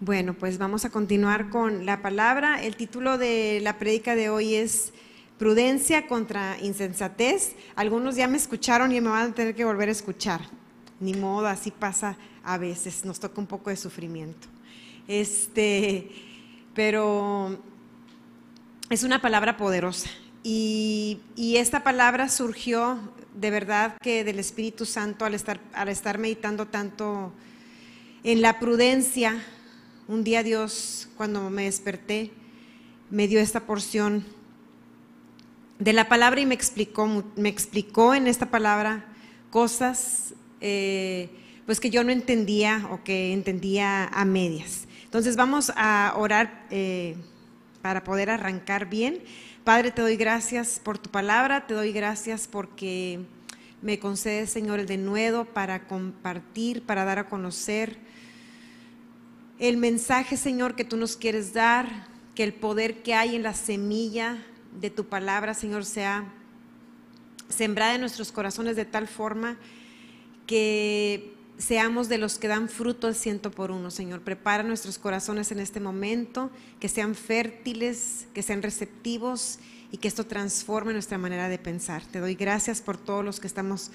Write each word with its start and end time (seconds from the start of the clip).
Bueno, 0.00 0.34
pues 0.34 0.58
vamos 0.58 0.84
a 0.84 0.90
continuar 0.90 1.48
con 1.48 1.86
la 1.86 2.02
palabra. 2.02 2.62
El 2.62 2.76
título 2.76 3.16
de 3.16 3.60
la 3.62 3.78
prédica 3.78 4.14
de 4.14 4.28
hoy 4.28 4.54
es 4.54 4.92
Prudencia 5.38 6.06
contra 6.06 6.58
insensatez. 6.60 7.54
Algunos 7.76 8.14
ya 8.14 8.28
me 8.28 8.36
escucharon 8.36 8.92
y 8.92 9.00
me 9.00 9.08
van 9.08 9.30
a 9.30 9.34
tener 9.34 9.54
que 9.54 9.64
volver 9.64 9.88
a 9.88 9.92
escuchar. 9.92 10.42
Ni 11.00 11.14
modo, 11.14 11.46
así 11.46 11.70
pasa 11.70 12.18
a 12.44 12.58
veces, 12.58 13.06
nos 13.06 13.18
toca 13.18 13.40
un 13.40 13.46
poco 13.46 13.70
de 13.70 13.76
sufrimiento. 13.76 14.48
Este, 15.08 16.10
pero 16.74 17.58
es 18.90 19.02
una 19.02 19.22
palabra 19.22 19.56
poderosa 19.56 20.10
y, 20.42 21.20
esta 21.56 21.82
palabra 21.82 22.28
surgió 22.28 22.98
de 23.34 23.50
verdad 23.50 23.96
que 24.02 24.24
del 24.24 24.40
Espíritu 24.40 24.84
Santo 24.84 25.24
al 25.24 25.32
estar, 25.32 25.58
al 25.72 25.88
estar 25.88 26.18
meditando 26.18 26.66
tanto 26.66 27.32
en 28.24 28.42
la 28.42 28.58
prudencia 28.58 29.42
un 30.08 30.22
día 30.22 30.42
Dios, 30.42 31.08
cuando 31.16 31.50
me 31.50 31.64
desperté, 31.64 32.30
me 33.10 33.26
dio 33.26 33.40
esta 33.40 33.60
porción 33.60 34.24
de 35.78 35.92
la 35.92 36.08
palabra 36.08 36.40
y 36.40 36.46
me 36.46 36.54
explicó, 36.54 37.24
me 37.36 37.48
explicó 37.48 38.14
en 38.14 38.26
esta 38.26 38.46
palabra 38.46 39.04
cosas 39.50 40.34
eh, 40.60 41.28
pues 41.66 41.80
que 41.80 41.90
yo 41.90 42.04
no 42.04 42.12
entendía 42.12 42.86
o 42.90 43.02
que 43.02 43.32
entendía 43.32 44.06
a 44.06 44.24
medias. 44.24 44.86
Entonces 45.04 45.36
vamos 45.36 45.72
a 45.74 46.14
orar 46.16 46.66
eh, 46.70 47.16
para 47.82 48.04
poder 48.04 48.30
arrancar 48.30 48.88
bien. 48.88 49.20
Padre, 49.64 49.90
te 49.90 50.02
doy 50.02 50.16
gracias 50.16 50.80
por 50.82 50.98
tu 50.98 51.10
palabra, 51.10 51.66
te 51.66 51.74
doy 51.74 51.92
gracias 51.92 52.46
porque 52.46 53.20
me 53.82 53.98
concedes, 53.98 54.50
Señor, 54.50 54.78
el 54.78 54.86
denuedo 54.86 55.44
para 55.44 55.88
compartir, 55.88 56.82
para 56.82 57.04
dar 57.04 57.18
a 57.18 57.28
conocer 57.28 58.05
el 59.58 59.76
mensaje, 59.76 60.36
Señor, 60.36 60.74
que 60.74 60.84
tú 60.84 60.96
nos 60.96 61.16
quieres 61.16 61.52
dar, 61.52 62.08
que 62.34 62.44
el 62.44 62.52
poder 62.52 63.02
que 63.02 63.14
hay 63.14 63.36
en 63.36 63.42
la 63.42 63.54
semilla 63.54 64.44
de 64.80 64.90
tu 64.90 65.06
palabra, 65.06 65.54
Señor, 65.54 65.84
sea 65.84 66.32
sembrada 67.48 67.94
en 67.94 68.00
nuestros 68.00 68.32
corazones 68.32 68.76
de 68.76 68.84
tal 68.84 69.08
forma 69.08 69.56
que 70.46 71.32
seamos 71.58 72.08
de 72.08 72.18
los 72.18 72.38
que 72.38 72.48
dan 72.48 72.68
fruto 72.68 73.06
al 73.06 73.14
ciento 73.14 73.50
por 73.50 73.70
uno, 73.70 73.90
Señor. 73.90 74.20
Prepara 74.20 74.62
nuestros 74.62 74.98
corazones 74.98 75.50
en 75.52 75.60
este 75.60 75.80
momento, 75.80 76.50
que 76.78 76.88
sean 76.88 77.14
fértiles, 77.14 78.28
que 78.34 78.42
sean 78.42 78.62
receptivos 78.62 79.58
y 79.90 79.96
que 79.96 80.08
esto 80.08 80.26
transforme 80.26 80.92
nuestra 80.92 81.18
manera 81.18 81.48
de 81.48 81.58
pensar. 81.58 82.04
Te 82.04 82.20
doy 82.20 82.34
gracias 82.34 82.82
por 82.82 82.98
todos 82.98 83.24
los 83.24 83.40
que 83.40 83.46
estamos 83.46 83.90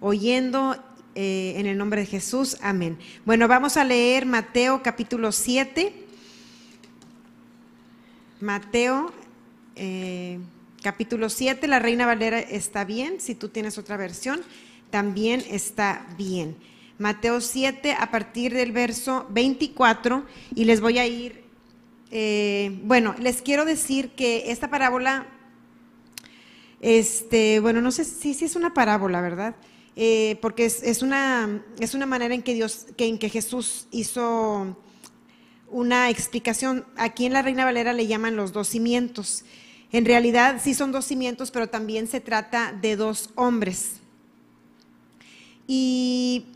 oyendo 0.00 0.76
eh, 1.14 1.54
en 1.56 1.66
el 1.66 1.78
nombre 1.78 2.00
de 2.00 2.06
Jesús, 2.06 2.56
amén. 2.60 2.98
Bueno, 3.24 3.46
vamos 3.46 3.76
a 3.76 3.84
leer 3.84 4.26
Mateo 4.26 4.82
capítulo 4.82 5.30
7. 5.30 5.92
Mateo 8.40 9.12
eh, 9.76 10.38
capítulo 10.82 11.28
7, 11.30 11.66
la 11.66 11.78
Reina 11.78 12.04
Valera 12.04 12.38
está 12.38 12.84
bien, 12.84 13.20
si 13.20 13.34
tú 13.34 13.48
tienes 13.48 13.78
otra 13.78 13.96
versión, 13.96 14.42
también 14.90 15.42
está 15.48 16.06
bien. 16.18 16.56
Mateo 16.98 17.40
7 17.40 17.96
a 17.98 18.10
partir 18.10 18.52
del 18.52 18.72
verso 18.72 19.26
24 19.30 20.24
y 20.54 20.64
les 20.64 20.80
voy 20.80 20.98
a 20.98 21.06
ir, 21.06 21.42
eh, 22.10 22.78
bueno, 22.82 23.14
les 23.18 23.40
quiero 23.40 23.64
decir 23.64 24.10
que 24.10 24.50
esta 24.52 24.68
parábola, 24.68 25.26
este, 26.80 27.60
bueno, 27.60 27.80
no 27.80 27.90
sé 27.90 28.04
si, 28.04 28.34
si 28.34 28.44
es 28.44 28.54
una 28.54 28.74
parábola, 28.74 29.20
¿verdad? 29.20 29.54
Eh, 29.96 30.38
porque 30.42 30.64
es, 30.64 31.02
una, 31.02 31.62
es 31.78 31.94
una 31.94 32.06
manera 32.06 32.34
en 32.34 32.42
que, 32.42 32.54
Dios, 32.54 32.86
que, 32.96 33.06
en 33.06 33.18
que 33.18 33.28
Jesús 33.28 33.86
hizo 33.92 34.76
una 35.68 36.10
explicación. 36.10 36.84
Aquí 36.96 37.26
en 37.26 37.32
la 37.32 37.42
Reina 37.42 37.64
Valera 37.64 37.92
le 37.92 38.06
llaman 38.06 38.36
los 38.36 38.52
dos 38.52 38.68
cimientos. 38.68 39.44
En 39.92 40.04
realidad 40.04 40.60
sí 40.62 40.74
son 40.74 40.90
dos 40.90 41.04
cimientos, 41.04 41.50
pero 41.52 41.68
también 41.68 42.08
se 42.08 42.20
trata 42.20 42.72
de 42.72 42.96
dos 42.96 43.30
hombres. 43.36 44.00
Y 45.68 46.46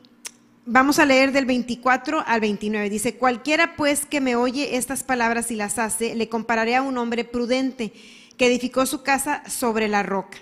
vamos 0.66 0.98
a 0.98 1.06
leer 1.06 1.31
del 1.31 1.47
24 1.47 2.25
al 2.27 2.41
29. 2.41 2.91
Dice, 2.91 3.15
cualquiera 3.15 3.77
pues 3.77 4.04
que 4.04 4.21
me 4.21 4.34
oye 4.34 4.77
estas 4.77 5.04
palabras 5.04 5.53
y 5.53 5.54
las 5.54 5.78
hace, 5.78 6.16
le 6.16 6.28
compararé 6.28 6.75
a 6.75 6.82
un 6.82 6.98
hombre 6.98 7.25
prudente 7.25 7.93
que 8.37 8.47
edificó 8.47 8.84
su 8.87 9.03
casa 9.03 9.43
sobre 9.48 9.87
la 9.87 10.03
roca. 10.03 10.38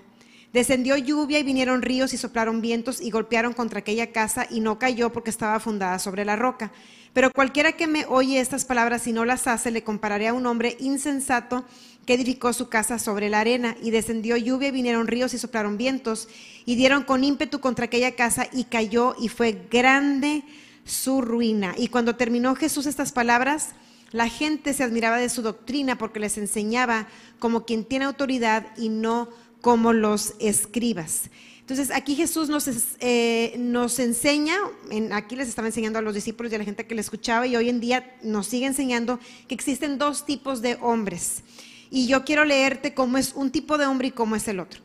Descendió 0.57 0.97
lluvia 0.97 1.39
y 1.39 1.43
vinieron 1.43 1.83
ríos 1.83 2.15
y 2.15 2.17
soplaron 2.17 2.63
vientos 2.63 3.03
y 3.03 3.11
golpearon 3.11 3.53
contra 3.53 3.81
aquella 3.81 4.11
casa 4.11 4.47
y 4.49 4.61
no 4.61 4.79
cayó 4.79 5.13
porque 5.13 5.29
estaba 5.29 5.61
fundada 5.61 5.99
sobre 5.99 6.25
la 6.25 6.35
roca. 6.35 6.73
Pero 7.13 7.31
cualquiera 7.31 7.73
que 7.73 7.87
me 7.87 8.07
oye 8.07 8.41
estas 8.41 8.65
palabras 8.65 9.07
y 9.07 9.13
no 9.13 9.27
las 9.27 9.49
hace, 9.49 9.71
le 9.71 9.85
compararé 9.85 10.29
a 10.29 10.33
un 10.33 10.47
hombre 10.47 10.75
insensato 10.81 11.67
que 12.07 12.15
edificó 12.15 12.55
su 12.55 12.71
casa 12.71 12.99
sobre 12.99 13.29
la 13.29 13.41
arena. 13.41 13.77
Y 13.83 13.91
descendió 13.91 14.39
lluvia 14.39 14.69
y 14.69 14.73
vinieron 14.73 15.09
ríos 15.09 15.35
y 15.35 15.39
soplaron 15.39 15.77
vientos 15.77 16.27
y 16.65 16.75
dieron 16.75 17.03
con 17.03 17.23
ímpetu 17.23 17.61
contra 17.61 17.85
aquella 17.85 18.17
casa 18.17 18.49
y 18.51 18.65
cayó 18.65 19.15
y 19.21 19.29
fue 19.29 19.67
grande 19.71 20.43
su 20.87 21.21
ruina. 21.21 21.75
Y 21.77 21.89
cuando 21.89 22.17
terminó 22.17 22.55
Jesús 22.55 22.87
estas 22.87 23.13
palabras, 23.13 23.75
la 24.11 24.31
gente 24.31 24.73
se 24.73 24.85
admiraba 24.85 25.19
de 25.19 25.29
su 25.29 25.43
doctrina 25.43 25.99
porque 25.99 26.19
les 26.19 26.39
enseñaba 26.39 27.09
como 27.39 27.67
quien 27.67 27.85
tiene 27.85 28.07
autoridad 28.07 28.69
y 28.79 28.89
no 28.89 29.29
como 29.67 29.93
los 29.93 30.35
escribas. 30.39 31.23
Entonces 31.59 31.91
aquí 31.91 32.15
Jesús 32.15 32.49
nos, 32.49 32.69
eh, 33.01 33.57
nos 33.59 33.99
enseña, 33.99 34.55
en, 34.93 35.13
aquí 35.13 35.35
les 35.35 35.49
estaba 35.49 35.67
enseñando 35.67 35.99
a 35.99 36.03
los 36.03 36.15
discípulos 36.15 36.53
y 36.53 36.55
a 36.55 36.59
la 36.59 36.65
gente 36.65 36.87
que 36.87 36.95
le 36.95 37.01
escuchaba 37.01 37.49
y 37.49 37.57
hoy 37.57 37.69
en 37.69 37.81
día 37.81 38.17
nos 38.23 38.47
sigue 38.47 38.67
enseñando 38.67 39.19
que 39.49 39.57
existen 39.57 39.99
dos 39.99 40.25
tipos 40.25 40.63
de 40.63 40.79
hombres. 40.81 41.43
Y 41.91 42.07
yo 42.07 42.25
quiero 42.25 42.45
leerte 42.45 42.95
cómo 42.95 43.19
es 43.19 43.33
un 43.35 43.51
tipo 43.51 43.77
de 43.77 43.87
hombre 43.87 44.07
y 44.07 44.11
cómo 44.13 44.37
es 44.37 44.47
el 44.47 44.61
otro. 44.61 44.81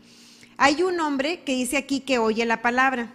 Hay 0.57 0.81
un 0.81 0.99
hombre 0.99 1.43
que 1.43 1.53
dice 1.53 1.77
aquí 1.77 1.99
que 1.99 2.17
oye 2.17 2.43
la 2.47 2.63
palabra 2.63 3.13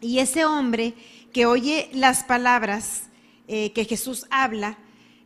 y 0.00 0.20
ese 0.20 0.44
hombre 0.44 0.94
que 1.32 1.46
oye 1.46 1.90
las 1.94 2.22
palabras 2.22 3.08
eh, 3.48 3.72
que 3.72 3.86
Jesús 3.86 4.24
habla, 4.30 4.78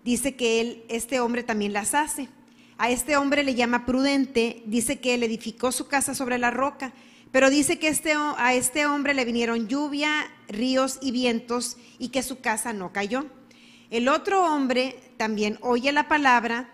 dice 0.05 0.37
que 0.37 0.63
él, 0.63 0.85
este 0.89 1.21
hombre 1.21 1.43
también 1.43 1.75
las 1.75 1.93
hace. 1.93 2.31
A 2.77 2.91
este 2.91 3.17
hombre 3.17 3.45
le 3.45 3.55
llama 3.55 3.87
prudente, 3.87 4.63
dice 4.67 4.99
que 4.99 5.15
él 5.15 5.23
edificó 5.23 5.71
su 5.71 5.87
casa 5.87 6.15
sobre 6.15 6.39
la 6.39 6.51
roca, 6.51 6.93
pero 7.31 7.51
dice 7.51 7.79
que 7.79 7.89
este, 7.89 8.15
a 8.15 8.55
este 8.55 8.87
hombre 8.87 9.15
le 9.15 9.25
vinieron 9.25 9.69
lluvia, 9.69 10.31
ríos 10.49 10.99
y 11.01 11.13
vientos 11.13 11.77
y 11.99 12.09
que 12.09 12.23
su 12.23 12.41
casa 12.41 12.73
no 12.73 12.93
cayó. 12.93 13.27
El 13.91 14.09
otro 14.09 14.45
hombre 14.45 14.97
también 15.17 15.59
oye 15.61 15.93
la 15.93 16.09
palabra, 16.09 16.69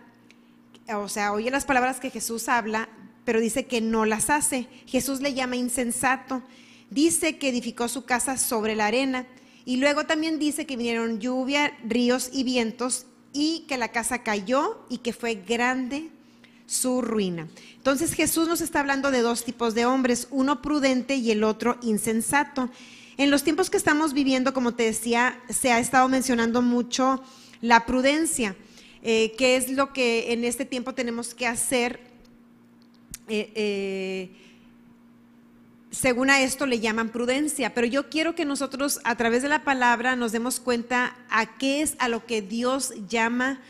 o 0.95 1.09
sea, 1.09 1.33
oye 1.33 1.51
las 1.51 1.67
palabras 1.67 2.01
que 2.01 2.11
Jesús 2.11 2.49
habla, 2.49 2.89
pero 3.25 3.41
dice 3.41 3.67
que 3.67 3.81
no 3.81 4.07
las 4.07 4.31
hace. 4.31 4.67
Jesús 4.87 5.21
le 5.21 5.35
llama 5.35 5.57
insensato. 5.57 6.43
Dice 6.89 7.39
que 7.39 7.49
edificó 7.51 7.89
su 7.89 8.05
casa 8.05 8.39
sobre 8.39 8.75
la 8.75 8.87
arena. 8.87 9.27
Y 9.65 9.77
luego 9.77 10.07
también 10.07 10.39
dice 10.39 10.67
que 10.67 10.77
vinieron 10.77 11.21
lluvia, 11.21 11.77
ríos 11.85 12.31
y 12.33 12.43
vientos 12.43 13.07
y 13.33 13.65
que 13.69 13.79
la 13.79 13.89
casa 13.89 14.23
cayó 14.23 14.85
y 14.89 14.99
que 14.99 15.13
fue 15.13 15.35
grande 15.35 16.11
su 16.67 17.03
ruina. 17.03 17.49
Entonces 17.77 18.13
Jesús 18.13 18.47
nos 18.47 18.61
está 18.61 18.81
hablando 18.81 19.11
de 19.11 19.23
dos 19.23 19.45
tipos 19.45 19.75
de 19.75 19.87
hombres, 19.87 20.29
uno 20.31 20.63
prudente 20.63 21.17
y 21.17 21.31
el 21.31 21.43
otro 21.45 21.79
insensato. 21.83 22.71
En 23.17 23.31
los 23.31 23.43
tiempos 23.43 23.71
que 23.71 23.77
estamos 23.77 24.13
viviendo, 24.13 24.55
como 24.55 24.75
te 24.75 24.85
decía, 24.85 25.41
se 25.49 25.73
ha 25.73 25.81
estado 25.81 26.09
mencionando 26.09 26.63
mucho 26.63 27.23
la 27.61 27.87
prudencia, 27.87 28.57
eh, 29.03 29.35
que 29.37 29.57
es 29.57 29.71
lo 29.71 29.93
que 29.93 30.33
en 30.33 30.45
este 30.45 30.65
tiempo 30.65 30.95
tenemos 30.95 31.35
que 31.35 31.47
hacer. 31.47 32.01
Eh, 33.29 33.53
eh, 33.55 34.31
según 35.91 36.31
a 36.31 36.41
esto 36.41 36.67
le 36.67 36.79
llaman 36.79 37.11
prudencia, 37.11 37.75
pero 37.75 37.87
yo 37.87 38.09
quiero 38.09 38.35
que 38.35 38.45
nosotros 38.45 39.01
a 39.05 39.17
través 39.17 39.43
de 39.43 39.49
la 39.49 39.65
palabra 39.65 40.15
nos 40.17 40.33
demos 40.33 40.61
cuenta 40.61 41.17
a 41.29 41.59
qué 41.59 41.83
es 41.83 41.97
a 41.99 42.09
lo 42.09 42.27
que 42.27 42.43
Dios 42.43 42.93
llama 43.09 43.61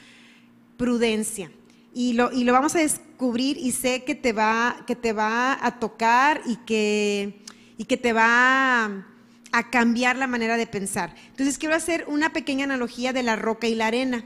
prudencia. 0.77 1.51
Y 1.93 2.13
lo, 2.13 2.31
y 2.31 2.45
lo 2.45 2.53
vamos 2.53 2.75
a 2.77 2.81
descubrir 2.81 3.57
y 3.57 3.73
sé 3.73 4.05
que 4.05 4.15
te 4.15 4.33
va, 4.33 4.85
que 4.87 4.97
te 4.97 5.13
va 5.13 5.59
a 5.65 5.81
tocar 5.81 6.43
y 6.47 6.57
que, 6.57 7.43
y 7.77 7.85
que 7.85 7.97
te 7.97 8.13
va 8.13 8.85
a, 8.85 9.71
cambiar 9.71 10.17
la 10.17 10.27
manera 10.27 10.57
de 10.57 10.67
pensar. 10.67 11.15
Entonces 11.31 11.59
quiero 11.59 11.75
hacer 11.75 12.05
una 12.07 12.33
pequeña 12.33 12.65
analogía 12.65 13.13
de 13.13 13.23
la 13.23 13.37
roca 13.37 13.67
y 13.67 13.75
la 13.75 13.89
arena. 13.89 14.25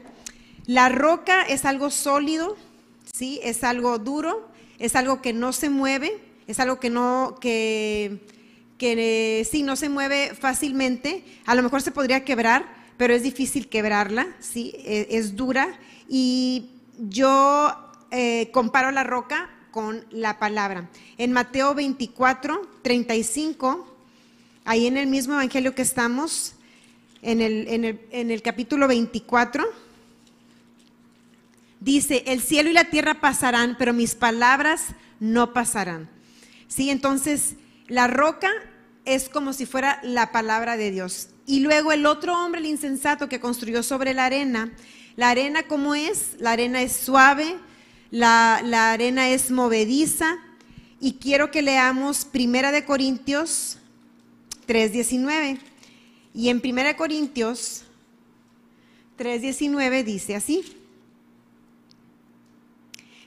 La 0.67 0.89
roca 0.89 1.43
es 1.43 1.65
algo 1.65 1.89
sólido, 1.89 2.55
¿sí? 3.11 3.39
es 3.41 3.63
algo 3.63 3.97
duro, 3.97 4.49
es 4.77 4.95
algo 4.95 5.21
que 5.21 5.33
no 5.33 5.51
se 5.53 5.69
mueve, 5.69 6.21
es 6.47 6.59
algo 6.59 6.79
que 6.79 6.89
no, 6.89 7.37
que, 7.39 8.19
que 8.77 9.47
sí, 9.49 9.63
no 9.63 9.75
se 9.75 9.89
mueve 9.89 10.33
fácilmente, 10.39 11.23
a 11.45 11.55
lo 11.55 11.63
mejor 11.63 11.81
se 11.81 11.91
podría 11.91 12.23
quebrar, 12.23 12.65
pero 12.97 13.13
es 13.13 13.23
difícil 13.23 13.67
quebrarla, 13.67 14.27
sí, 14.39 14.73
e, 14.77 15.07
es, 15.11 15.35
dura. 15.35 15.79
Y 16.07 16.69
yo 16.97 17.75
eh, 18.11 18.49
comparo 18.51 18.91
la 18.91 19.03
roca 19.03 19.49
con 19.71 20.05
la 20.11 20.39
palabra. 20.39 20.89
En 21.17 21.33
Mateo 21.33 21.73
24, 21.73 22.61
35, 22.81 23.95
ahí 24.63 24.87
en 24.87 24.97
el 24.97 25.07
mismo 25.07 25.33
evangelio 25.33 25.75
que 25.75 25.81
estamos, 25.81 26.53
en 27.21 27.41
el, 27.41 27.67
en 27.67 27.83
el, 27.85 28.01
en 28.11 28.31
el 28.31 28.41
capítulo 28.41 28.87
24, 28.87 29.65
dice, 31.79 32.23
el 32.27 32.41
cielo 32.41 32.69
y 32.69 32.73
la 32.73 32.89
tierra 32.89 33.19
pasarán, 33.19 33.75
pero 33.77 33.93
mis 33.93 34.15
palabras 34.15 34.87
no 35.19 35.53
pasarán. 35.53 36.14
Sí, 36.67 36.89
entonces 36.89 37.55
la 37.87 38.07
roca 38.07 38.51
es 39.05 39.29
como 39.29 39.53
si 39.53 39.65
fuera 39.65 39.99
la 40.03 40.31
palabra 40.31 40.77
de 40.77 40.91
Dios. 40.91 41.29
Y 41.45 41.59
luego 41.59 41.91
el 41.91 42.05
otro 42.05 42.33
hombre, 42.33 42.61
el 42.61 42.67
insensato, 42.67 43.29
que 43.29 43.39
construyó 43.39 43.83
sobre 43.83 44.13
la 44.13 44.25
arena, 44.25 44.71
la 45.15 45.29
arena 45.29 45.63
como 45.63 45.95
es, 45.95 46.35
la 46.39 46.51
arena 46.51 46.81
es 46.81 46.93
suave, 46.93 47.55
la, 48.11 48.61
la 48.63 48.91
arena 48.91 49.29
es 49.29 49.51
movediza, 49.51 50.37
y 50.99 51.13
quiero 51.13 51.51
que 51.51 51.61
leamos 51.61 52.25
Primera 52.25 52.71
de 52.71 52.85
Corintios 52.85 53.77
3.19. 54.67 55.59
Y 56.33 56.49
en 56.49 56.61
Primera 56.61 56.89
de 56.89 56.95
Corintios 56.95 57.83
3.19 59.17 60.03
dice 60.03 60.35
así. 60.35 60.63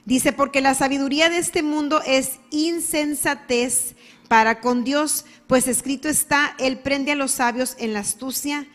Dice, 0.09 0.33
porque 0.33 0.59
la 0.59 0.73
sabiduría 0.73 1.29
de 1.29 1.37
este 1.37 1.61
mundo 1.61 2.01
es 2.03 2.39
insensatez 2.49 3.93
para 4.27 4.59
con 4.59 4.83
Dios, 4.83 5.23
pues 5.45 5.67
escrito 5.67 6.09
está, 6.09 6.55
Él 6.57 6.79
prende 6.79 7.11
a 7.11 7.15
los 7.15 7.29
sabios 7.29 7.75
en 7.77 7.93
la 7.93 7.99
astucia 7.99 8.65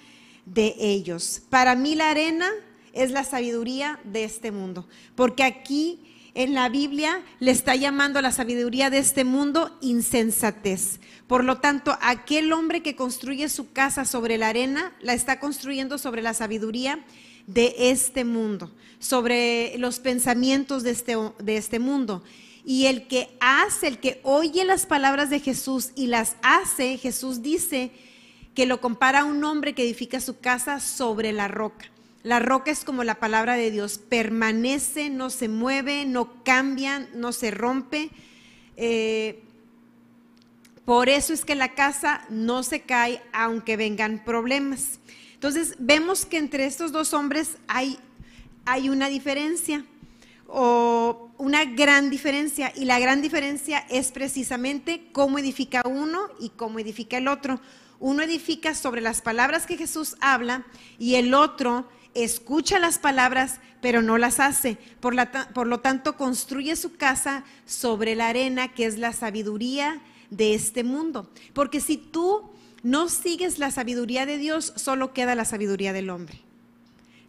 de 0.47 0.77
ellos. 0.79 1.43
Para 1.51 1.75
mí 1.75 1.97
la 1.97 2.11
arena 2.11 2.47
es 2.93 3.11
la 3.11 3.25
sabiduría 3.25 3.99
de 4.05 4.23
este 4.23 4.53
mundo, 4.53 4.87
porque 5.17 5.43
aquí 5.43 6.05
en 6.35 6.55
la 6.55 6.69
Biblia 6.69 7.21
le 7.41 7.51
está 7.51 7.75
llamando 7.75 8.21
a 8.21 8.23
la 8.23 8.31
sabiduría 8.31 8.89
de 8.89 8.99
este 8.99 9.25
mundo 9.25 9.77
insensatez. 9.81 11.01
Por 11.27 11.43
lo 11.43 11.59
tanto, 11.59 11.99
aquel 12.01 12.53
hombre 12.53 12.81
que 12.81 12.95
construye 12.95 13.49
su 13.49 13.73
casa 13.73 14.05
sobre 14.05 14.39
la 14.39 14.51
arena, 14.51 14.93
la 15.01 15.15
está 15.15 15.41
construyendo 15.41 15.99
sobre 15.99 16.23
la 16.23 16.33
sabiduría 16.33 17.05
de 17.47 17.75
este 17.79 18.25
mundo, 18.25 18.71
sobre 18.99 19.77
los 19.79 19.99
pensamientos 19.99 20.83
de 20.83 20.91
este, 20.91 21.17
de 21.39 21.57
este 21.57 21.79
mundo. 21.79 22.23
Y 22.65 22.87
el 22.87 23.07
que 23.07 23.37
hace, 23.41 23.89
el 23.89 23.99
que 23.99 24.21
oye 24.23 24.65
las 24.65 24.87
palabras 24.87 25.29
de 25.29 25.41
Jesús 25.41 25.91
y 25.95 26.07
las 26.07 26.37
hace, 26.43 26.97
Jesús 26.97 27.43
dice 27.43 27.91
que 28.55 28.67
lo 28.67 28.81
compara 28.81 29.21
a 29.21 29.25
un 29.25 29.45
hombre 29.45 29.75
que 29.75 29.83
edifica 29.83 30.21
su 30.21 30.39
casa 30.39 30.81
sobre 30.81 31.33
la 31.33 31.49
roca. 31.49 31.91
La 32.23 32.39
roca 32.39 32.71
es 32.71 32.85
como 32.85 33.05
la 33.05 33.17
palabra 33.17 33.55
de 33.55 33.71
Dios, 33.71 33.99
permanece, 33.99 35.11
no 35.11 35.29
se 35.29 35.49
mueve, 35.49 36.07
no 36.07 36.43
cambia, 36.43 37.07
no 37.15 37.33
se 37.33 37.51
rompe. 37.51 38.09
Eh, 38.79 39.43
por 40.87 41.11
eso 41.11 41.35
es 41.35 41.45
que 41.45 41.55
la 41.55 41.75
casa 41.75 42.25
no 42.31 42.63
se 42.63 42.81
cae 42.81 43.21
aunque 43.35 43.77
vengan 43.77 44.25
problemas. 44.25 45.01
Entonces 45.45 45.77
vemos 45.79 46.25
que 46.25 46.39
entre 46.39 46.65
estos 46.65 46.91
dos 46.91 47.13
hombres 47.13 47.59
hay, 47.69 47.99
hay 48.65 48.89
una 48.89 49.11
diferencia 49.11 49.85
o 50.49 51.29
una 51.37 51.67
gran 51.67 52.09
diferencia 52.09 52.73
y 52.75 52.87
la 52.87 52.99
gran 52.99 53.21
diferencia 53.21 53.85
es 53.91 54.11
precisamente 54.11 55.11
cómo 55.13 55.39
edifica 55.39 55.83
uno 55.85 56.19
y 56.41 56.49
cómo 56.49 56.79
edifica 56.79 57.19
el 57.19 57.29
otro. 57.29 57.61
Uno 58.01 58.23
edifica 58.23 58.75
sobre 58.75 59.03
las 59.03 59.21
palabras 59.21 59.67
que 59.67 59.77
Jesús 59.77 60.17
habla 60.23 60.65
y 60.99 61.17
el 61.17 61.35
otro 61.35 61.87
escucha 62.15 62.79
las 62.79 62.99
palabras 62.99 63.61
pero 63.83 64.01
no 64.01 64.17
las 64.17 64.41
hace. 64.41 64.79
Por, 65.01 65.15
por 65.53 65.67
lo 65.67 65.81
tanto, 65.81 66.17
construye 66.17 66.75
su 66.75 66.97
casa 66.97 67.45
sobre 67.67 68.15
la 68.15 68.29
arena 68.29 68.73
que 68.73 68.87
es 68.87 68.97
la 68.97 69.13
sabiduría 69.13 70.01
de 70.31 70.55
este 70.55 70.85
mundo. 70.85 71.29
Porque 71.53 71.83
si 71.83 71.99
tú 71.99 72.54
no 72.85 73.09
sigues 73.09 73.59
la 73.59 73.73
sabiduría 73.73 74.27
de 74.27 74.39
Dios, 74.39 74.73
solo 74.77 75.13
queda 75.13 75.35
la 75.35 75.47
sabiduría 75.47 75.93
del 75.93 76.11
hombre. 76.11 76.39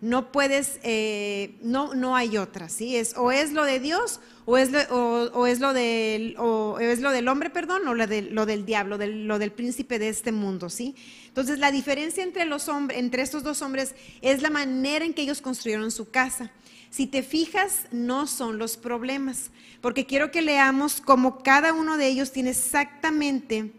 No 0.01 0.31
puedes, 0.31 0.79
eh, 0.83 1.55
no, 1.63 1.95
no 1.95 2.15
hay 2.15 2.37
otra, 2.37 2.69
¿sí? 2.69 2.97
Es, 2.97 3.15
o 3.17 3.31
es 3.31 3.53
lo 3.53 3.63
de 3.63 3.79
Dios 3.79 4.19
o 4.45 4.57
es 4.57 4.71
lo, 4.71 4.79
o, 4.89 5.47
es 5.47 5.59
lo, 5.59 5.73
del, 5.73 6.35
o 6.37 6.77
es 6.79 6.99
lo 6.99 7.11
del 7.11 7.27
hombre, 7.27 7.49
perdón, 7.49 7.87
o 7.87 7.93
lo, 7.95 8.05
de, 8.05 8.21
lo 8.21 8.45
del 8.45 8.65
diablo, 8.65 8.97
lo 8.97 9.39
del 9.39 9.51
príncipe 9.51 9.97
de 9.97 10.09
este 10.09 10.31
mundo, 10.31 10.69
¿sí? 10.69 10.95
Entonces 11.27 11.57
la 11.57 11.71
diferencia 11.71 12.21
entre, 12.21 12.45
los 12.45 12.67
hombres, 12.67 12.99
entre 12.99 13.23
estos 13.23 13.41
dos 13.41 13.61
hombres 13.61 13.95
es 14.21 14.41
la 14.41 14.51
manera 14.51 15.03
en 15.05 15.13
que 15.13 15.23
ellos 15.23 15.41
construyeron 15.41 15.89
su 15.89 16.11
casa. 16.11 16.51
Si 16.91 17.07
te 17.07 17.23
fijas, 17.23 17.87
no 17.91 18.27
son 18.27 18.59
los 18.59 18.77
problemas, 18.77 19.51
porque 19.81 20.05
quiero 20.05 20.31
que 20.31 20.41
leamos 20.41 21.01
cómo 21.01 21.41
cada 21.41 21.73
uno 21.73 21.97
de 21.97 22.07
ellos 22.07 22.31
tiene 22.31 22.51
exactamente 22.51 23.71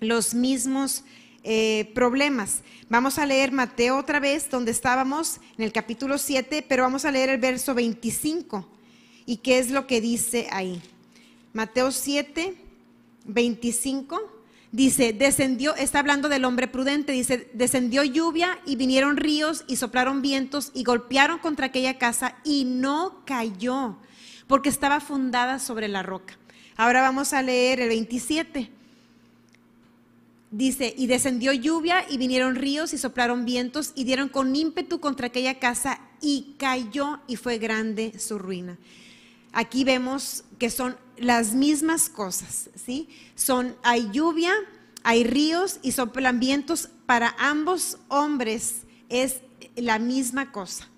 los 0.00 0.34
mismos 0.34 1.04
eh, 1.44 1.90
problemas. 1.94 2.62
Vamos 2.88 3.18
a 3.18 3.26
leer 3.26 3.52
Mateo 3.52 3.96
otra 3.96 4.20
vez, 4.20 4.50
donde 4.50 4.72
estábamos 4.72 5.40
en 5.56 5.64
el 5.64 5.72
capítulo 5.72 6.18
7, 6.18 6.64
pero 6.68 6.82
vamos 6.82 7.04
a 7.04 7.12
leer 7.12 7.30
el 7.30 7.38
verso 7.38 7.74
25. 7.74 8.68
¿Y 9.26 9.38
qué 9.38 9.58
es 9.58 9.70
lo 9.70 9.86
que 9.86 10.00
dice 10.00 10.48
ahí? 10.50 10.82
Mateo 11.52 11.92
7, 11.92 12.54
25. 13.24 14.40
Dice, 14.72 15.12
descendió, 15.12 15.74
está 15.74 15.98
hablando 15.98 16.28
del 16.28 16.44
hombre 16.44 16.68
prudente, 16.68 17.12
dice, 17.12 17.50
descendió 17.54 18.04
lluvia 18.04 18.60
y 18.66 18.76
vinieron 18.76 19.16
ríos 19.16 19.64
y 19.66 19.76
soplaron 19.76 20.22
vientos 20.22 20.70
y 20.74 20.84
golpearon 20.84 21.38
contra 21.38 21.66
aquella 21.66 21.98
casa 21.98 22.36
y 22.44 22.64
no 22.64 23.22
cayó, 23.24 23.96
porque 24.46 24.68
estaba 24.68 25.00
fundada 25.00 25.58
sobre 25.58 25.88
la 25.88 26.04
roca. 26.04 26.38
Ahora 26.76 27.00
vamos 27.02 27.32
a 27.32 27.42
leer 27.42 27.80
el 27.80 27.88
27. 27.88 28.70
Dice, 30.50 30.92
y 30.96 31.06
descendió 31.06 31.52
lluvia 31.52 32.04
y 32.10 32.18
vinieron 32.18 32.56
ríos 32.56 32.92
y 32.92 32.98
soplaron 32.98 33.44
vientos 33.44 33.92
y 33.94 34.02
dieron 34.02 34.28
con 34.28 34.56
ímpetu 34.56 34.98
contra 34.98 35.28
aquella 35.28 35.60
casa 35.60 36.00
y 36.20 36.56
cayó 36.58 37.20
y 37.28 37.36
fue 37.36 37.58
grande 37.58 38.18
su 38.18 38.36
ruina. 38.36 38.76
Aquí 39.52 39.84
vemos 39.84 40.44
que 40.58 40.70
son 40.70 40.96
las 41.16 41.54
mismas 41.54 42.08
cosas, 42.08 42.70
¿sí? 42.74 43.08
Son, 43.36 43.76
hay 43.82 44.10
lluvia, 44.10 44.52
hay 45.04 45.22
ríos 45.22 45.78
y 45.82 45.92
soplan 45.92 46.40
vientos. 46.40 46.88
Para 47.06 47.34
ambos 47.38 47.98
hombres 48.08 48.82
es 49.08 49.42
la 49.76 49.98
misma 49.98 50.50
cosa. 50.50 50.88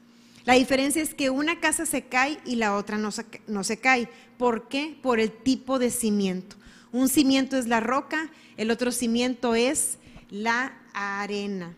La 0.45 0.55
diferencia 0.55 1.03
es 1.03 1.15
que 1.15 1.31
una 1.31 1.61
casa 1.61 1.87
se 1.87 2.07
cae 2.07 2.39
y 2.45 2.57
la 2.57 2.77
otra 2.77 2.99
no 2.99 3.13
se, 3.13 3.27
no 3.47 3.65
se 3.65 3.79
cae. 3.79 4.09
¿Por 4.39 4.69
qué? 4.69 4.99
Por 5.03 5.21
el 5.21 5.31
tipo 5.31 5.79
de 5.79 5.91
cimiento. 5.91 6.57
Un 6.91 7.09
cimiento 7.09 7.57
es 7.57 7.69
la 7.69 7.81
roca, 7.81 8.31
el 8.57 8.71
otro 8.71 8.93
cimiento 8.93 9.55
es 9.55 9.99
la 10.31 10.79
arena. 10.93 11.77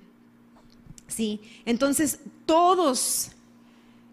¿Sí? 1.06 1.40
Entonces, 1.64 2.20
todos, 2.46 3.32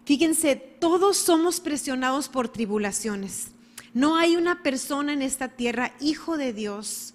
fíjense, 0.04 0.56
todos 0.56 1.16
somos 1.16 1.60
presionados 1.60 2.28
por 2.28 2.48
tribulaciones. 2.48 3.48
No 3.94 4.16
hay 4.16 4.36
una 4.36 4.62
persona 4.62 5.12
en 5.12 5.22
esta 5.22 5.48
tierra, 5.48 5.94
hijo 6.00 6.36
de 6.36 6.52
Dios, 6.52 7.14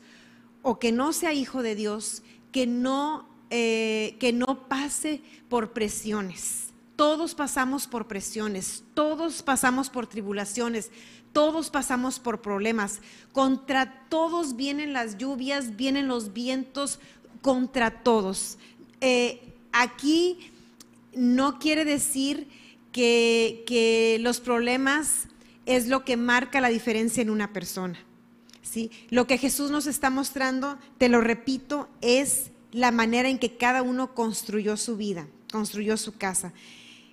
o 0.62 0.80
que 0.80 0.92
no 0.92 1.14
sea 1.14 1.34
hijo 1.34 1.64
de 1.64 1.76
Dios, 1.76 2.24
que 2.52 2.68
no, 2.68 3.28
eh, 3.50 4.16
que 4.20 4.34
no 4.34 4.68
pase 4.68 5.22
por 5.50 5.74
presiones. 5.74 6.68
Todos 6.96 7.36
pasamos 7.36 7.88
por 7.88 8.08
presiones, 8.08 8.84
todos 8.94 9.44
pasamos 9.44 9.90
por 9.90 10.08
tribulaciones, 10.08 10.90
todos 11.38 11.70
pasamos 11.70 12.18
por 12.18 12.42
problemas. 12.42 13.00
Contra 13.32 14.08
todos 14.10 14.56
vienen 14.56 14.92
las 14.92 15.20
lluvias, 15.20 15.76
vienen 15.76 16.08
los 16.08 16.34
vientos, 16.34 17.00
contra 17.44 18.02
todos. 18.02 18.58
Eh, 19.02 19.54
aquí 19.72 20.52
no 21.14 21.60
quiere 21.60 21.86
decir 21.86 22.48
que, 22.92 23.64
que, 23.68 24.18
los 24.20 24.40
problemas 24.40 25.28
es 25.68 25.88
lo 25.88 26.04
que 26.04 26.18
marca 26.18 26.60
la 26.60 26.70
diferencia 26.70 27.22
en 27.22 27.30
una 27.30 27.54
persona. 27.54 28.00
¿sí? 28.64 28.90
Lo 29.12 29.28
que 29.28 29.38
Jesús 29.38 29.70
nos 29.70 29.86
está 29.86 30.10
mostrando, 30.10 30.80
te 30.98 31.08
lo 31.08 31.22
repito, 31.22 31.88
es 32.02 32.50
la 32.72 32.90
manera 32.90 33.30
en 33.30 33.38
que 33.38 33.58
cada 33.58 33.84
uno 33.84 34.16
construyó 34.16 34.76
su 34.76 34.98
vida, 34.98 35.28
construyó 35.52 35.98
su 35.98 36.18
casa. 36.18 36.52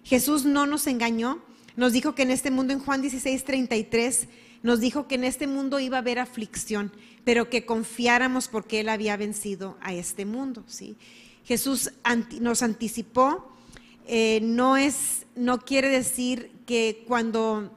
Jesús 0.03 0.47
no 0.47 0.65
nos 0.65 0.87
engañó, 0.87 1.43
nos 1.77 1.93
dijo 1.93 2.15
que 2.15 2.23
en 2.23 2.31
este 2.31 2.51
mundo, 2.51 2.73
en 2.73 2.81
Juan 2.81 3.03
16, 3.03 3.45
33, 3.45 4.29
nos 4.63 4.81
dijo 4.81 5.07
que 5.07 5.17
en 5.17 5.25
este 5.25 5.47
mundo 5.47 5.79
iba 5.81 5.99
a 5.99 6.01
haber 6.01 6.19
aflicción, 6.19 6.93
pero 7.25 7.51
que 7.51 7.67
confiáramos 7.67 8.49
porque 8.49 8.81
Él 8.81 8.89
había 8.89 9.17
vencido 9.17 9.77
a 9.81 9.93
este 9.93 10.25
mundo. 10.25 10.65
Jesús 11.45 11.93
nos 12.41 12.63
anticipó, 12.63 13.53
eh, 14.07 14.41
no, 14.43 14.77
es, 14.77 15.27
no 15.35 15.61
quiere 15.61 15.89
decir 15.89 16.51
que 16.67 17.05
cuando 17.07 17.71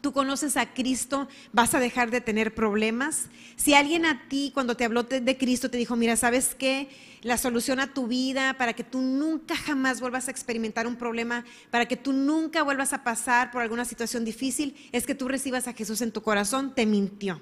tú 0.00 0.12
conoces 0.12 0.56
a 0.56 0.72
Cristo, 0.72 1.28
vas 1.52 1.74
a 1.74 1.80
dejar 1.80 2.10
de 2.10 2.20
tener 2.20 2.54
problemas. 2.54 3.26
Si 3.56 3.74
alguien 3.74 4.06
a 4.06 4.28
ti, 4.28 4.50
cuando 4.52 4.76
te 4.76 4.84
habló 4.84 5.02
de 5.04 5.36
Cristo, 5.36 5.70
te 5.70 5.78
dijo, 5.78 5.96
mira, 5.96 6.16
¿sabes 6.16 6.54
qué? 6.54 6.88
La 7.22 7.38
solución 7.38 7.80
a 7.80 7.92
tu 7.92 8.06
vida 8.06 8.54
para 8.58 8.74
que 8.74 8.84
tú 8.84 9.00
nunca 9.00 9.56
jamás 9.56 10.00
vuelvas 10.00 10.28
a 10.28 10.30
experimentar 10.30 10.86
un 10.86 10.96
problema, 10.96 11.44
para 11.70 11.86
que 11.86 11.96
tú 11.96 12.12
nunca 12.12 12.62
vuelvas 12.62 12.92
a 12.92 13.02
pasar 13.02 13.50
por 13.50 13.62
alguna 13.62 13.84
situación 13.84 14.24
difícil, 14.24 14.76
es 14.92 15.06
que 15.06 15.14
tú 15.14 15.28
recibas 15.28 15.68
a 15.68 15.72
Jesús 15.72 16.00
en 16.02 16.12
tu 16.12 16.22
corazón, 16.22 16.74
te 16.74 16.86
mintió. 16.86 17.40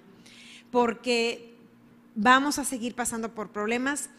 Porque 0.70 1.54
vamos 2.14 2.58
a 2.58 2.64
seguir 2.64 2.94
pasando 2.94 3.34
por 3.34 3.50
problemas. 3.50 4.10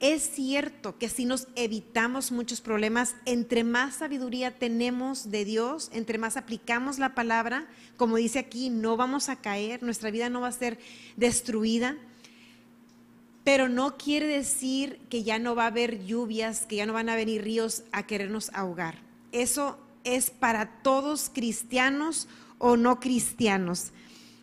Es 0.00 0.30
cierto 0.30 0.96
que 0.96 1.08
si 1.08 1.24
nos 1.24 1.48
evitamos 1.56 2.30
muchos 2.30 2.60
problemas, 2.60 3.16
entre 3.24 3.64
más 3.64 3.96
sabiduría 3.96 4.56
tenemos 4.56 5.30
de 5.32 5.44
Dios, 5.44 5.90
entre 5.92 6.18
más 6.18 6.36
aplicamos 6.36 7.00
la 7.00 7.16
palabra, 7.16 7.66
como 7.96 8.16
dice 8.16 8.38
aquí, 8.38 8.70
no 8.70 8.96
vamos 8.96 9.28
a 9.28 9.36
caer, 9.36 9.82
nuestra 9.82 10.12
vida 10.12 10.30
no 10.30 10.40
va 10.40 10.48
a 10.48 10.52
ser 10.52 10.78
destruida. 11.16 11.96
Pero 13.42 13.68
no 13.68 13.96
quiere 13.96 14.26
decir 14.26 15.00
que 15.08 15.24
ya 15.24 15.40
no 15.40 15.56
va 15.56 15.64
a 15.64 15.68
haber 15.68 16.04
lluvias, 16.04 16.66
que 16.66 16.76
ya 16.76 16.86
no 16.86 16.92
van 16.92 17.08
a 17.08 17.16
venir 17.16 17.42
ríos 17.42 17.82
a 17.90 18.06
querernos 18.06 18.50
ahogar. 18.54 19.00
Eso 19.32 19.80
es 20.04 20.30
para 20.30 20.80
todos 20.82 21.28
cristianos 21.28 22.28
o 22.58 22.76
no 22.76 23.00
cristianos. 23.00 23.90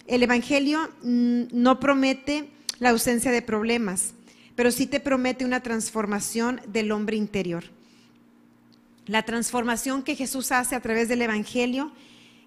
El 0.06 0.22
Evangelio 0.24 0.90
mm, 1.02 1.44
no 1.52 1.80
promete 1.80 2.50
la 2.80 2.90
ausencia 2.90 3.32
de 3.32 3.42
problemas, 3.42 4.16
pero 4.56 4.72
sí 4.72 4.88
te 4.88 5.00
promete 5.00 5.46
una 5.46 5.62
transformación 5.62 6.62
del 6.68 6.92
hombre 6.92 7.18
interior. 7.18 7.66
La 9.06 9.24
transformación 9.24 10.04
que 10.04 10.16
Jesús 10.16 10.52
hace 10.52 10.76
a 10.76 10.80
través 10.80 11.10
del 11.10 11.22
Evangelio 11.22 11.92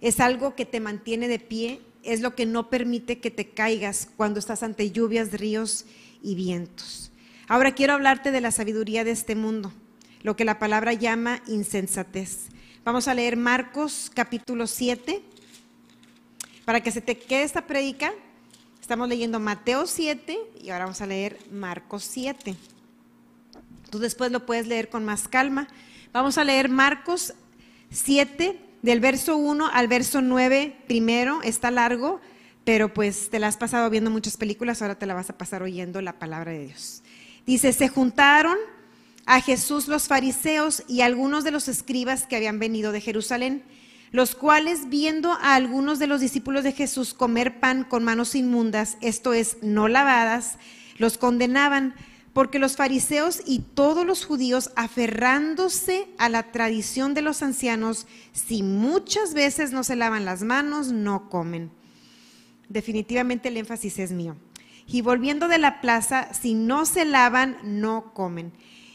es 0.00 0.21
algo 0.21 0.55
que 0.55 0.65
te 0.65 0.81
mantiene 0.81 1.29
de 1.29 1.38
pie, 1.38 1.81
es 2.03 2.21
lo 2.21 2.35
que 2.35 2.47
no 2.47 2.71
permite 2.71 3.19
que 3.19 3.31
te 3.31 3.50
caigas 3.50 4.09
cuando 4.17 4.38
estás 4.41 4.62
ante 4.62 4.91
lluvias, 4.91 5.33
ríos 5.33 5.85
y 6.23 6.35
vientos. 6.35 7.12
Ahora 7.47 7.75
quiero 7.75 7.93
hablarte 7.93 8.31
de 8.31 8.41
la 8.41 8.50
sabiduría 8.50 9.05
de 9.05 9.11
este 9.11 9.35
mundo, 9.35 9.73
lo 10.23 10.37
que 10.37 10.45
la 10.45 10.59
palabra 10.59 10.93
llama 10.93 11.43
insensatez. 11.47 12.49
Vamos 12.85 13.09
a 13.09 13.15
leer 13.15 13.37
Marcos 13.37 14.11
capítulo 14.12 14.67
7. 14.67 15.23
Para 16.65 16.83
que 16.83 16.91
se 16.91 17.00
te 17.00 17.17
quede 17.17 17.45
esta 17.45 17.67
predica, 17.67 18.12
estamos 18.88 19.11
leyendo 19.11 19.38
Mateo 19.38 19.87
7 19.87 20.38
y 20.62 20.71
ahora 20.71 20.87
vamos 20.87 21.02
a 21.02 21.07
leer 21.07 21.38
Marcos 21.52 22.04
7. 22.04 22.57
Tú 23.90 23.99
después 23.99 24.33
lo 24.33 24.47
puedes 24.47 24.66
leer 24.66 24.88
con 24.88 25.04
más 25.04 25.28
calma. 25.28 25.68
Vamos 26.11 26.38
a 26.38 26.45
leer 26.45 26.71
Marcos 26.71 27.35
7 27.90 28.59
del 28.80 29.00
verso 29.00 29.37
1 29.37 29.68
al 29.71 29.88
verso 29.88 30.23
9 30.23 30.75
primero, 30.87 31.42
está 31.42 31.71
largo, 31.71 32.23
pero 32.64 32.95
pues 32.95 33.28
te 33.28 33.38
la 33.38 33.49
has 33.49 33.59
pasado 33.59 33.90
viendo 33.90 34.11
muchas 34.11 34.38
películas, 34.38 34.80
ahora 34.80 34.99
te 34.99 35.04
la 35.04 35.12
vas 35.12 35.28
a 35.28 35.37
pasar 35.37 35.62
oyendo 35.62 36.00
la 36.00 36.18
palabra 36.18 36.52
de 36.52 36.68
Dios. 36.68 37.02
Dice, 37.45 37.75
se 37.75 37.88
juntaron 37.88 38.57
a 39.26 39.42
Jesús 39.42 39.87
los 39.87 40.09
fariseos 40.09 40.83
y 40.88 41.02
algunos 41.02 41.45
de 41.45 41.50
los 41.50 41.68
escribas 41.68 42.26
que 42.26 42.37
habían 42.37 42.59
venido 42.59 42.90
de 42.92 43.02
Jerusalén 43.02 43.64
los 44.11 44.35
cuales 44.35 44.88
viendo 44.88 45.33
a 45.33 45.55
algunos 45.55 45.99
de 45.99 46.07
los 46.07 46.21
discípulos 46.21 46.65
de 46.65 46.73
Jesús 46.73 47.15
comer 47.15 47.61
pan 47.61 47.85
con 47.85 48.05
manos 48.05 48.35
inmundas, 48.35 48.97
esto 49.00 49.33
es, 49.33 49.59
no 49.62 49.88
lavadas, 49.88 50.59
los 50.97 51.19
condenaban, 51.19 51.95
porque 52.33 52.59
los 52.59 52.77
fariseos 52.77 53.43
y 53.47 53.61
todos 53.61 54.07
los 54.07 54.25
judíos, 54.25 54.71
aferrándose 54.77 56.09
a 56.19 56.29
la 56.29 56.53
tradición 56.53 57.12
de 57.15 57.23
los 57.23 57.43
ancianos, 57.43 58.07
si 58.33 58.62
muchas 58.62 59.35
veces 59.35 59.73
no 59.73 59.83
se 59.83 59.97
lavan 59.97 60.25
las 60.25 60.43
manos, 60.43 60.93
no 60.93 61.29
comen. 61.29 61.71
Definitivamente 62.69 63.49
el 63.49 63.57
énfasis 63.57 63.99
es 63.99 64.12
mío. 64.12 64.37
Y 64.87 65.00
volviendo 65.03 65.49
de 65.49 65.59
la 65.59 65.81
plaza, 65.81 66.33
si 66.33 66.55
no 66.55 66.87
se 66.87 67.05
lavan, 67.05 67.59
no 67.62 68.12
comen. 68.15 68.53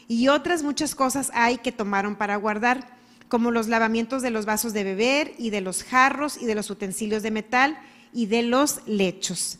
Y 0.08 0.28
otras 0.28 0.62
muchas 0.62 0.94
cosas 0.94 1.30
hay 1.34 1.58
que 1.58 1.72
tomaron 1.72 2.16
para 2.16 2.36
guardar 2.36 2.96
como 3.28 3.50
los 3.50 3.68
lavamientos 3.68 4.22
de 4.22 4.30
los 4.30 4.46
vasos 4.46 4.72
de 4.72 4.84
beber 4.84 5.32
y 5.38 5.50
de 5.50 5.60
los 5.60 5.82
jarros 5.82 6.40
y 6.40 6.46
de 6.46 6.54
los 6.54 6.70
utensilios 6.70 7.22
de 7.22 7.30
metal 7.30 7.78
y 8.12 8.26
de 8.26 8.42
los 8.42 8.80
lechos. 8.86 9.58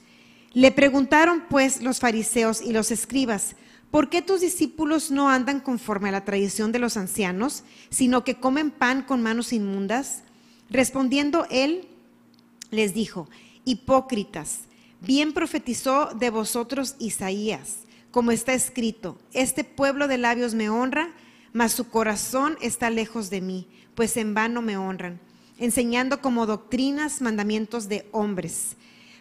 Le 0.53 0.71
preguntaron 0.71 1.45
pues 1.51 1.83
los 1.83 1.99
fariseos 1.99 2.63
y 2.63 2.73
los 2.73 2.91
escribas, 2.91 3.57
¿por 3.91 4.09
qué 4.09 4.23
tus 4.23 4.41
discípulos 4.41 5.11
no 5.11 5.29
andan 5.29 5.61
conforme 5.61 6.11
a 6.11 6.13
la 6.13 6.25
tradición 6.25 6.71
de 6.71 6.79
los 6.79 6.97
ancianos, 6.97 7.65
sino 7.91 8.23
que 8.23 8.37
comen 8.37 8.71
pan 8.71 9.03
con 9.03 9.23
manos 9.23 9.53
inmundas? 9.53 10.23
Respondiendo 10.71 11.47
él, 11.51 11.89
les 12.71 12.95
dijo, 12.95 13.29
hipócritas, 13.65 14.61
bien 15.01 15.33
profetizó 15.33 16.11
de 16.15 16.31
vosotros 16.31 16.97
Isaías, 16.99 17.79
como 18.11 18.31
está 18.31 18.55
escrito, 18.55 19.19
este 19.33 19.65
pueblo 19.65 20.07
de 20.07 20.19
labios 20.19 20.55
me 20.55 20.69
honra, 20.69 21.13
mas 21.55 21.73
su 21.73 21.89
corazón 21.89 22.59
está 22.61 22.91
lejos 22.91 23.31
de 23.31 23.41
mí, 23.41 23.69
pues 23.95 24.17
en 24.17 24.35
vano 24.35 24.61
me 24.61 24.77
honran, 24.77 25.21
enseñando 25.57 26.21
como 26.21 26.47
doctrinas 26.47 27.23
mandamientos 27.23 27.89
de 27.89 28.07
hombres. 28.11 28.77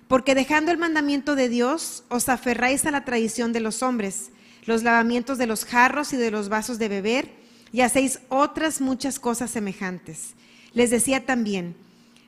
Porque 0.07 0.33
dejando 0.33 0.71
el 0.71 0.79
mandamiento 0.79 1.35
de 1.35 1.47
Dios, 1.47 2.03
os 2.09 2.29
aferráis 2.29 2.87
a 2.87 2.91
la 2.91 3.05
tradición 3.05 3.53
de 3.53 3.59
los 3.59 3.83
hombres, 3.83 4.31
los 4.65 4.81
lavamientos 4.81 5.37
de 5.37 5.45
los 5.45 5.63
jarros 5.63 6.11
y 6.11 6.17
de 6.17 6.31
los 6.31 6.49
vasos 6.49 6.79
de 6.79 6.89
beber, 6.89 7.29
y 7.71 7.81
hacéis 7.81 8.19
otras 8.29 8.81
muchas 8.81 9.19
cosas 9.19 9.51
semejantes. 9.51 10.33
Les 10.73 10.89
decía 10.89 11.27
también, 11.27 11.75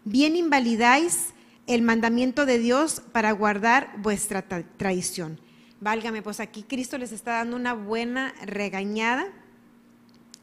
bien 0.04 0.36
invalidáis 0.36 1.34
el 1.66 1.82
mandamiento 1.82 2.46
de 2.46 2.60
Dios 2.60 3.02
para 3.12 3.32
guardar 3.32 3.92
vuestra 3.98 4.44
tradición. 4.44 5.40
Válgame, 5.82 6.22
pues 6.22 6.40
aquí 6.40 6.62
Cristo 6.62 7.00
les 7.00 7.12
está 7.12 7.34
dando 7.34 7.56
una 7.56 7.74
buena 7.74 8.36
regañada 8.46 9.26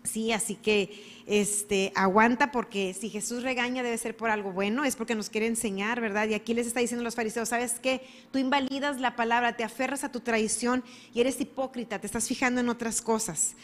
Sí, 0.05 0.33
así 0.33 0.57
que 0.57 1.23
este, 1.27 1.93
aguanta 1.95 2.51
porque 2.51 2.93
si 2.93 3.09
Jesús 3.09 3.45
regaña 3.45 3.85
debe 3.85 3.97
ser 3.99 4.17
por 4.17 4.31
algo 4.31 4.51
bueno, 4.51 4.85
es 4.85 4.97
porque 4.97 5.15
nos 5.15 5.31
quiere 5.31 5.47
enseñar, 5.47 6.01
¿verdad? 6.01 6.29
Y 6.29 6.35
aquí 6.35 6.55
les 6.55 6.67
está 6.67 6.81
diciendo 6.81 7.05
los 7.05 7.15
fariseos, 7.15 7.49
¿sabes 7.49 7.75
qué? 7.81 8.03
Tú 8.33 8.39
invalidas 8.39 9.01
la 9.01 9.15
palabra, 9.15 9.57
te 9.57 9.63
aferras 9.63 10.03
a 10.03 10.11
tu 10.11 10.21
tradición 10.21 10.83
y 11.15 11.21
eres 11.21 11.41
hipócrita, 11.41 12.01
te 12.01 12.07
estás 12.07 12.27
fijando 12.27 12.61
en 12.61 12.69
otras 12.69 13.01
cosas. 13.01 13.55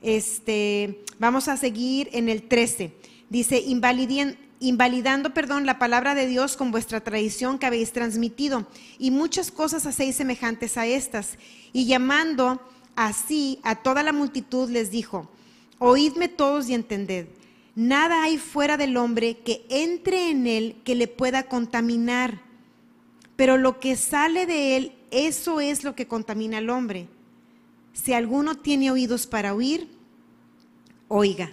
Este, 0.00 1.02
vamos 1.18 1.48
a 1.48 1.56
seguir 1.56 2.08
en 2.12 2.28
el 2.28 2.44
13. 2.44 2.92
Dice, 3.28 3.58
invalidando, 3.58 5.34
perdón, 5.34 5.66
la 5.66 5.78
palabra 5.78 6.14
de 6.14 6.26
Dios 6.26 6.56
con 6.56 6.70
vuestra 6.70 7.02
tradición 7.02 7.58
que 7.58 7.66
habéis 7.66 7.92
transmitido 7.92 8.66
y 8.98 9.10
muchas 9.10 9.50
cosas 9.50 9.86
hacéis 9.86 10.16
semejantes 10.16 10.76
a 10.76 10.86
estas. 10.86 11.36
Y 11.72 11.86
llamando 11.86 12.60
así 12.94 13.58
a 13.64 13.74
toda 13.74 14.04
la 14.04 14.12
multitud 14.12 14.70
les 14.70 14.90
dijo, 14.90 15.28
Oídme 15.82 16.28
todos 16.28 16.68
y 16.68 16.74
entended. 16.74 17.26
Nada 17.74 18.22
hay 18.22 18.36
fuera 18.36 18.76
del 18.76 18.98
hombre 18.98 19.38
que 19.38 19.64
entre 19.70 20.28
en 20.28 20.46
él 20.46 20.76
que 20.84 20.94
le 20.94 21.08
pueda 21.08 21.44
contaminar. 21.44 22.42
Pero 23.34 23.56
lo 23.56 23.80
que 23.80 23.96
sale 23.96 24.44
de 24.44 24.76
él, 24.76 24.92
eso 25.10 25.58
es 25.58 25.82
lo 25.82 25.94
que 25.94 26.06
contamina 26.06 26.58
al 26.58 26.68
hombre. 26.68 27.08
Si 27.94 28.12
alguno 28.12 28.56
tiene 28.56 28.90
oídos 28.90 29.26
para 29.26 29.54
oír, 29.54 29.88
oiga. 31.08 31.50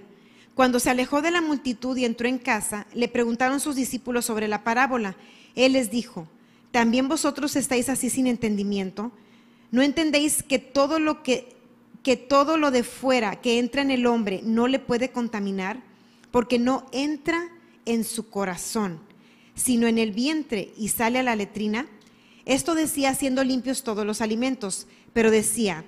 Cuando 0.55 0.81
se 0.81 0.89
alejó 0.89 1.22
de 1.22 1.31
la 1.31 1.39
multitud 1.39 1.96
y 1.96 2.03
entró 2.03 2.27
en 2.27 2.38
casa, 2.38 2.86
le 2.93 3.07
preguntaron 3.07 3.62
sus 3.62 3.77
discípulos 3.77 4.25
sobre 4.25 4.50
la 4.50 4.65
parábola. 4.65 5.15
Él 5.55 5.72
les 5.72 5.89
dijo, 5.89 6.27
¿también 6.72 7.07
vosotros 7.07 7.55
estáis 7.55 7.88
así 7.88 8.10
sin 8.10 8.27
entendimiento? 8.27 9.13
¿No 9.72 9.81
entendéis 9.81 10.43
que 10.43 10.60
todo 10.60 11.00
lo 11.00 11.24
que 11.24 11.56
que 12.04 12.16
todo 12.18 12.58
lo 12.58 12.72
de 12.72 12.84
fuera 12.84 13.42
que 13.42 13.60
entra 13.60 13.82
en 13.82 13.92
el 13.92 14.06
hombre 14.06 14.42
no 14.44 14.68
le 14.68 14.80
puede 14.80 15.12
contaminar, 15.12 15.84
porque 16.32 16.60
no 16.60 16.86
entra 16.92 17.50
en 17.86 18.04
su 18.04 18.30
corazón, 18.30 19.00
sino 19.56 19.88
en 19.88 19.98
el 19.98 20.12
vientre 20.12 20.74
y 20.77 20.89
sale 20.89 21.20
a 21.20 21.24
la 21.24 21.36
letrina. 21.36 21.88
Esto 22.46 22.75
decía 22.75 23.13
siendo 23.16 23.44
limpios 23.44 23.84
todos 23.84 24.06
los 24.06 24.22
alimentos, 24.22 24.88
pero 25.13 25.32
decía 25.32 25.84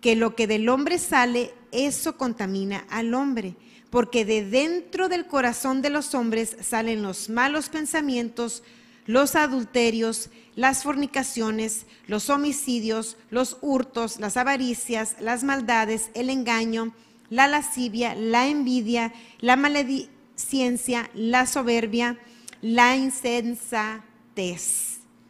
que 0.00 0.16
lo 0.16 0.34
que 0.34 0.46
del 0.46 0.68
hombre 0.68 0.98
sale, 0.98 1.54
eso 1.70 2.16
contamina 2.18 2.84
al 2.90 3.14
hombre, 3.14 3.54
porque 3.90 4.24
de 4.24 4.44
dentro 4.44 5.08
del 5.08 5.26
corazón 5.26 5.80
de 5.80 5.90
los 5.90 6.14
hombres 6.14 6.56
salen 6.60 7.02
los 7.02 7.28
malos 7.28 7.68
pensamientos, 7.68 8.62
los 9.06 9.34
adulterios, 9.36 10.30
las 10.54 10.82
fornicaciones, 10.82 11.86
los 12.06 12.30
homicidios, 12.30 13.16
los 13.30 13.58
hurtos, 13.60 14.20
las 14.20 14.36
avaricias, 14.36 15.16
las 15.20 15.44
maldades, 15.44 16.10
el 16.14 16.30
engaño, 16.30 16.94
la 17.30 17.48
lascivia, 17.48 18.14
la 18.14 18.46
envidia, 18.46 19.12
la 19.40 19.56
malediciencia, 19.56 21.10
la 21.14 21.46
soberbia, 21.46 22.18
la 22.60 22.96
insensatez, 22.96 24.02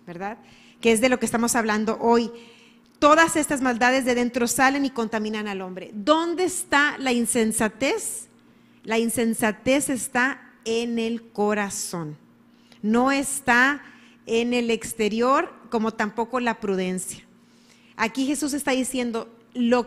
¿verdad? 0.06 0.38
Que 0.80 0.92
es 0.92 1.00
de 1.00 1.08
lo 1.08 1.18
que 1.18 1.26
estamos 1.26 1.54
hablando 1.54 1.98
hoy. 2.00 2.30
Todas 2.98 3.36
estas 3.36 3.60
maldades 3.62 4.04
de 4.04 4.14
dentro 4.14 4.46
salen 4.46 4.84
y 4.84 4.90
contaminan 4.90 5.48
al 5.48 5.60
hombre. 5.60 5.90
¿Dónde 5.94 6.44
está 6.44 6.98
la 6.98 7.12
insensatez? 7.12 8.28
La 8.84 8.98
insensatez 8.98 9.88
está 9.88 10.40
en 10.64 10.98
el 10.98 11.22
corazón 11.30 12.21
no 12.82 13.12
está 13.12 13.82
en 14.26 14.52
el 14.54 14.70
exterior 14.70 15.52
como 15.70 15.92
tampoco 15.92 16.40
la 16.40 16.60
prudencia. 16.60 17.24
Aquí 17.96 18.26
Jesús 18.26 18.52
está 18.52 18.72
diciendo, 18.72 19.28
lo 19.54 19.86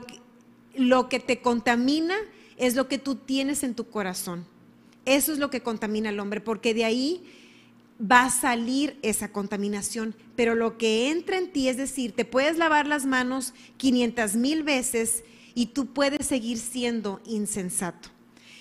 que, 1.09 1.19
te 1.19 1.41
contamina 1.41 2.15
es 2.57 2.75
lo 2.75 2.87
que 2.87 2.97
tú 2.97 3.15
tienes 3.15 3.63
en 3.63 3.75
tu 3.75 3.89
corazón. 3.89 4.45
Eso 5.05 5.31
es 5.31 5.39
lo 5.39 5.49
que 5.49 5.61
contamina 5.61 6.09
al 6.09 6.19
hombre, 6.19 6.41
porque 6.41 6.73
de 6.73 6.85
ahí 6.85 7.23
va 7.99 8.25
a 8.25 8.29
salir 8.29 8.97
esa 9.01 9.31
contaminación. 9.31 10.15
Pero 10.35 10.55
lo 10.55 10.77
que 10.77 11.09
entra 11.11 11.37
en 11.37 11.51
ti, 11.51 11.69
es 11.69 11.77
decir, 11.77 12.13
te 12.13 12.25
puedes 12.25 12.57
lavar 12.57 12.87
las 12.87 13.05
manos 13.05 13.53
500 13.77 14.35
mil 14.35 14.63
veces 14.63 15.23
y 15.53 15.67
tú 15.67 15.87
puedes 15.87 16.25
seguir 16.25 16.57
siendo 16.57 17.21
insensato. 17.25 18.09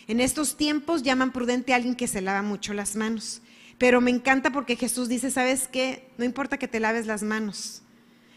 En 0.07 0.21
estos 0.21 0.57
tiempos 0.57 1.03
llaman 1.03 1.33
prudente 1.33 1.73
a 1.73 1.77
alguien 1.77 1.95
que 1.95 2.07
se 2.07 2.21
lava 2.21 2.43
mucho 2.43 2.75
las 2.75 2.95
manos. 2.95 3.41
Pero 3.79 4.01
me 4.01 4.11
encanta 4.11 4.53
porque 4.53 4.77
Jesús 4.77 5.09
dice, 5.09 5.31
¿sabes 5.31 5.69
qué? 5.69 6.09
No 6.19 6.25
importa 6.25 6.59
que 6.59 6.69
te 6.69 6.81
laves 6.81 7.07
las 7.07 7.23
manos. 7.23 7.83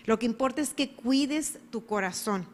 Lo 0.06 0.17
que 0.20 0.25
importa 0.25 0.62
es 0.62 0.74
que 0.74 0.91
cuides 0.91 1.60
tu 1.70 1.86
corazón, 1.86 2.48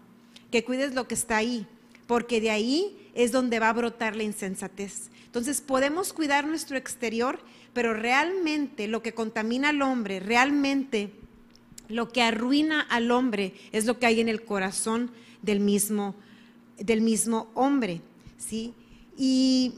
que 0.52 0.63
cuides 0.63 0.94
lo 0.96 1.08
que 1.08 1.13
está 1.13 1.38
ahí, 1.38 1.68
porque 2.08 2.42
de 2.42 2.50
ahí 2.50 3.10
es 3.13 3.32
donde 3.32 3.60
va 3.60 3.70
a 3.70 3.74
brotar 3.74 4.16
la 4.16 4.24
insensatez. 4.24 5.10
Entonces 5.25 5.62
podemos 5.62 6.13
cuidar 6.13 6.46
nuestro 6.46 6.78
exterior, 6.78 7.40
pero 7.74 7.94
realmente 7.94 8.88
lo 8.88 9.02
que 9.02 9.13
contamina 9.13 9.70
al 9.70 9.82
hombre, 9.82 10.20
realmente 10.20 11.12
lo 11.90 12.10
que 12.10 12.22
arruina 12.22 12.82
al 12.82 13.12
hombre 13.12 13.54
es 13.72 13.86
lo 13.86 14.00
que 14.00 14.08
hay 14.08 14.20
en 14.20 14.30
el 14.30 14.44
corazón 14.44 15.12
del 15.42 15.60
mismo, 15.60 16.16
del 16.78 17.02
mismo 17.02 17.50
hombre. 17.54 18.02
¿sí? 18.38 18.74
Y 19.18 19.74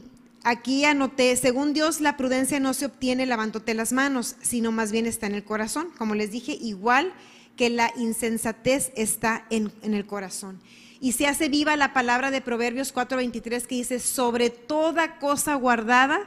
aquí 0.46 0.84
anoté, 0.84 1.34
según 1.34 1.72
Dios, 1.72 2.00
la 2.00 2.16
prudencia 2.16 2.60
no 2.60 2.72
se 2.72 2.86
obtiene 2.86 3.26
lavándote 3.26 3.74
las 3.74 3.92
manos, 3.92 4.36
sino 4.40 4.70
más 4.70 4.92
bien 4.92 5.06
está 5.06 5.26
en 5.26 5.34
el 5.34 5.42
corazón. 5.42 5.88
Como 5.98 6.14
les 6.14 6.30
dije, 6.30 6.52
igual 6.52 7.12
que 7.56 7.68
la 7.68 7.92
insensatez 7.96 8.92
está 8.94 9.44
en, 9.50 9.72
en 9.82 9.92
el 9.92 10.06
corazón. 10.06 10.60
Y 11.00 11.12
se 11.12 11.26
hace 11.26 11.48
viva 11.48 11.76
la 11.76 11.92
palabra 11.92 12.30
de 12.30 12.40
Proverbios 12.40 12.94
4:23 12.94 13.66
que 13.66 13.74
dice, 13.74 13.98
sobre 13.98 14.50
toda 14.50 15.18
cosa 15.18 15.56
guardada, 15.56 16.20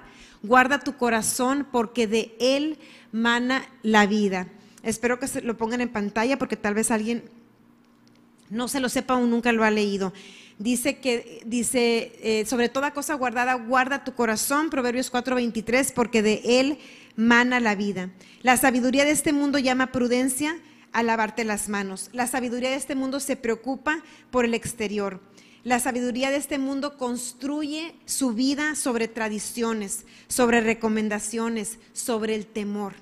guarda 0.43 0.79
tu 0.79 0.97
corazón 0.97 1.65
porque 1.71 2.05
de 2.05 2.35
él 2.41 2.77
mana 3.13 3.69
la 3.83 4.05
vida. 4.05 4.47
Espero 4.83 5.17
que 5.17 5.27
se 5.27 5.41
lo 5.41 5.55
pongan 5.55 5.79
en 5.79 5.89
pantalla 5.89 6.38
porque 6.38 6.57
tal 6.57 6.73
vez 6.73 6.91
alguien 6.91 7.23
no 8.49 8.67
se 8.67 8.81
lo 8.81 8.89
sepa 8.89 9.15
o 9.15 9.25
nunca 9.25 9.53
lo 9.53 9.63
ha 9.63 9.71
leído. 9.71 10.11
Dice 10.59 10.97
que, 10.97 11.41
dice, 11.45 12.11
eh, 12.21 12.45
sobre 12.45 12.67
toda 12.67 12.91
cosa 12.91 13.13
guardada, 13.13 13.53
guarda 13.53 14.03
tu 14.03 14.13
corazón, 14.13 14.69
Proverbios 14.69 15.09
4:23, 15.09 15.93
porque 15.93 16.21
de 16.21 16.41
él 16.43 16.79
mana 17.15 17.61
la 17.61 17.75
vida. 17.75 18.09
La 18.41 18.57
sabiduría 18.57 19.05
de 19.05 19.11
este 19.11 19.31
mundo 19.31 19.57
llama 19.57 19.93
prudencia 19.93 20.59
a 20.91 21.01
lavarte 21.01 21.45
las 21.45 21.69
manos. 21.69 22.09
La 22.11 22.27
sabiduría 22.27 22.71
de 22.71 22.75
este 22.75 22.93
mundo 22.93 23.21
se 23.21 23.37
preocupa 23.37 24.03
por 24.31 24.43
el 24.43 24.53
exterior. 24.53 25.21
La 25.63 25.79
sabiduría 25.79 26.29
de 26.29 26.35
este 26.37 26.59
mundo 26.59 26.97
construye 26.97 27.95
su 28.05 28.33
vida 28.33 28.75
sobre 28.75 29.07
tradiciones, 29.07 30.05
sobre 30.27 30.59
recomendaciones, 30.59 31.79
sobre 31.93 32.35
el 32.35 32.45
temor 32.45 32.95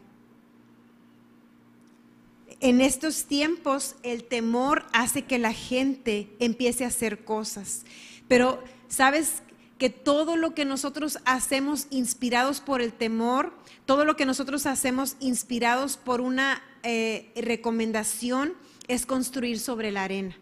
en 2.60 2.82
estos 2.82 3.26
tiempos 3.26 3.96
el 4.04 4.24
temor 4.24 4.86
hace 4.94 5.24
que 5.24 5.38
la 5.40 5.54
gente 5.54 6.30
empiece 6.40 6.84
a 6.84 6.88
hacer 6.88 7.24
cosas. 7.24 7.84
Pero, 8.28 8.64
¿sabes? 8.88 9.42
que 9.78 9.90
todo 9.90 10.38
lo 10.38 10.54
que 10.54 10.66
nosotros 10.66 11.20
hacemos 11.26 11.88
inspirados 11.90 12.62
por 12.62 12.82
el 12.82 12.94
temor, 12.94 13.54
todo 13.86 14.06
lo 14.06 14.16
que 14.16 14.26
nosotros 14.26 14.66
hacemos 14.66 15.16
inspirados 15.20 15.98
por 15.98 16.22
una 16.22 16.64
eh, 16.84 17.32
recomendación 17.36 18.54
es 18.88 19.06
construir 19.06 19.60
sobre 19.60 19.92
la 19.92 20.04
arena. 20.04 20.38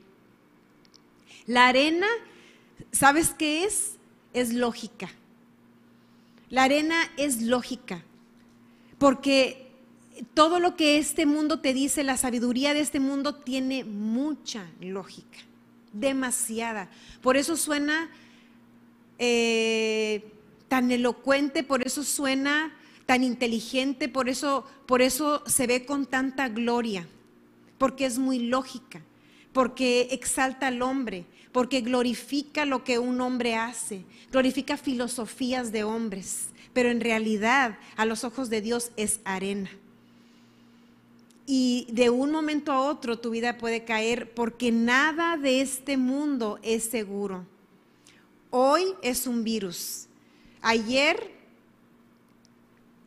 La 1.45 1.67
arena, 1.67 2.07
¿sabes 2.91 3.31
qué 3.37 3.65
es? 3.65 3.95
Es 4.33 4.53
lógica. 4.53 5.09
La 6.49 6.63
arena 6.63 6.95
es 7.17 7.41
lógica, 7.41 8.03
porque 8.97 9.64
todo 10.33 10.59
lo 10.59 10.75
que 10.75 10.97
este 10.97 11.25
mundo 11.25 11.59
te 11.59 11.73
dice, 11.73 12.03
la 12.03 12.17
sabiduría 12.17 12.73
de 12.73 12.79
este 12.79 12.99
mundo 12.99 13.35
tiene 13.35 13.83
mucha 13.83 14.69
lógica, 14.79 15.39
demasiada. 15.93 16.89
Por 17.21 17.37
eso 17.37 17.57
suena 17.57 18.09
eh, 19.19 20.23
tan 20.67 20.91
elocuente, 20.91 21.63
por 21.63 21.85
eso 21.85 22.03
suena 22.03 22.73
tan 23.05 23.23
inteligente, 23.23 24.09
por 24.09 24.29
eso, 24.29 24.65
por 24.85 25.01
eso 25.01 25.43
se 25.45 25.67
ve 25.67 25.85
con 25.85 26.05
tanta 26.05 26.49
gloria, 26.49 27.07
porque 27.77 28.05
es 28.05 28.17
muy 28.17 28.39
lógica, 28.39 29.01
porque 29.53 30.07
exalta 30.11 30.67
al 30.67 30.81
hombre, 30.81 31.25
porque 31.51 31.81
glorifica 31.81 32.65
lo 32.65 32.83
que 32.83 32.99
un 32.99 33.21
hombre 33.21 33.55
hace, 33.55 34.05
glorifica 34.31 34.77
filosofías 34.77 35.71
de 35.71 35.83
hombres, 35.83 36.47
pero 36.73 36.89
en 36.89 36.99
realidad 36.99 37.77
a 37.95 38.05
los 38.05 38.23
ojos 38.23 38.49
de 38.49 38.61
Dios 38.61 38.91
es 38.97 39.19
arena 39.23 39.69
y 41.45 41.87
de 41.91 42.09
un 42.09 42.31
momento 42.31 42.71
a 42.71 42.81
otro 42.81 43.19
tu 43.19 43.29
vida 43.29 43.57
puede 43.57 43.83
caer 43.83 44.33
porque 44.33 44.71
nada 44.71 45.37
de 45.37 45.61
este 45.61 45.97
mundo 45.97 46.59
es 46.63 46.85
seguro. 46.85 47.45
Hoy 48.49 48.83
es 49.01 49.27
un 49.27 49.43
virus. 49.43 50.07
Ayer 50.61 51.31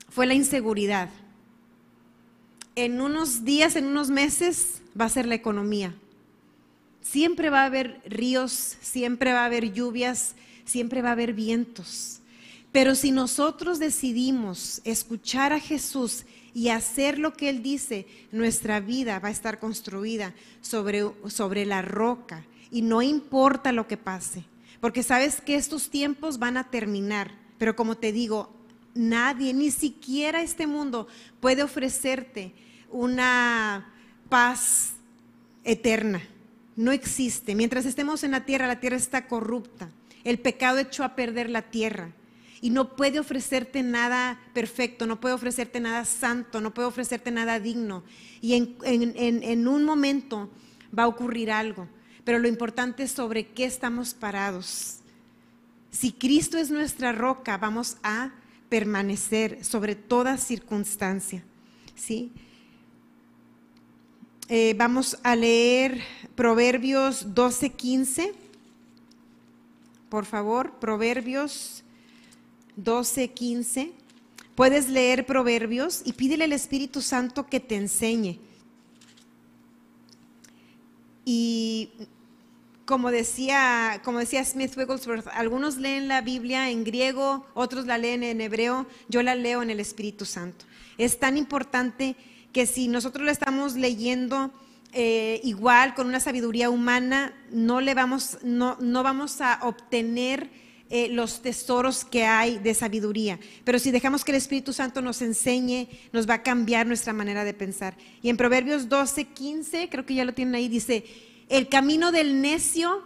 fue 0.09 0.27
la 0.27 0.35
inseguridad. 0.35 1.11
En 2.77 3.01
unos 3.01 3.45
días, 3.45 3.75
en 3.75 3.87
unos 3.87 4.11
meses 4.11 4.83
va 4.99 5.07
a 5.07 5.11
ser 5.11 5.27
la 5.27 5.35
economía. 5.35 5.95
Siempre 7.01 7.51
va 7.51 7.63
a 7.63 7.67
haber 7.67 8.01
ríos, 8.05 8.77
siempre 8.81 9.33
va 9.33 9.43
a 9.43 9.47
haber 9.47 9.73
lluvias, 9.73 10.35
siempre 10.65 11.03
va 11.03 11.09
a 11.09 11.13
haber 11.13 11.33
vientos. 11.33 12.21
Pero 12.71 12.95
si 12.95 13.11
nosotros 13.11 13.79
decidimos 13.79 14.81
escuchar 14.85 15.53
a 15.53 15.59
Jesús 15.59 16.25
y 16.55 16.69
hacer 16.69 17.19
lo 17.19 17.33
que 17.33 17.49
Él 17.49 17.63
dice, 17.63 18.07
nuestra 18.33 18.81
vida 18.81 19.19
va 19.19 19.29
a 19.29 19.33
estar 19.33 19.59
construida 19.59 20.35
sobre, 20.61 21.05
sobre 21.29 21.67
la 21.67 21.83
roca 21.83 22.45
y 22.71 22.83
no 22.83 23.03
importa 23.03 23.73
lo 23.73 23.87
que 23.87 23.97
pase, 23.97 24.45
porque 24.81 25.03
sabes 25.03 25.41
que 25.41 25.57
estos 25.57 25.91
tiempos 25.91 26.39
van 26.39 26.57
a 26.57 26.71
terminar, 26.71 27.33
pero 27.59 27.77
como 27.77 27.97
te 27.97 28.13
digo, 28.13 28.53
nadie, 28.95 29.55
ni 29.55 29.71
siquiera 29.71 30.43
este 30.43 30.67
mundo 30.67 31.09
puede 31.41 31.63
ofrecerte 31.63 32.53
una 32.91 33.93
paz 34.29 34.95
eterna. 35.65 36.23
No 36.77 36.93
existe. 36.93 37.55
Mientras 37.55 37.87
estemos 37.87 38.23
en 38.23 38.31
la 38.31 38.45
tierra, 38.45 38.67
la 38.69 38.79
tierra 38.79 38.97
está 38.97 39.27
corrupta. 39.27 39.91
El 40.23 40.39
pecado 40.39 40.79
echó 40.79 41.03
a 41.03 41.17
perder 41.17 41.51
la 41.51 41.63
tierra 41.63 42.13
y 42.61 42.71
no 42.71 42.97
puede 42.97 43.21
ofrecerte 43.21 43.83
nada 43.83 44.41
perfecto, 44.53 45.07
no 45.07 45.21
puede 45.21 45.35
ofrecerte 45.35 45.81
nada 45.81 46.05
santo, 46.05 46.61
no 46.61 46.75
puede 46.75 46.89
ofrecerte 46.89 47.31
nada 47.31 47.61
digno. 47.61 48.03
Y 48.41 48.55
en, 48.55 49.69
un 49.69 49.85
momento 49.85 50.51
va 50.97 51.05
a 51.05 51.09
ocurrir 51.09 51.51
algo, 51.51 51.89
pero 52.25 52.39
lo 52.39 52.49
importante 52.49 53.05
es 53.05 53.13
sobre 53.13 53.49
qué 53.49 53.65
estamos 53.65 54.15
parados. 54.15 54.99
Si 55.91 56.13
Cristo 56.13 56.59
es 56.59 56.71
nuestra 56.71 57.13
roca, 57.13 57.59
vamos 57.59 57.97
a 58.03 58.33
permanecer 58.69 59.65
sobre 59.65 59.95
toda 59.95 60.37
circunstancia. 60.37 61.45
¿sí? 61.95 62.33
Eh, 64.49 64.75
vamos 64.77 65.19
a 65.23 65.37
leer 65.37 66.01
Proverbios 66.35 67.35
12, 67.35 67.71
15. 67.71 68.35
Por 70.09 70.25
favor, 70.25 70.79
Proverbios 70.79 71.85
12, 72.79 73.29
15. 73.29 73.93
Puedes 74.55 74.89
leer 74.89 75.27
Proverbios 75.27 76.03
y 76.05 76.13
pídele 76.13 76.45
al 76.45 76.53
Espíritu 76.53 77.03
Santo 77.03 77.47
que 77.47 77.61
te 77.61 77.75
enseñe. 77.77 78.39
Y 81.25 81.91
como 82.87 83.11
decía, 83.11 84.01
como 84.05 84.21
decía 84.21 84.45
Smith 84.45 84.77
Wigglesworth, 84.77 85.27
algunos 85.33 85.77
leen 85.77 86.09
la 86.09 86.23
Biblia 86.23 86.71
en 86.71 86.85
griego, 86.85 87.47
otros 87.55 87.85
la 87.87 87.99
leen 87.99 88.23
en 88.23 88.41
hebreo, 88.41 88.87
yo 89.09 89.23
la 89.23 89.35
leo 89.35 89.63
en 89.63 89.71
el 89.71 89.81
Espíritu 89.81 90.25
Santo. 90.25 90.65
Es 90.97 91.19
tan 91.19 91.37
importante 91.37 92.17
que 92.53 92.65
si 92.65 92.89
nosotros 92.89 93.27
la 93.27 93.33
estamos 93.33 93.75
leyendo 93.75 94.53
eh, 94.93 95.41
igual, 95.45 95.95
con 95.95 96.07
una 96.07 96.21
sabiduría 96.21 96.71
humana, 96.71 97.35
no, 97.51 97.81
le 97.81 97.95
vamos, 97.95 98.39
no, 98.43 98.77
no 98.81 99.03
vamos 99.03 99.41
a 99.41 99.59
obtener 99.63 100.68
eh, 100.91 101.09
los 101.11 101.43
tesoros 101.43 102.03
que 102.05 102.25
hay 102.25 102.59
de 102.59 102.73
sabiduría. 102.73 103.39
Pero 103.65 103.79
si 103.79 103.91
dejamos 103.91 104.25
que 104.25 104.33
el 104.33 104.39
Espíritu 104.39 104.73
Santo 104.73 105.03
nos 105.03 105.21
enseñe, 105.21 105.89
nos 106.13 106.29
va 106.29 106.35
a 106.35 106.43
cambiar 106.43 106.87
nuestra 106.87 107.13
manera 107.13 107.45
de 107.45 107.53
pensar. 107.53 107.95
Y 108.23 108.31
en 108.31 108.39
Proverbios 108.39 108.89
12, 108.89 109.27
15, 109.27 109.89
creo 109.91 110.07
que 110.07 110.15
ya 110.15 110.25
lo 110.25 110.33
tienen 110.33 110.55
ahí, 110.55 110.67
dice, 110.69 111.05
el 111.51 111.69
camino 111.69 112.11
del 112.11 112.41
necio, 112.41 113.03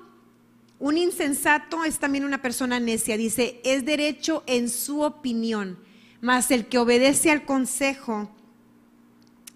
un 0.79 0.97
insensato 0.97 1.85
es 1.85 1.99
también 1.99 2.25
una 2.25 2.40
persona 2.40 2.79
necia, 2.79 3.16
dice, 3.16 3.61
es 3.64 3.85
derecho 3.85 4.45
en 4.47 4.68
su 4.68 5.03
opinión, 5.03 5.77
mas 6.21 6.53
el 6.53 6.66
que 6.66 6.79
obedece 6.79 7.33
al 7.33 7.45
consejo 7.45 8.31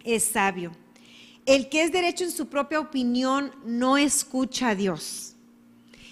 es 0.02 0.24
sabio. 0.24 0.72
El 1.44 1.68
que 1.68 1.84
es 1.84 1.92
derecho 1.92 2.24
en 2.24 2.32
su 2.32 2.48
propia 2.48 2.80
opinión 2.80 3.52
no 3.64 3.96
escucha 3.96 4.70
a 4.70 4.74
Dios. 4.74 5.35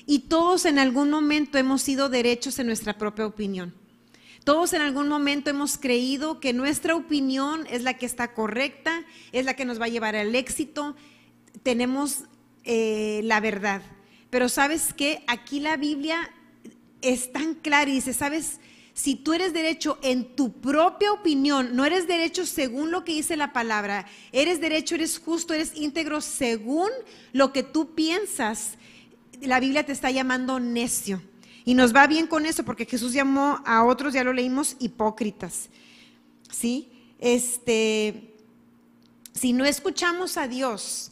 Y 0.06 0.20
todos 0.20 0.64
en 0.64 0.78
algún 0.78 1.10
momento 1.10 1.58
hemos 1.58 1.82
sido 1.82 2.08
derechos 2.08 2.58
en 2.58 2.66
nuestra 2.66 2.98
propia 2.98 3.26
opinión. 3.26 3.74
Todos 4.44 4.74
en 4.74 4.82
algún 4.82 5.08
momento 5.08 5.48
hemos 5.48 5.78
creído 5.78 6.38
que 6.38 6.52
nuestra 6.52 6.94
opinión 6.94 7.66
es 7.70 7.82
la 7.82 7.94
que 7.94 8.04
está 8.04 8.34
correcta, 8.34 9.04
es 9.32 9.46
la 9.46 9.54
que 9.54 9.64
nos 9.64 9.80
va 9.80 9.86
a 9.86 9.88
llevar 9.88 10.16
al 10.16 10.34
éxito. 10.34 10.94
Tenemos 11.62 12.24
eh, 12.64 13.20
la 13.24 13.40
verdad. 13.40 13.82
pero 14.30 14.48
sabes 14.48 14.92
que 14.92 15.22
aquí 15.26 15.60
la 15.60 15.76
Biblia 15.76 16.30
es 17.02 17.30
tan 17.30 17.54
clara 17.54 17.90
y 17.90 17.94
dice, 17.94 18.12
sabes, 18.12 18.58
si 18.94 19.16
tú 19.16 19.32
eres 19.32 19.52
derecho 19.52 19.98
en 20.02 20.34
tu 20.34 20.60
propia 20.60 21.12
opinión, 21.12 21.76
no 21.76 21.84
eres 21.84 22.08
derecho 22.08 22.46
según 22.46 22.90
lo 22.90 23.04
que 23.04 23.12
dice 23.12 23.36
la 23.36 23.52
palabra, 23.52 24.06
eres 24.32 24.60
derecho, 24.60 24.94
eres 24.94 25.18
justo, 25.18 25.52
eres 25.52 25.76
íntegro 25.76 26.20
según 26.20 26.88
lo 27.32 27.52
que 27.52 27.62
tú 27.62 27.94
piensas, 27.94 28.78
la 29.42 29.60
Biblia 29.60 29.84
te 29.84 29.92
está 29.92 30.10
llamando 30.10 30.60
necio. 30.60 31.22
Y 31.64 31.74
nos 31.74 31.94
va 31.94 32.06
bien 32.06 32.26
con 32.26 32.44
eso 32.44 32.64
porque 32.64 32.84
Jesús 32.84 33.12
llamó 33.12 33.62
a 33.64 33.84
otros, 33.84 34.12
ya 34.12 34.24
lo 34.24 34.32
leímos, 34.32 34.76
hipócritas. 34.80 35.70
¿Sí? 36.50 36.90
Este, 37.18 38.34
si 39.32 39.52
no 39.52 39.64
escuchamos 39.64 40.36
a 40.36 40.46
Dios 40.46 41.10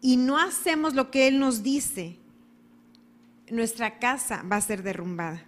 y 0.00 0.16
no 0.16 0.38
hacemos 0.38 0.94
lo 0.94 1.10
que 1.10 1.28
Él 1.28 1.38
nos 1.38 1.62
dice, 1.62 2.16
nuestra 3.50 3.98
casa 3.98 4.42
va 4.50 4.56
a 4.56 4.60
ser 4.60 4.82
derrumbada. 4.82 5.44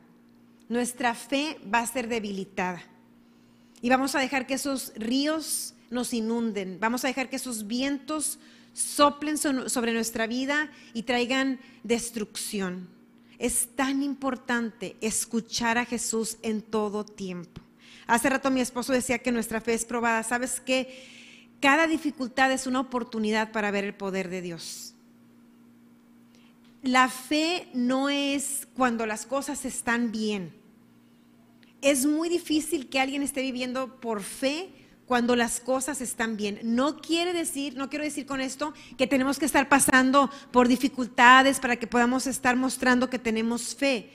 Nuestra 0.69 1.15
fe 1.15 1.59
va 1.73 1.81
a 1.81 1.87
ser 1.87 2.09
debilitada. 2.09 2.83
Y 3.81 3.89
vamos 3.89 4.15
a 4.15 4.21
dejar 4.21 4.47
que 4.47 4.55
esos 4.55 4.93
ríos 4.97 5.75
nos 5.91 6.15
inunden. 6.15 6.79
Vamos 6.81 7.05
a 7.05 7.09
dejar 7.09 7.29
que 7.29 7.37
esos 7.37 7.67
vientos 7.67 8.39
soplen 8.73 9.39
sobre 9.39 9.93
nuestra 9.93 10.27
vida 10.27 10.71
y 10.95 11.03
traigan 11.03 11.61
destrucción. 11.83 12.89
Es 13.39 13.69
tan 13.75 14.03
importante 14.03 14.97
escuchar 15.01 15.79
a 15.79 15.85
Jesús 15.85 16.39
en 16.43 16.63
todo 16.63 17.05
tiempo. 17.05 17.61
Hace 18.07 18.29
rato 18.29 18.51
mi 18.51 18.61
esposo 18.61 18.93
decía 18.93 19.19
que 19.19 19.33
nuestra 19.33 19.61
fe 19.61 19.75
es 19.75 19.85
probada. 19.85 20.23
¿Sabes 20.23 20.61
qué? 20.61 21.07
Cada 21.61 21.87
dificultad 21.87 22.53
es 22.53 22.67
una 22.67 22.81
oportunidad 22.81 23.53
para 23.53 23.71
ver 23.71 23.85
el 23.85 23.95
poder 23.95 24.29
de 24.29 24.43
Dios. 24.43 24.95
La 26.83 27.09
fe 27.09 27.69
no 27.75 28.09
es 28.09 28.67
cuando 28.75 29.07
las 29.07 29.25
cosas 29.27 29.65
están 29.65 30.11
bien. 30.11 30.53
Es 31.81 32.07
muy 32.07 32.29
difícil 32.29 32.89
que 32.89 33.01
alguien 33.01 33.23
esté 33.23 33.43
viviendo 33.43 34.01
por 34.01 34.23
fe 34.23 34.71
cuando 35.07 35.37
las 35.37 35.61
cosas 35.61 36.01
están 36.01 36.37
bien. 36.37 36.61
No 36.63 36.99
quiere 36.99 37.33
decir, 37.33 37.77
no 37.77 37.91
quiero 37.91 38.05
decir 38.05 38.27
con 38.27 38.41
esto 38.41 38.73
que 38.97 39.07
tenemos 39.07 39.39
que 39.39 39.47
estar 39.47 39.69
pasando 39.69 40.31
por 40.51 40.69
dificultades 40.69 41.61
para 41.61 41.77
que 41.77 41.87
podamos 41.87 42.27
estar 42.27 42.57
mostrando 42.57 43.11
que 43.11 43.19
tenemos 43.19 43.75
fe. 43.75 44.11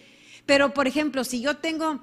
Pero, 0.46 0.74
por 0.74 0.88
ejemplo, 0.88 1.24
si 1.24 1.42
yo 1.42 1.58
tengo 1.58 2.00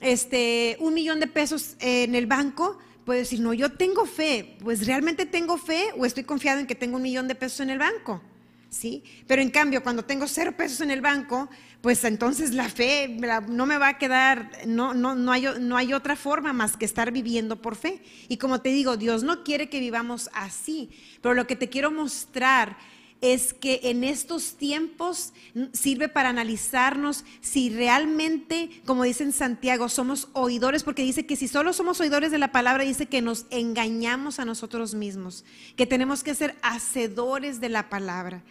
este, 0.00 0.76
un 0.80 0.94
millón 0.94 1.20
de 1.20 1.26
pesos 1.26 1.76
en 1.80 2.14
el 2.14 2.26
banco, 2.26 2.78
puedo 3.04 3.18
decir, 3.18 3.40
no, 3.40 3.52
yo 3.52 3.72
tengo 3.72 4.06
fe. 4.06 4.56
Pues 4.62 4.86
realmente 4.86 5.26
tengo 5.26 5.58
fe 5.58 5.92
o 5.98 6.06
estoy 6.06 6.24
confiado 6.24 6.60
en 6.60 6.66
que 6.66 6.74
tengo 6.74 6.96
un 6.96 7.02
millón 7.02 7.28
de 7.28 7.34
pesos 7.34 7.60
en 7.60 7.70
el 7.70 7.78
banco. 7.78 8.22
¿Sí? 8.70 9.02
Pero 9.26 9.42
en 9.42 9.50
cambio, 9.50 9.82
cuando 9.82 10.04
tengo 10.04 10.28
cero 10.28 10.54
pesos 10.56 10.80
en 10.80 10.92
el 10.92 11.00
banco, 11.00 11.50
pues 11.80 12.04
entonces 12.04 12.54
la 12.54 12.68
fe 12.68 13.08
no 13.48 13.66
me 13.66 13.78
va 13.78 13.88
a 13.88 13.98
quedar, 13.98 14.50
no, 14.66 14.94
no, 14.94 15.16
no, 15.16 15.32
hay, 15.32 15.46
no 15.60 15.76
hay 15.76 15.92
otra 15.92 16.14
forma 16.14 16.52
más 16.52 16.76
que 16.76 16.84
estar 16.84 17.10
viviendo 17.10 17.60
por 17.60 17.74
fe. 17.74 18.00
Y 18.28 18.36
como 18.36 18.60
te 18.60 18.68
digo, 18.68 18.96
Dios 18.96 19.24
no 19.24 19.42
quiere 19.42 19.68
que 19.68 19.80
vivamos 19.80 20.30
así, 20.34 20.90
pero 21.20 21.34
lo 21.34 21.48
que 21.48 21.56
te 21.56 21.68
quiero 21.68 21.90
mostrar 21.90 22.76
es 23.20 23.52
que 23.52 23.80
en 23.84 24.02
estos 24.02 24.54
tiempos 24.54 25.32
sirve 25.72 26.08
para 26.08 26.30
analizarnos 26.30 27.24
si 27.42 27.68
realmente, 27.68 28.70
como 28.86 29.04
dice 29.04 29.24
en 29.24 29.32
Santiago, 29.32 29.88
somos 29.88 30.28
oidores, 30.32 30.84
porque 30.84 31.02
dice 31.02 31.26
que 31.26 31.36
si 31.36 31.46
solo 31.46 31.72
somos 31.72 32.00
oidores 32.00 32.30
de 32.30 32.38
la 32.38 32.50
palabra, 32.50 32.84
dice 32.84 33.06
que 33.06 33.20
nos 33.20 33.46
engañamos 33.50 34.38
a 34.38 34.46
nosotros 34.46 34.94
mismos, 34.94 35.44
que 35.76 35.86
tenemos 35.86 36.22
que 36.22 36.34
ser 36.34 36.56
hacedores 36.62 37.60
de 37.60 37.68
la 37.68 37.90
palabra. 37.90 38.42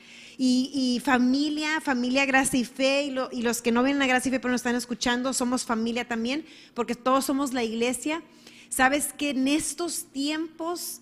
Y, 0.41 1.01
familia, 1.03 1.81
familia 1.81 2.25
Gracia 2.25 2.59
y 2.61 2.63
Fe, 2.63 3.03
y, 3.03 3.37
y 3.37 3.41
los 3.41 3.61
que 3.61 3.73
no 3.73 3.83
ven 3.83 3.99
la 3.99 4.07
Gracia 4.07 4.29
y 4.29 4.31
Fe 4.31 4.39
pero 4.39 4.53
nos 4.53 4.59
están 4.59 4.75
escuchando, 4.75 5.33
somos 5.33 5.65
familia 5.65 6.07
también, 6.07 6.45
porque 6.73 6.95
todos 6.95 7.25
somos 7.25 7.51
la 7.51 7.63
iglesia. 7.63 8.23
Sabes 8.69 9.11
que 9.11 9.31
en 9.31 9.49
estos 9.49 10.05
tiempos 10.05 11.01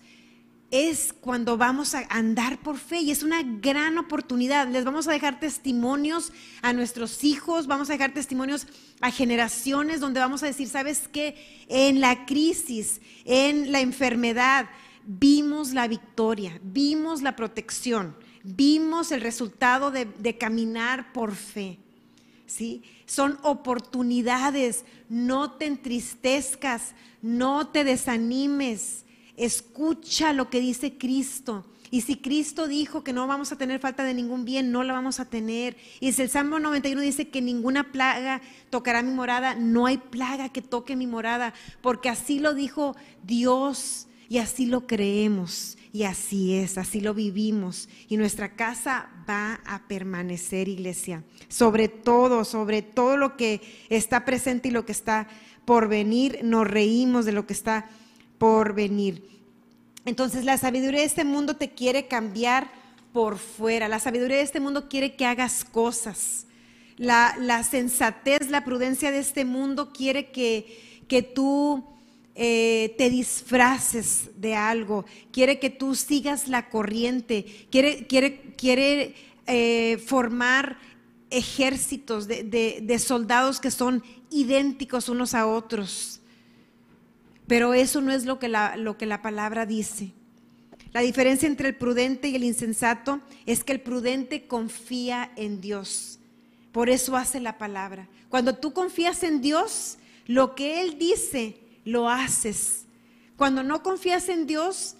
es 0.70 1.12
cuando 1.12 1.56
vamos 1.56 1.94
a 1.94 2.06
andar 2.10 2.58
por 2.60 2.78
fe 2.78 3.00
y 3.00 3.10
es 3.10 3.22
una 3.22 3.42
gran 3.42 3.98
oportunidad. 3.98 4.68
Les 4.68 4.84
vamos 4.84 5.08
a 5.08 5.12
dejar 5.12 5.40
testimonios 5.40 6.32
a 6.62 6.72
nuestros 6.72 7.24
hijos, 7.24 7.66
vamos 7.66 7.88
a 7.88 7.94
dejar 7.94 8.12
testimonios 8.12 8.66
a 9.00 9.10
generaciones 9.10 10.00
donde 10.00 10.20
vamos 10.20 10.42
a 10.42 10.46
decir, 10.46 10.68
¿sabes 10.68 11.08
qué? 11.08 11.66
En 11.68 12.00
la 12.00 12.26
crisis, 12.26 13.00
en 13.24 13.72
la 13.72 13.80
enfermedad, 13.80 14.68
vimos 15.04 15.72
la 15.72 15.88
victoria, 15.88 16.60
vimos 16.62 17.22
la 17.22 17.36
protección 17.36 18.14
vimos 18.56 19.12
el 19.12 19.20
resultado 19.20 19.90
de, 19.90 20.38
caminar 20.38 21.12
por 21.12 21.34
fe. 21.34 21.78
¿sí? 22.46 22.82
Son 23.06 23.38
oportunidades, 23.42 24.84
no 25.08 25.52
te 25.52 25.66
entristezcas, 25.66 26.94
no 27.20 27.68
te 27.68 27.84
desanimes, 27.84 29.04
escucha 29.38 30.32
lo 30.32 30.50
que 30.50 30.60
dice 30.60 30.98
Cristo. 30.98 31.64
Y 31.90 32.02
si 32.02 32.16
Cristo 32.16 32.68
dijo 32.68 33.02
que 33.02 33.12
no 33.12 33.26
vamos 33.26 33.50
a 33.50 33.56
tener 33.56 33.80
falta 33.80 34.04
de 34.04 34.12
ningún 34.12 34.44
bien, 34.44 34.70
no 34.70 34.82
la 34.82 34.92
vamos 34.92 35.20
a 35.20 35.24
tener. 35.24 35.76
Y 36.00 36.12
si 36.12 36.22
el 36.22 36.28
Salmo 36.28 36.58
91 36.58 37.00
dice 37.00 37.28
que 37.28 37.40
ninguna 37.40 37.92
plaga 37.92 38.42
tocará 38.68 39.02
mi 39.02 39.12
morada, 39.12 39.54
no 39.54 39.86
hay 39.86 39.96
plaga 39.96 40.50
que 40.50 40.60
toque 40.60 40.96
mi 40.96 41.06
morada, 41.06 41.54
porque 41.80 42.10
así 42.10 42.40
lo 42.40 42.54
dijo 42.54 42.94
Dios 43.24 44.06
y 44.28 44.38
así 44.38 44.66
lo 44.66 44.86
creemos. 44.86 45.78
Y 45.90 46.02
así 46.02 46.54
es, 46.54 46.76
así 46.76 47.00
lo 47.00 47.14
vivimos. 47.14 47.88
Y 48.08 48.18
nuestra 48.18 48.54
casa 48.54 49.08
va 49.28 49.60
a 49.64 49.88
permanecer, 49.88 50.68
iglesia. 50.68 51.24
Sobre 51.48 51.88
todo, 51.88 52.44
sobre 52.44 52.82
todo 52.82 53.16
lo 53.16 53.38
que 53.38 53.62
está 53.88 54.26
presente 54.26 54.68
y 54.68 54.72
lo 54.72 54.84
que 54.84 54.92
está 54.92 55.28
por 55.64 55.88
venir, 55.88 56.40
nos 56.42 56.66
reímos 56.66 57.24
de 57.24 57.32
lo 57.32 57.46
que 57.46 57.54
está 57.54 57.88
por 58.38 58.74
venir. 58.74 59.28
Entonces 60.04 60.44
la 60.44 60.56
sabiduría 60.56 61.00
de 61.00 61.06
este 61.06 61.24
mundo 61.24 61.56
te 61.56 61.70
quiere 61.70 62.06
cambiar 62.08 62.70
por 63.12 63.38
fuera. 63.38 63.88
La 63.88 64.00
sabiduría 64.00 64.38
de 64.38 64.42
este 64.42 64.60
mundo 64.60 64.88
quiere 64.88 65.16
que 65.16 65.26
hagas 65.26 65.64
cosas. 65.64 66.46
La, 66.96 67.36
la 67.38 67.62
sensatez, 67.62 68.50
la 68.50 68.64
prudencia 68.64 69.10
de 69.10 69.18
este 69.18 69.44
mundo 69.44 69.92
quiere 69.92 70.30
que, 70.30 71.04
que 71.08 71.22
tú 71.22 71.84
eh, 72.40 72.94
te 72.96 73.10
disfraces 73.10 74.30
de 74.36 74.54
algo, 74.54 75.04
quiere 75.32 75.58
que 75.58 75.70
tú 75.70 75.96
sigas 75.96 76.46
la 76.46 76.70
corriente, 76.70 77.66
quiere, 77.68 78.06
quiere, 78.06 78.40
quiere 78.56 79.16
eh, 79.48 79.98
formar 80.06 80.78
ejércitos 81.30 82.28
de, 82.28 83.02
soldados 83.04 83.58
que 83.58 83.72
son 83.72 84.04
idénticos 84.30 85.08
unos 85.08 85.34
a 85.34 85.48
otros. 85.48 86.17
Pero 87.48 87.74
eso 87.74 88.00
no 88.00 88.12
es 88.12 88.26
lo 88.26 88.38
que, 88.38 88.48
la, 88.48 88.76
lo 88.76 88.96
que 88.96 89.06
la 89.06 89.22
palabra 89.22 89.66
dice. 89.66 90.12
La 90.92 91.00
diferencia 91.00 91.48
entre 91.48 91.68
el 91.68 91.76
prudente 91.76 92.28
y 92.28 92.36
el 92.36 92.44
insensato 92.44 93.20
es 93.46 93.64
que 93.64 93.72
el 93.72 93.80
prudente 93.80 94.46
confía 94.46 95.32
en 95.36 95.60
Dios. 95.60 96.20
Por 96.72 96.88
eso 96.90 97.16
hace 97.16 97.40
la 97.40 97.58
palabra. 97.58 98.08
Cuando 98.28 98.54
tú 98.54 98.72
confías 98.72 99.22
en 99.22 99.40
Dios, 99.40 99.98
lo 100.26 100.54
que 100.54 100.82
Él 100.82 100.98
dice 100.98 101.58
lo 101.84 102.08
haces. 102.08 102.84
Cuando 103.36 103.62
no 103.62 103.82
confías 103.82 104.28
en 104.28 104.46
Dios, 104.46 104.96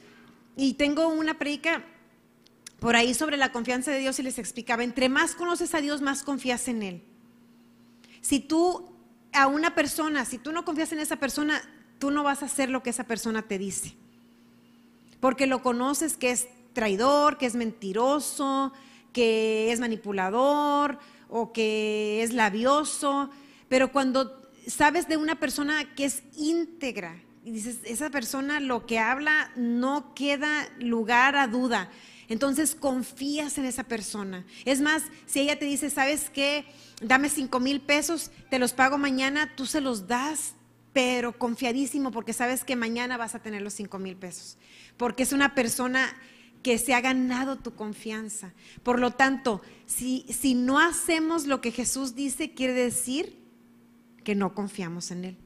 y 0.56 0.74
tengo 0.74 1.08
una 1.08 1.38
predica 1.38 1.84
por 2.80 2.96
ahí 2.96 3.14
sobre 3.14 3.36
la 3.36 3.52
confianza 3.52 3.92
de 3.92 4.00
Dios 4.00 4.18
y 4.18 4.24
les 4.24 4.38
explicaba, 4.38 4.82
entre 4.82 5.08
más 5.08 5.34
conoces 5.34 5.74
a 5.74 5.80
Dios, 5.80 6.00
más 6.00 6.22
confías 6.22 6.66
en 6.68 6.82
Él. 6.82 7.02
Si 8.20 8.40
tú 8.40 8.90
a 9.32 9.46
una 9.46 9.74
persona, 9.74 10.24
si 10.24 10.38
tú 10.38 10.50
no 10.52 10.64
confías 10.64 10.92
en 10.92 10.98
esa 10.98 11.16
persona, 11.16 11.62
tú 11.98 12.10
no 12.10 12.22
vas 12.22 12.42
a 12.42 12.46
hacer 12.46 12.70
lo 12.70 12.82
que 12.82 12.90
esa 12.90 13.04
persona 13.04 13.42
te 13.42 13.58
dice. 13.58 13.94
Porque 15.20 15.46
lo 15.46 15.62
conoces 15.62 16.16
que 16.16 16.30
es 16.30 16.48
traidor, 16.72 17.38
que 17.38 17.46
es 17.46 17.54
mentiroso, 17.54 18.72
que 19.12 19.72
es 19.72 19.80
manipulador 19.80 20.98
o 21.28 21.52
que 21.52 22.22
es 22.22 22.32
labioso. 22.32 23.30
Pero 23.68 23.90
cuando 23.90 24.40
sabes 24.66 25.08
de 25.08 25.16
una 25.16 25.40
persona 25.40 25.94
que 25.94 26.04
es 26.04 26.22
íntegra 26.36 27.20
y 27.44 27.50
dices, 27.50 27.78
esa 27.84 28.10
persona 28.10 28.60
lo 28.60 28.86
que 28.86 28.98
habla 28.98 29.50
no 29.56 30.14
queda 30.14 30.68
lugar 30.78 31.36
a 31.36 31.48
duda. 31.48 31.90
Entonces 32.28 32.74
confías 32.74 33.56
en 33.56 33.64
esa 33.64 33.84
persona. 33.84 34.44
Es 34.66 34.80
más, 34.80 35.02
si 35.26 35.40
ella 35.40 35.58
te 35.58 35.64
dice, 35.64 35.88
¿sabes 35.88 36.30
qué? 36.30 36.66
Dame 37.00 37.30
cinco 37.30 37.58
mil 37.58 37.80
pesos, 37.80 38.30
te 38.50 38.58
los 38.58 38.72
pago 38.72 38.98
mañana, 38.98 39.54
tú 39.56 39.64
se 39.64 39.80
los 39.80 40.06
das, 40.06 40.54
pero 40.92 41.38
confiadísimo 41.38 42.10
porque 42.10 42.32
sabes 42.32 42.64
que 42.64 42.76
mañana 42.76 43.16
vas 43.16 43.34
a 43.34 43.42
tener 43.42 43.62
los 43.62 43.74
cinco 43.74 43.98
mil 43.98 44.16
pesos. 44.16 44.58
Porque 44.96 45.22
es 45.22 45.32
una 45.32 45.54
persona 45.54 46.16
que 46.62 46.78
se 46.78 46.94
ha 46.94 47.00
ganado 47.00 47.56
tu 47.56 47.74
confianza. 47.74 48.52
Por 48.82 48.98
lo 48.98 49.12
tanto, 49.12 49.62
si, 49.86 50.26
si 50.28 50.54
no 50.54 50.78
hacemos 50.78 51.46
lo 51.46 51.60
que 51.60 51.72
Jesús 51.72 52.14
dice, 52.14 52.52
quiere 52.52 52.72
decir 52.72 53.38
que 54.24 54.34
no 54.34 54.54
confiamos 54.54 55.10
en 55.10 55.24
Él. 55.24 55.36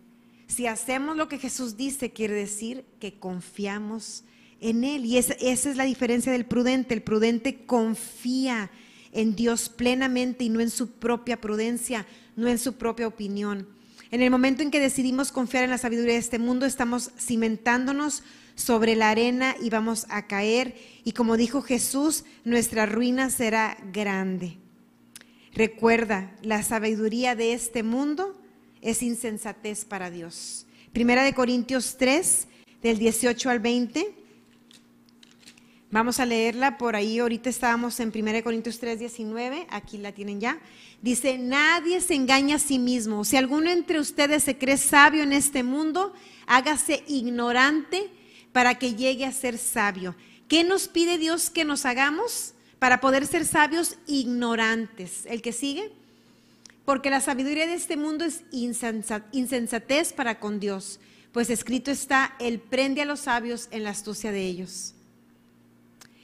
Si 0.46 0.66
hacemos 0.66 1.16
lo 1.16 1.28
que 1.28 1.38
Jesús 1.38 1.76
dice, 1.76 2.12
quiere 2.12 2.34
decir 2.34 2.84
que 2.98 3.18
confiamos 3.18 4.24
en 4.60 4.84
Él. 4.84 5.04
Y 5.04 5.18
esa, 5.18 5.34
esa 5.34 5.70
es 5.70 5.76
la 5.76 5.84
diferencia 5.84 6.32
del 6.32 6.46
prudente. 6.46 6.94
El 6.94 7.02
prudente 7.02 7.64
confía 7.64 8.70
en 9.12 9.36
Dios 9.36 9.68
plenamente 9.68 10.44
y 10.44 10.48
no 10.48 10.60
en 10.60 10.70
su 10.70 10.92
propia 10.92 11.40
prudencia, 11.40 12.06
no 12.36 12.48
en 12.48 12.58
su 12.58 12.74
propia 12.74 13.06
opinión. 13.06 13.68
En 14.12 14.20
el 14.20 14.30
momento 14.30 14.62
en 14.62 14.70
que 14.70 14.78
decidimos 14.78 15.32
confiar 15.32 15.64
en 15.64 15.70
la 15.70 15.78
sabiduría 15.78 16.12
de 16.12 16.18
este 16.18 16.38
mundo, 16.38 16.66
estamos 16.66 17.12
cimentándonos 17.18 18.22
sobre 18.54 18.94
la 18.94 19.08
arena 19.08 19.56
y 19.58 19.70
vamos 19.70 20.04
a 20.10 20.26
caer. 20.26 20.76
Y 21.02 21.12
como 21.12 21.38
dijo 21.38 21.62
Jesús, 21.62 22.24
nuestra 22.44 22.84
ruina 22.84 23.30
será 23.30 23.78
grande. 23.90 24.58
Recuerda, 25.54 26.36
la 26.42 26.62
sabiduría 26.62 27.34
de 27.34 27.54
este 27.54 27.82
mundo 27.82 28.38
es 28.82 29.02
insensatez 29.02 29.86
para 29.86 30.10
Dios. 30.10 30.66
Primera 30.92 31.24
de 31.24 31.32
Corintios 31.32 31.96
3, 31.96 32.48
del 32.82 32.98
18 32.98 33.48
al 33.48 33.60
20. 33.60 34.14
Vamos 35.92 36.20
a 36.20 36.24
leerla 36.24 36.78
por 36.78 36.96
ahí. 36.96 37.18
Ahorita 37.18 37.50
estábamos 37.50 38.00
en 38.00 38.10
1 38.14 38.42
Corintios 38.42 38.78
3, 38.78 38.98
19. 38.98 39.66
Aquí 39.68 39.98
la 39.98 40.12
tienen 40.12 40.40
ya. 40.40 40.58
Dice, 41.02 41.36
nadie 41.36 42.00
se 42.00 42.14
engaña 42.14 42.56
a 42.56 42.58
sí 42.58 42.78
mismo. 42.78 43.26
Si 43.26 43.36
alguno 43.36 43.70
entre 43.70 44.00
ustedes 44.00 44.42
se 44.42 44.56
cree 44.56 44.78
sabio 44.78 45.22
en 45.22 45.34
este 45.34 45.62
mundo, 45.62 46.14
hágase 46.46 47.04
ignorante 47.08 48.08
para 48.52 48.78
que 48.78 48.94
llegue 48.94 49.26
a 49.26 49.32
ser 49.32 49.58
sabio. 49.58 50.16
¿Qué 50.48 50.64
nos 50.64 50.88
pide 50.88 51.18
Dios 51.18 51.50
que 51.50 51.66
nos 51.66 51.84
hagamos 51.84 52.54
para 52.78 53.02
poder 53.02 53.26
ser 53.26 53.44
sabios 53.44 53.98
ignorantes? 54.06 55.26
¿El 55.26 55.42
que 55.42 55.52
sigue? 55.52 55.92
Porque 56.86 57.10
la 57.10 57.20
sabiduría 57.20 57.66
de 57.66 57.74
este 57.74 57.98
mundo 57.98 58.24
es 58.24 58.44
insensatez 58.50 60.14
para 60.14 60.40
con 60.40 60.58
Dios, 60.58 61.00
pues 61.32 61.50
escrito 61.50 61.90
está, 61.90 62.34
Él 62.40 62.60
prende 62.60 63.02
a 63.02 63.06
los 63.06 63.20
sabios 63.20 63.68
en 63.70 63.84
la 63.84 63.90
astucia 63.90 64.32
de 64.32 64.46
ellos. 64.46 64.94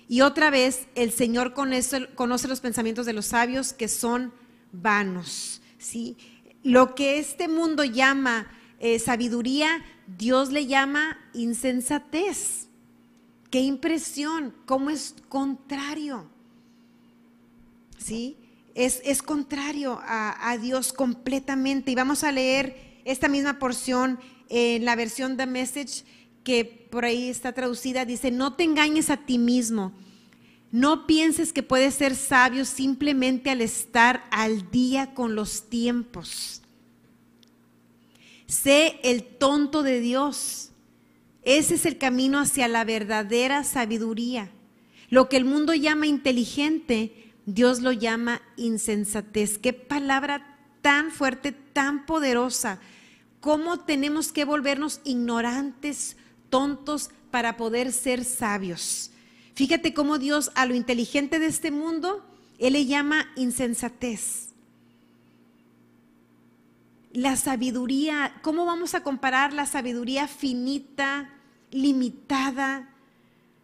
Y 0.09 0.23
otra 0.23 0.49
vez, 0.49 0.89
el 0.95 1.13
Señor 1.13 1.53
conoce, 1.53 2.49
los 2.49 2.61
pensamientos 2.61 3.05
de 3.05 3.13
los 3.13 3.27
sabios 3.27 3.75
que 3.75 3.89
son 3.89 4.33
vanos. 4.73 5.61
¿sí? 5.79 6.17
Lo 6.63 6.95
que 6.95 7.19
este 7.19 7.47
mundo 7.47 7.85
llama 7.85 8.51
eh, 8.81 8.99
sabiduría, 8.99 9.85
Dios 10.07 10.51
le 10.51 10.67
llama 10.67 11.19
insensatez. 11.35 12.69
Qué 13.51 13.61
impresión, 13.61 14.55
cómo 14.65 14.89
es 14.89 15.15
contrario. 15.29 16.31
¿Sí? 17.99 18.39
Es, 18.75 19.03
es 19.05 19.23
contrario 19.23 20.01
a, 20.03 20.57
Dios 20.59 20.95
completamente. 20.95 21.91
Y 21.91 21.95
vamos 21.95 22.25
a 22.25 22.33
leer 22.33 23.01
esta 23.05 23.29
misma 23.29 23.59
porción 23.59 24.19
en 24.49 24.87
la 24.87 24.97
versión 24.97 25.37
de 25.37 25.47
Message 25.47 26.05
que 26.49 26.65
por 26.65 27.05
ahí 27.05 27.29
está 27.29 27.53
traducida. 27.53 28.07
Dice, 28.07 28.31
no 28.31 28.55
te 28.55 28.65
engañes 28.65 29.11
a 29.11 29.19
ti 29.19 29.37
mismo. 29.37 29.93
No 30.73 31.07
pienses 31.07 31.53
que 31.53 31.63
puedes 31.63 31.93
ser 31.93 32.17
sabio 32.17 32.65
simplemente 32.65 33.51
al 33.51 33.61
estar 33.61 34.25
al 34.31 34.71
día 34.71 35.13
con 35.13 35.35
los 35.35 35.69
tiempos. 35.69 36.63
Sé 38.47 38.99
el 39.03 39.25
tonto 39.25 39.83
de 39.83 40.01
Dios. 40.01 40.71
Ese 41.43 41.75
es 41.75 41.85
el 41.85 41.99
camino 41.99 42.39
hacia 42.41 42.67
la 42.67 42.83
verdadera 42.85 43.63
sabiduría. 43.63 44.51
Lo 45.11 45.29
que 45.29 45.37
el 45.37 45.45
mundo 45.45 45.75
llama 45.75 46.07
inteligente, 46.07 47.31
Dios 47.45 47.83
lo 47.83 47.93
llama 47.93 48.41
insensatez. 48.57 49.59
Qué 49.59 49.75
palabra 49.75 50.59
tan 50.81 51.11
fuerte, 51.11 51.53
tan 51.53 52.07
poderosa. 52.07 52.81
¿Cómo 53.41 53.81
tenemos 53.81 54.33
que 54.33 54.47
volvernos 54.47 55.03
ignorantes, 55.05 56.17
tontos, 56.51 57.11
para 57.31 57.57
poder 57.57 57.93
ser 57.93 58.25
sabios? 58.25 59.11
Fíjate 59.55 59.93
cómo 59.93 60.19
Dios 60.19 60.51
a 60.55 60.67
lo 60.67 60.75
inteligente 60.75 61.39
de 61.39 61.47
este 61.47 61.71
mundo, 61.71 62.25
Él 62.59 62.75
le 62.75 62.87
llama 62.87 63.27
insensatez 63.37 64.49
la 67.13 67.37
sabiduría, 67.37 68.35
¿cómo 68.43 68.65
vamos 68.67 68.95
a 68.95 69.03
comparar 69.03 69.53
la 69.53 69.67
sabiduría 69.67 70.29
finita, 70.29 71.31
limitada 71.71 72.89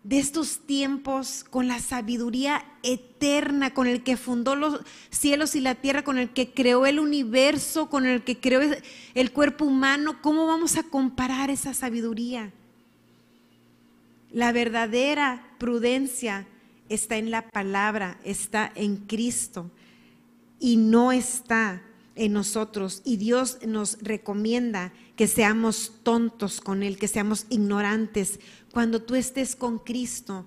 de 0.02 0.18
estos 0.18 0.60
tiempos 0.66 1.44
con 1.48 1.68
la 1.68 1.78
sabiduría 1.78 2.64
eterna, 2.82 3.72
con 3.72 3.86
el 3.86 4.02
que 4.02 4.16
fundó 4.16 4.56
los 4.56 4.80
cielos 5.10 5.54
y 5.54 5.60
la 5.60 5.74
tierra, 5.74 6.02
con 6.02 6.18
el 6.18 6.30
que 6.30 6.52
creó 6.52 6.86
el 6.86 6.98
universo, 6.98 7.88
con 7.88 8.06
el 8.06 8.24
que 8.24 8.40
creó 8.40 8.60
el 9.14 9.32
cuerpo 9.32 9.64
humano? 9.64 10.20
¿Cómo 10.20 10.46
vamos 10.46 10.76
a 10.76 10.82
comparar 10.82 11.50
esa 11.50 11.74
sabiduría? 11.74 12.52
La 14.34 14.50
verdadera 14.50 15.54
prudencia 15.60 16.44
está 16.88 17.18
en 17.18 17.30
la 17.30 17.48
palabra, 17.50 18.18
está 18.24 18.72
en 18.74 18.96
Cristo 18.96 19.70
y 20.58 20.76
no 20.76 21.12
está 21.12 21.84
en 22.16 22.32
nosotros 22.32 23.00
y 23.04 23.16
Dios 23.16 23.58
nos 23.64 23.96
recomienda 24.02 24.92
que 25.14 25.28
seamos 25.28 25.92
tontos 26.02 26.60
con 26.60 26.82
Él, 26.82 26.98
que 26.98 27.06
seamos 27.06 27.46
ignorantes. 27.48 28.40
Cuando 28.72 29.00
tú 29.00 29.14
estés 29.14 29.54
con 29.54 29.78
Cristo, 29.78 30.44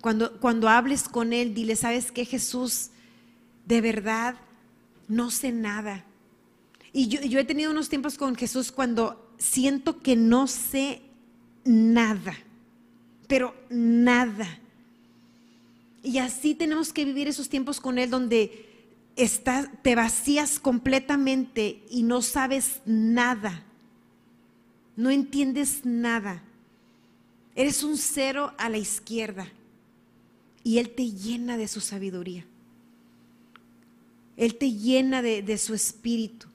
cuando, 0.00 0.38
cuando 0.38 0.68
hables 0.68 1.08
con 1.08 1.32
Él, 1.32 1.54
dile, 1.54 1.74
¿sabes 1.74 2.12
qué 2.12 2.24
Jesús? 2.24 2.90
De 3.66 3.80
verdad, 3.80 4.36
no 5.08 5.32
sé 5.32 5.50
nada. 5.50 6.04
Y 6.92 7.08
yo, 7.08 7.20
yo 7.22 7.40
he 7.40 7.44
tenido 7.44 7.72
unos 7.72 7.88
tiempos 7.88 8.16
con 8.16 8.36
Jesús 8.36 8.70
cuando 8.70 9.34
siento 9.38 10.02
que 10.02 10.14
no 10.14 10.46
sé 10.46 11.02
nada, 11.64 12.36
pero 13.32 13.54
nada. 13.70 14.60
Y 16.02 16.18
así 16.18 16.54
tenemos 16.54 16.92
que 16.92 17.06
vivir 17.06 17.28
esos 17.28 17.48
tiempos 17.48 17.80
con 17.80 17.96
Él 17.96 18.10
donde 18.10 18.66
te 19.80 19.94
vacías 19.94 20.58
completamente 20.58 21.82
y 21.88 22.02
no 22.02 22.20
sabes 22.20 22.82
nada, 22.84 23.64
no 24.96 25.08
entiendes 25.08 25.86
nada. 25.86 26.42
Eres 27.54 27.82
un 27.82 27.96
cero 27.96 28.52
a 28.58 28.68
la 28.68 28.76
izquierda 28.76 29.48
y 30.62 30.76
Él 30.76 30.90
te 30.90 31.10
llena 31.10 31.56
de 31.56 31.68
su 31.68 31.80
sabiduría. 31.80 32.44
Él 34.36 34.56
te 34.56 34.72
llena 34.72 35.22
de, 35.22 35.40
de 35.40 35.56
su 35.56 35.72
espíritu 35.72 36.48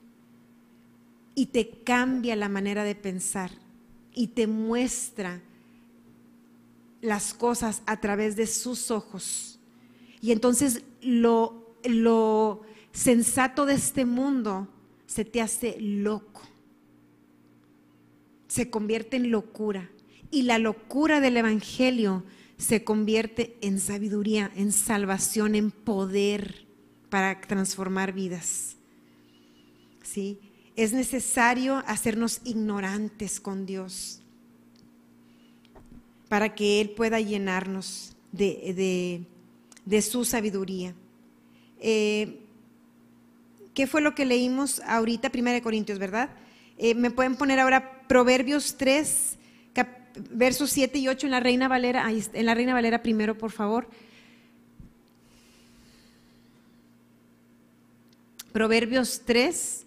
y 1.34 1.46
te 1.46 1.70
cambia 1.70 2.36
la 2.36 2.48
manera 2.48 2.84
de 2.84 2.94
pensar 2.94 3.50
y 4.14 4.28
te 4.28 4.46
muestra 4.46 5.42
las 7.00 7.34
cosas 7.34 7.82
a 7.86 8.00
través 8.00 8.36
de 8.36 8.46
sus 8.46 8.90
ojos. 8.90 9.60
Y 10.20 10.32
entonces 10.32 10.82
lo 11.00 11.68
lo 11.84 12.62
sensato 12.92 13.66
de 13.66 13.74
este 13.74 14.04
mundo 14.04 14.68
se 15.06 15.24
te 15.24 15.40
hace 15.40 15.80
loco, 15.80 16.42
se 18.48 18.70
convierte 18.70 19.16
en 19.16 19.30
locura. 19.30 19.90
Y 20.30 20.42
la 20.42 20.58
locura 20.58 21.20
del 21.20 21.38
Evangelio 21.38 22.24
se 22.58 22.84
convierte 22.84 23.56
en 23.62 23.80
sabiduría, 23.80 24.50
en 24.56 24.72
salvación, 24.72 25.54
en 25.54 25.70
poder 25.70 26.66
para 27.08 27.40
transformar 27.40 28.12
vidas. 28.12 28.76
¿Sí? 30.02 30.40
Es 30.76 30.92
necesario 30.92 31.82
hacernos 31.86 32.40
ignorantes 32.44 33.40
con 33.40 33.64
Dios 33.64 34.22
para 36.28 36.54
que 36.54 36.80
Él 36.80 36.90
pueda 36.90 37.20
llenarnos 37.20 38.16
de, 38.32 39.24
su 40.02 40.24
sabiduría. 40.24 40.94
Eh, 41.80 42.40
¿Qué 43.74 43.86
fue 43.86 44.00
lo 44.00 44.14
que 44.14 44.26
leímos 44.26 44.80
ahorita? 44.80 45.30
Primera 45.30 45.54
de 45.54 45.62
Corintios, 45.62 45.98
¿verdad? 45.98 46.30
Eh, 46.76 46.94
¿Me 46.94 47.10
pueden 47.10 47.36
poner 47.36 47.60
ahora 47.60 48.06
Proverbios 48.08 48.76
3, 48.76 49.36
versos 50.30 50.70
7 50.70 50.98
y 50.98 51.08
8 51.08 51.26
en 51.26 51.30
la 51.30 51.40
Reina 51.40 51.68
Valera? 51.68 52.10
en 52.10 52.46
la 52.46 52.54
Reina 52.54 52.74
Valera 52.74 53.02
primero, 53.02 53.38
por 53.38 53.52
favor. 53.52 53.88
Proverbios 58.52 59.22
3, 59.24 59.86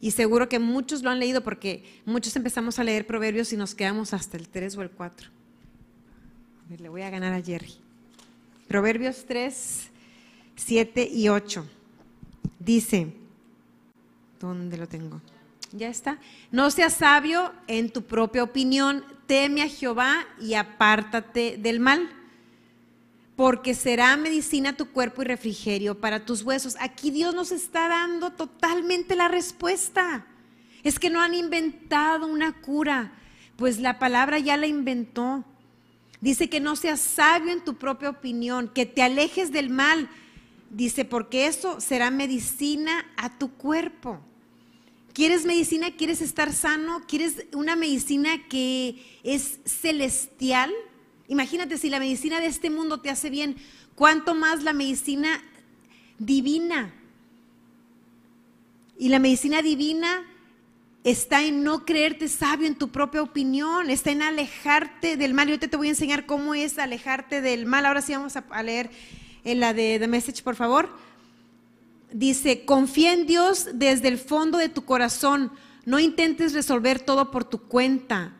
y 0.00 0.10
seguro 0.12 0.48
que 0.48 0.58
muchos 0.58 1.02
lo 1.02 1.10
han 1.10 1.18
leído 1.18 1.42
porque 1.42 1.82
muchos 2.04 2.36
empezamos 2.36 2.78
a 2.78 2.84
leer 2.84 3.06
Proverbios 3.06 3.52
y 3.52 3.56
nos 3.56 3.74
quedamos 3.74 4.12
hasta 4.12 4.36
el 4.36 4.48
3 4.48 4.76
o 4.76 4.82
el 4.82 4.90
4. 4.90 5.43
Le 6.70 6.88
voy 6.88 7.02
a 7.02 7.10
ganar 7.10 7.32
a 7.32 7.42
Jerry. 7.42 7.74
Proverbios 8.68 9.24
3, 9.26 9.88
7 10.56 11.08
y 11.12 11.28
8. 11.28 11.66
Dice, 12.58 13.12
¿dónde 14.40 14.76
lo 14.76 14.88
tengo? 14.88 15.20
Ya 15.72 15.88
está. 15.88 16.18
No 16.50 16.70
seas 16.70 16.94
sabio 16.94 17.52
en 17.66 17.90
tu 17.90 18.02
propia 18.02 18.42
opinión, 18.42 19.04
teme 19.26 19.62
a 19.62 19.68
Jehová 19.68 20.24
y 20.40 20.54
apártate 20.54 21.56
del 21.58 21.80
mal, 21.80 22.08
porque 23.36 23.74
será 23.74 24.16
medicina 24.16 24.76
tu 24.76 24.90
cuerpo 24.90 25.22
y 25.22 25.26
refrigerio 25.26 26.00
para 26.00 26.24
tus 26.24 26.42
huesos. 26.42 26.76
Aquí 26.80 27.10
Dios 27.10 27.34
nos 27.34 27.52
está 27.52 27.88
dando 27.88 28.30
totalmente 28.30 29.16
la 29.16 29.28
respuesta. 29.28 30.26
Es 30.82 30.98
que 30.98 31.10
no 31.10 31.20
han 31.20 31.34
inventado 31.34 32.26
una 32.26 32.60
cura, 32.60 33.12
pues 33.56 33.80
la 33.80 33.98
palabra 33.98 34.38
ya 34.38 34.56
la 34.56 34.66
inventó. 34.66 35.44
Dice 36.24 36.48
que 36.48 36.58
no 36.58 36.74
seas 36.74 37.00
sabio 37.00 37.52
en 37.52 37.62
tu 37.62 37.74
propia 37.76 38.08
opinión, 38.08 38.70
que 38.74 38.86
te 38.86 39.02
alejes 39.02 39.52
del 39.52 39.68
mal. 39.68 40.08
Dice, 40.70 41.04
porque 41.04 41.46
eso 41.46 41.82
será 41.82 42.10
medicina 42.10 43.04
a 43.18 43.38
tu 43.38 43.52
cuerpo. 43.52 44.22
¿Quieres 45.12 45.44
medicina? 45.44 45.90
¿Quieres 45.90 46.22
estar 46.22 46.54
sano? 46.54 47.02
¿Quieres 47.06 47.44
una 47.52 47.76
medicina 47.76 48.48
que 48.48 49.04
es 49.22 49.60
celestial? 49.66 50.72
Imagínate 51.28 51.76
si 51.76 51.90
la 51.90 51.98
medicina 51.98 52.40
de 52.40 52.46
este 52.46 52.70
mundo 52.70 53.02
te 53.02 53.10
hace 53.10 53.28
bien, 53.28 53.56
¿cuánto 53.94 54.34
más 54.34 54.62
la 54.62 54.72
medicina 54.72 55.44
divina? 56.18 56.94
Y 58.98 59.10
la 59.10 59.18
medicina 59.18 59.60
divina 59.60 60.24
está 61.04 61.44
en 61.44 61.62
no 61.62 61.84
creerte 61.84 62.28
sabio 62.28 62.66
en 62.66 62.74
tu 62.74 62.88
propia 62.88 63.22
opinión, 63.22 63.90
está 63.90 64.10
en 64.10 64.22
alejarte 64.22 65.16
del 65.16 65.34
mal. 65.34 65.48
Y 65.48 65.52
ahorita 65.52 65.68
te 65.68 65.76
voy 65.76 65.88
a 65.88 65.90
enseñar 65.90 66.26
cómo 66.26 66.54
es 66.54 66.78
alejarte 66.78 67.42
del 67.42 67.66
mal. 67.66 67.86
Ahora 67.86 68.02
sí 68.02 68.12
vamos 68.14 68.34
a 68.36 68.62
leer 68.62 68.90
la 69.44 69.74
de 69.74 69.98
The 69.98 70.08
Message, 70.08 70.42
por 70.42 70.56
favor. 70.56 70.88
Dice, 72.10 72.64
confía 72.64 73.12
en 73.12 73.26
Dios 73.26 73.68
desde 73.74 74.08
el 74.08 74.18
fondo 74.18 74.56
de 74.56 74.70
tu 74.70 74.84
corazón. 74.84 75.52
No 75.84 76.00
intentes 76.00 76.54
resolver 76.54 77.00
todo 77.00 77.30
por 77.30 77.44
tu 77.44 77.58
cuenta. 77.60 78.32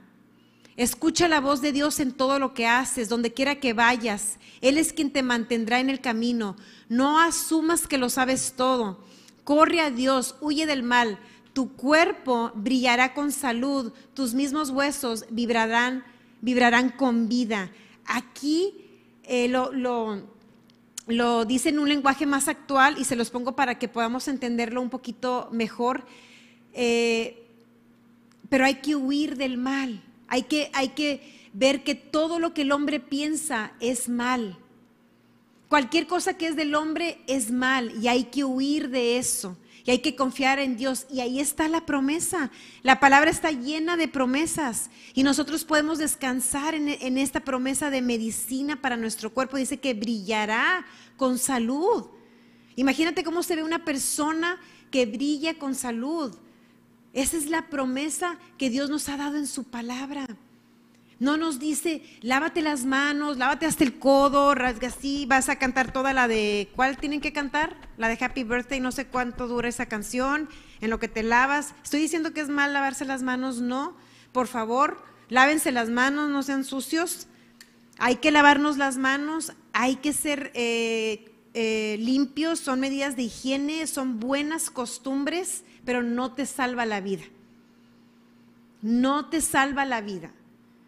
Escucha 0.76 1.28
la 1.28 1.40
voz 1.40 1.60
de 1.60 1.72
Dios 1.72 2.00
en 2.00 2.12
todo 2.12 2.38
lo 2.38 2.54
que 2.54 2.66
haces, 2.66 3.08
donde 3.08 3.34
quiera 3.34 3.60
que 3.60 3.74
vayas. 3.74 4.38
Él 4.60 4.78
es 4.78 4.92
quien 4.92 5.12
te 5.12 5.22
mantendrá 5.22 5.80
en 5.80 5.90
el 5.90 6.00
camino. 6.00 6.56
No 6.88 7.20
asumas 7.20 7.86
que 7.86 7.98
lo 7.98 8.08
sabes 8.08 8.54
todo. 8.56 9.04
Corre 9.44 9.80
a 9.80 9.90
Dios, 9.90 10.36
huye 10.40 10.66
del 10.66 10.82
mal. 10.82 11.18
Tu 11.54 11.72
cuerpo 11.74 12.52
brillará 12.54 13.14
con 13.14 13.32
salud, 13.32 13.92
tus 14.12 14.34
mismos 14.34 14.68
huesos 14.70 15.24
vibrarán, 15.30 16.04
vibrarán 16.42 16.90
con 16.90 17.28
vida. 17.28 17.70
Aquí 18.04 18.74
eh, 19.22 19.48
lo, 19.48 19.72
lo, 19.72 20.22
lo 21.06 21.44
dice 21.46 21.70
en 21.70 21.78
un 21.78 21.88
lenguaje 21.88 22.26
más 22.26 22.48
actual 22.48 22.96
y 22.98 23.04
se 23.04 23.16
los 23.16 23.30
pongo 23.30 23.56
para 23.56 23.78
que 23.78 23.88
podamos 23.88 24.28
entenderlo 24.28 24.82
un 24.82 24.90
poquito 24.90 25.48
mejor. 25.52 26.04
Eh, 26.74 27.46
pero 28.48 28.64
hay 28.64 28.76
que 28.76 28.96
huir 28.96 29.36
del 29.36 29.56
mal. 29.56 30.02
Hay 30.28 30.42
que, 30.42 30.70
hay 30.74 30.88
que 30.88 31.48
ver 31.52 31.84
que 31.84 31.94
todo 31.94 32.38
lo 32.38 32.52
que 32.52 32.62
el 32.62 32.72
hombre 32.72 33.00
piensa 33.00 33.72
es 33.80 34.08
mal. 34.08 34.58
Cualquier 35.68 36.06
cosa 36.06 36.36
que 36.36 36.48
es 36.48 36.56
del 36.56 36.74
hombre 36.74 37.18
es 37.26 37.50
mal 37.50 37.92
y 38.02 38.08
hay 38.08 38.24
que 38.24 38.44
huir 38.44 38.90
de 38.90 39.18
eso. 39.18 39.56
Y 39.84 39.90
hay 39.90 39.98
que 39.98 40.16
confiar 40.16 40.58
en 40.58 40.76
Dios. 40.76 41.06
Y 41.10 41.20
ahí 41.20 41.40
está 41.40 41.68
la 41.68 41.84
promesa. 41.84 42.50
La 42.82 43.00
palabra 43.00 43.30
está 43.30 43.50
llena 43.50 43.96
de 43.96 44.08
promesas. 44.08 44.90
Y 45.12 45.22
nosotros 45.22 45.64
podemos 45.64 45.98
descansar 45.98 46.74
en, 46.74 46.88
en 46.88 47.18
esta 47.18 47.40
promesa 47.40 47.90
de 47.90 48.00
medicina 48.00 48.80
para 48.80 48.96
nuestro 48.96 49.32
cuerpo. 49.32 49.56
Dice 49.56 49.80
que 49.80 49.94
brillará 49.94 50.86
con 51.16 51.38
salud. 51.38 52.06
Imagínate 52.76 53.24
cómo 53.24 53.42
se 53.42 53.56
ve 53.56 53.62
una 53.62 53.84
persona 53.84 54.58
que 54.90 55.06
brilla 55.06 55.58
con 55.58 55.74
salud. 55.74 56.34
Esa 57.12 57.36
es 57.36 57.48
la 57.48 57.68
promesa 57.68 58.38
que 58.58 58.70
Dios 58.70 58.90
nos 58.90 59.08
ha 59.08 59.16
dado 59.16 59.36
en 59.36 59.46
su 59.46 59.64
palabra. 59.64 60.26
No 61.24 61.38
nos 61.38 61.58
dice, 61.58 62.02
lávate 62.20 62.60
las 62.60 62.84
manos, 62.84 63.38
lávate 63.38 63.64
hasta 63.64 63.82
el 63.82 63.98
codo, 63.98 64.54
rasga 64.54 64.88
así, 64.88 65.24
vas 65.24 65.48
a 65.48 65.56
cantar 65.56 65.90
toda 65.90 66.12
la 66.12 66.28
de, 66.28 66.68
¿cuál 66.76 66.98
tienen 66.98 67.22
que 67.22 67.32
cantar? 67.32 67.78
La 67.96 68.08
de 68.08 68.22
Happy 68.22 68.44
Birthday, 68.44 68.78
no 68.78 68.92
sé 68.92 69.06
cuánto 69.06 69.48
dura 69.48 69.70
esa 69.70 69.86
canción, 69.86 70.50
en 70.82 70.90
lo 70.90 70.98
que 70.98 71.08
te 71.08 71.22
lavas. 71.22 71.74
Estoy 71.82 72.00
diciendo 72.02 72.34
que 72.34 72.42
es 72.42 72.50
mal 72.50 72.74
lavarse 72.74 73.06
las 73.06 73.22
manos, 73.22 73.62
no. 73.62 73.96
Por 74.32 74.48
favor, 74.48 75.02
lávense 75.30 75.72
las 75.72 75.88
manos, 75.88 76.28
no 76.28 76.42
sean 76.42 76.62
sucios. 76.62 77.26
Hay 77.96 78.16
que 78.16 78.30
lavarnos 78.30 78.76
las 78.76 78.98
manos, 78.98 79.54
hay 79.72 79.96
que 79.96 80.12
ser 80.12 80.52
eh, 80.52 81.32
eh, 81.54 81.96
limpios, 82.00 82.60
son 82.60 82.80
medidas 82.80 83.16
de 83.16 83.22
higiene, 83.22 83.86
son 83.86 84.20
buenas 84.20 84.68
costumbres, 84.68 85.64
pero 85.86 86.02
no 86.02 86.34
te 86.34 86.44
salva 86.44 86.84
la 86.84 87.00
vida. 87.00 87.24
No 88.82 89.30
te 89.30 89.40
salva 89.40 89.86
la 89.86 90.02
vida. 90.02 90.30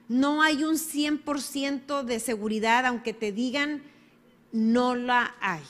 No 0.09 0.43
hay 0.43 0.65
un 0.65 0.77
100% 0.77 2.05
de 2.05 2.21
seguridad, 2.21 2.87
aunque 2.87 3.13
te 3.13 3.33
digan, 3.33 3.83
no 4.53 4.95
la 4.95 5.35
hay. 5.41 5.65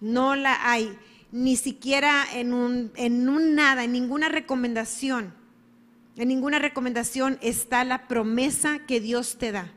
No 0.00 0.36
la 0.36 0.70
hay. 0.70 0.96
Ni 1.32 1.56
siquiera 1.56 2.24
en 2.32 2.52
un, 2.52 2.92
en 2.94 3.28
un 3.28 3.54
nada, 3.54 3.84
en 3.84 3.92
ninguna 3.92 4.28
recomendación. 4.28 5.34
En 6.16 6.28
ninguna 6.28 6.60
recomendación 6.60 7.38
está 7.42 7.84
la 7.84 8.06
promesa 8.06 8.80
que 8.86 9.00
Dios 9.00 9.36
te 9.38 9.50
da. 9.50 9.72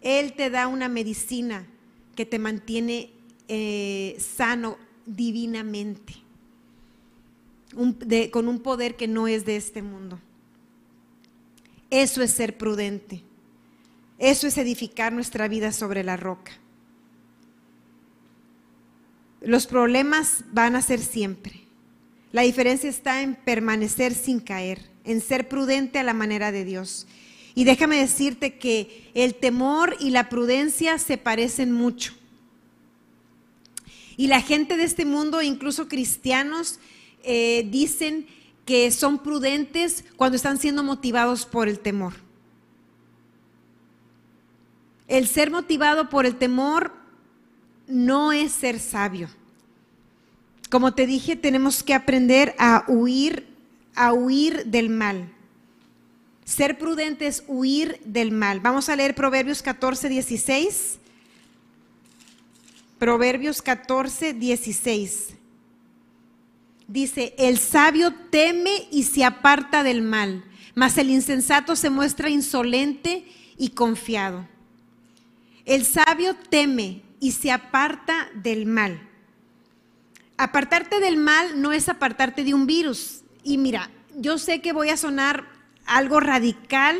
Él 0.00 0.34
te 0.34 0.50
da 0.50 0.68
una 0.68 0.88
medicina 0.88 1.66
que 2.14 2.24
te 2.24 2.38
mantiene 2.38 3.10
eh, 3.48 4.16
sano 4.18 4.78
divinamente, 5.06 6.14
con 8.30 8.48
un 8.48 8.60
poder 8.60 8.96
que 8.96 9.08
no 9.08 9.26
es 9.26 9.44
de 9.44 9.56
este 9.56 9.82
mundo. 9.82 10.20
Eso 11.90 12.22
es 12.22 12.30
ser 12.32 12.58
prudente. 12.58 13.22
Eso 14.18 14.46
es 14.46 14.58
edificar 14.58 15.12
nuestra 15.12 15.48
vida 15.48 15.72
sobre 15.72 16.02
la 16.02 16.16
roca. 16.16 16.52
Los 19.40 19.66
problemas 19.66 20.44
van 20.52 20.74
a 20.74 20.82
ser 20.82 20.98
siempre. 20.98 21.60
La 22.32 22.42
diferencia 22.42 22.90
está 22.90 23.22
en 23.22 23.36
permanecer 23.36 24.14
sin 24.14 24.40
caer, 24.40 24.90
en 25.04 25.20
ser 25.20 25.48
prudente 25.48 25.98
a 25.98 26.02
la 26.02 26.12
manera 26.12 26.52
de 26.52 26.64
Dios. 26.64 27.06
Y 27.54 27.64
déjame 27.64 27.98
decirte 27.98 28.58
que 28.58 29.10
el 29.14 29.34
temor 29.34 29.96
y 30.00 30.10
la 30.10 30.28
prudencia 30.28 30.98
se 30.98 31.16
parecen 31.16 31.72
mucho. 31.72 32.14
Y 34.16 34.26
la 34.26 34.42
gente 34.42 34.76
de 34.76 34.84
este 34.84 35.04
mundo, 35.04 35.42
incluso 35.42 35.88
cristianos, 35.88 36.80
eh, 37.22 37.66
dicen 37.70 38.26
que 38.68 38.90
son 38.90 39.16
prudentes 39.16 40.04
cuando 40.18 40.36
están 40.36 40.58
siendo 40.58 40.84
motivados 40.84 41.46
por 41.46 41.68
el 41.68 41.80
temor. 41.80 42.12
El 45.06 45.26
ser 45.26 45.50
motivado 45.50 46.10
por 46.10 46.26
el 46.26 46.36
temor 46.36 46.92
no 47.86 48.30
es 48.30 48.52
ser 48.52 48.78
sabio. 48.78 49.30
Como 50.68 50.92
te 50.92 51.06
dije, 51.06 51.34
tenemos 51.34 51.82
que 51.82 51.94
aprender 51.94 52.54
a 52.58 52.84
huir, 52.88 53.48
a 53.94 54.12
huir 54.12 54.66
del 54.66 54.90
mal. 54.90 55.32
Ser 56.44 56.76
prudente 56.76 57.26
es 57.26 57.44
huir 57.46 57.98
del 58.04 58.32
mal. 58.32 58.60
Vamos 58.60 58.90
a 58.90 58.96
leer 58.96 59.14
Proverbios 59.14 59.62
14, 59.62 60.10
16. 60.10 60.98
Proverbios 62.98 63.62
14, 63.62 64.34
16 64.34 65.38
dice, 66.88 67.34
el 67.38 67.58
sabio 67.58 68.12
teme 68.30 68.88
y 68.90 69.04
se 69.04 69.24
aparta 69.24 69.84
del 69.84 70.02
mal, 70.02 70.44
mas 70.74 70.98
el 70.98 71.10
insensato 71.10 71.76
se 71.76 71.90
muestra 71.90 72.30
insolente 72.30 73.24
y 73.56 73.70
confiado. 73.70 74.48
El 75.64 75.84
sabio 75.84 76.34
teme 76.34 77.02
y 77.20 77.32
se 77.32 77.52
aparta 77.52 78.28
del 78.34 78.66
mal. 78.66 79.00
Apartarte 80.38 80.98
del 81.00 81.18
mal 81.18 81.60
no 81.60 81.72
es 81.72 81.88
apartarte 81.88 82.42
de 82.42 82.54
un 82.54 82.66
virus. 82.66 83.22
Y 83.42 83.58
mira, 83.58 83.90
yo 84.16 84.38
sé 84.38 84.60
que 84.60 84.72
voy 84.72 84.88
a 84.88 84.96
sonar 84.96 85.46
algo 85.84 86.20
radical 86.20 86.96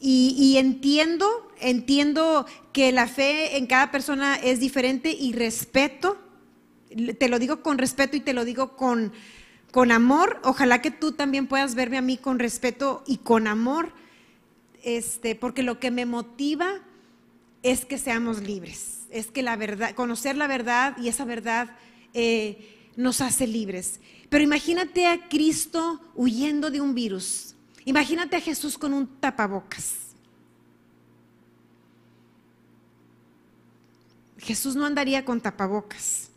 y, 0.00 0.56
entiendo, 0.56 1.52
entiendo 1.60 2.46
que 2.72 2.92
la 2.92 3.06
fe 3.06 3.58
en 3.58 3.66
cada 3.66 3.90
persona 3.90 4.36
es 4.36 4.58
diferente 4.58 5.10
y 5.10 5.32
respeto 5.32 6.16
te 7.18 7.28
lo 7.28 7.38
digo 7.38 7.62
con 7.62 7.78
respeto 7.78 8.16
y 8.16 8.20
te 8.20 8.32
lo 8.32 8.44
digo 8.44 8.76
con, 8.76 9.12
con 9.70 9.92
amor. 9.92 10.40
Ojalá 10.44 10.82
que 10.82 10.90
tú 10.90 11.12
también 11.12 11.46
puedas 11.46 11.74
verme 11.74 11.98
a 11.98 12.02
mí 12.02 12.16
con 12.16 12.38
respeto 12.38 13.02
y 13.06 13.18
con 13.18 13.46
amor, 13.46 13.92
este, 14.82 15.34
porque 15.34 15.62
lo 15.62 15.78
que 15.78 15.90
me 15.90 16.06
motiva 16.06 16.80
es 17.62 17.84
que 17.84 17.98
seamos 17.98 18.42
libres, 18.42 19.00
es 19.10 19.26
que 19.26 19.42
la 19.42 19.56
verdad, 19.56 19.94
conocer 19.94 20.36
la 20.36 20.46
verdad 20.46 20.96
y 20.98 21.08
esa 21.08 21.24
verdad 21.24 21.76
eh, 22.14 22.90
nos 22.96 23.20
hace 23.20 23.46
libres. 23.46 24.00
Pero 24.28 24.44
imagínate 24.44 25.06
a 25.06 25.28
Cristo 25.28 26.00
huyendo 26.14 26.70
de 26.70 26.80
un 26.80 26.94
virus. 26.94 27.54
Imagínate 27.84 28.36
a 28.36 28.40
Jesús 28.40 28.78
con 28.78 28.92
un 28.92 29.06
tapabocas. 29.20 30.10
Jesús 34.38 34.74
no 34.74 34.86
andaría 34.86 35.24
con 35.24 35.40
tapabocas. 35.40 36.29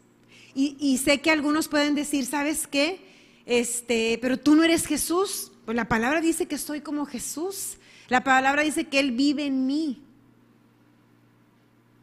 Y, 0.56 1.00
sé 1.00 1.20
que 1.20 1.32
algunos 1.32 1.68
pueden 1.68 1.96
decir, 1.96 2.26
¿sabes 2.26 2.68
qué? 2.68 3.00
Este, 3.46 4.20
pero 4.22 4.38
tú 4.38 4.56
no 4.56 4.64
eres 4.64 4.86
Jesús. 4.86 5.52
Pues 5.66 5.76
la 5.76 5.88
palabra 5.88 6.22
dice 6.22 6.48
que 6.48 6.58
soy 6.58 6.82
como 6.82 7.06
Jesús. 7.06 7.78
La 8.08 8.24
palabra 8.24 8.62
dice 8.62 8.86
que 8.86 9.00
Él 9.00 9.12
vive 9.12 9.46
en 9.46 9.66
mí. 9.66 10.02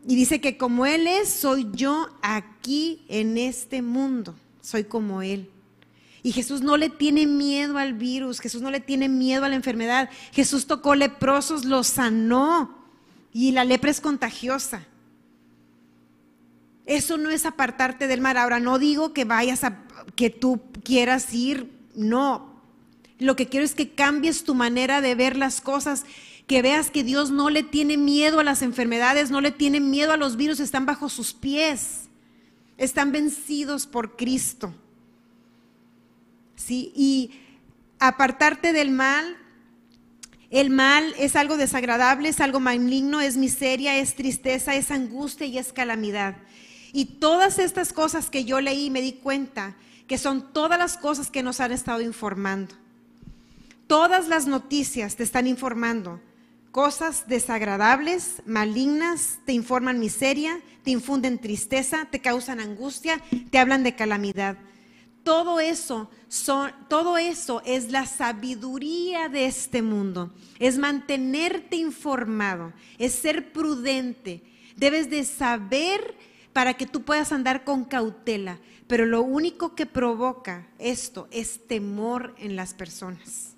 Y 0.07 0.17
dice 0.17 0.41
que 0.41 0.57
como 0.57 0.87
Él 0.87 1.07
es, 1.07 1.29
soy 1.29 1.69
yo 1.73 2.09
aquí 2.23 3.03
en 3.09 3.39
este 3.39 3.83
mundo. 3.83 4.35
Soy 4.61 4.85
como 4.85 5.23
Él. 5.23 5.49
Y 6.23 6.33
Jesús 6.33 6.61
no 6.61 6.77
le 6.77 6.91
tiene 6.91 7.27
miedo 7.27 7.79
al 7.79 7.95
virus, 7.95 8.41
Jesús 8.41 8.61
no 8.61 8.71
le 8.71 8.81
tiene 8.81 9.09
miedo 9.09 9.45
a 9.45 9.49
la 9.49 9.55
enfermedad. 9.55 10.11
Jesús 10.33 10.67
tocó 10.67 10.95
leprosos, 10.95 11.65
los 11.65 11.87
sanó. 11.87 12.77
Y 13.33 13.53
la 13.53 13.65
lepra 13.65 13.91
es 13.91 14.01
contagiosa. 14.01 14.87
Eso 16.87 17.16
no 17.16 17.31
es 17.31 17.47
apartarte 17.47 18.07
del 18.07 18.20
mal. 18.20 18.37
Ahora 18.37 18.61
no 18.61 18.78
digo 18.78 19.12
que 19.12 19.24
vayas 19.24 19.64
a 19.64 19.85
que 20.16 20.31
tú 20.31 20.61
quieras 20.85 21.33
ir, 21.35 21.70
no. 21.95 22.61
Lo 23.18 23.37
que 23.37 23.47
quiero 23.47 23.64
es 23.64 23.74
que 23.74 23.91
cambies 23.91 24.45
tu 24.45 24.55
manera 24.55 25.01
de 25.01 25.14
ver 25.14 25.37
las 25.37 25.61
cosas, 25.61 26.05
que 26.47 26.62
veas 26.62 26.91
que 26.91 27.05
Dios 27.05 27.31
no 27.31 27.51
le 27.51 27.62
tiene 27.62 27.97
miedo 27.97 28.41
a 28.41 28.45
las 28.45 28.62
enfermedades, 28.62 29.31
no 29.31 29.41
le 29.41 29.51
tiene 29.51 29.81
miedo 29.81 30.12
a 30.12 30.16
los 30.16 30.37
virus, 30.37 30.59
están 30.59 30.87
bajo 30.87 31.09
sus 31.09 31.33
pies. 31.33 32.09
Están 32.76 33.12
vencidos 33.12 33.87
por 33.87 34.16
Cristo. 34.16 34.74
¿Sí? 36.57 36.93
Y 36.97 37.33
apartarte 37.99 38.72
del 38.72 38.91
mal 38.91 39.37
el 40.51 40.68
mal 40.68 41.14
es 41.16 41.37
algo 41.37 41.57
desagradable, 41.57 42.28
es 42.28 42.41
algo 42.41 42.59
maligno, 42.59 43.20
es 43.20 43.37
miseria, 43.37 43.97
es 43.97 44.16
tristeza, 44.16 44.74
es 44.74 44.91
angustia 44.91 45.47
y 45.47 45.59
es 45.59 45.72
calamidad. 45.72 46.37
Y 46.93 47.05
todas 47.05 47.59
estas 47.59 47.93
cosas 47.93 48.30
que 48.30 48.45
yo 48.45 48.61
leí 48.61 48.91
me 48.91 49.03
di 49.03 49.12
cuenta 49.12 49.76
que 50.07 50.18
son 50.18 50.53
todas 50.53 50.78
las 50.78 50.97
cosas 50.97 51.30
que 51.30 51.43
nos 51.43 51.61
han 51.61 51.72
estado 51.72 52.01
informando. 52.01 52.74
Todas 53.86 54.28
las 54.28 54.47
noticias 54.47 55.16
te 55.16 55.22
están 55.22 55.47
informando 55.47 56.20
cosas 56.70 57.26
desagradables, 57.26 58.43
malignas, 58.47 59.41
te 59.45 59.53
informan 59.53 59.99
miseria, 59.99 60.61
te 60.84 60.91
infunden 60.91 61.38
tristeza, 61.38 62.07
te 62.11 62.20
causan 62.20 62.61
angustia, 62.61 63.20
te 63.51 63.59
hablan 63.59 63.82
de 63.82 63.97
calamidad. 63.97 64.57
Todo 65.24 65.61
eso, 65.61 66.11
son, 66.28 66.72
todo 66.88 67.18
eso 67.18 67.61
es 67.66 67.91
la 67.91 68.07
sabiduría 68.07 69.28
de 69.28 69.47
este 69.47 69.82
mundo, 69.82 70.32
es 70.59 70.78
mantenerte 70.78 71.76
informado, 71.76 72.72
es 72.99 73.12
ser 73.12 73.53
prudente. 73.53 74.43
Debes 74.76 75.11
de 75.11 75.24
saber 75.24 76.16
para 76.53 76.75
que 76.75 76.87
tú 76.87 77.03
puedas 77.03 77.33
andar 77.33 77.65
con 77.65 77.85
cautela. 77.85 78.59
Pero 78.87 79.07
lo 79.07 79.23
único 79.23 79.75
que 79.75 79.87
provoca 79.87 80.67
esto 80.79 81.29
es 81.31 81.67
temor 81.67 82.35
en 82.39 82.57
las 82.57 82.75
personas. 82.75 83.55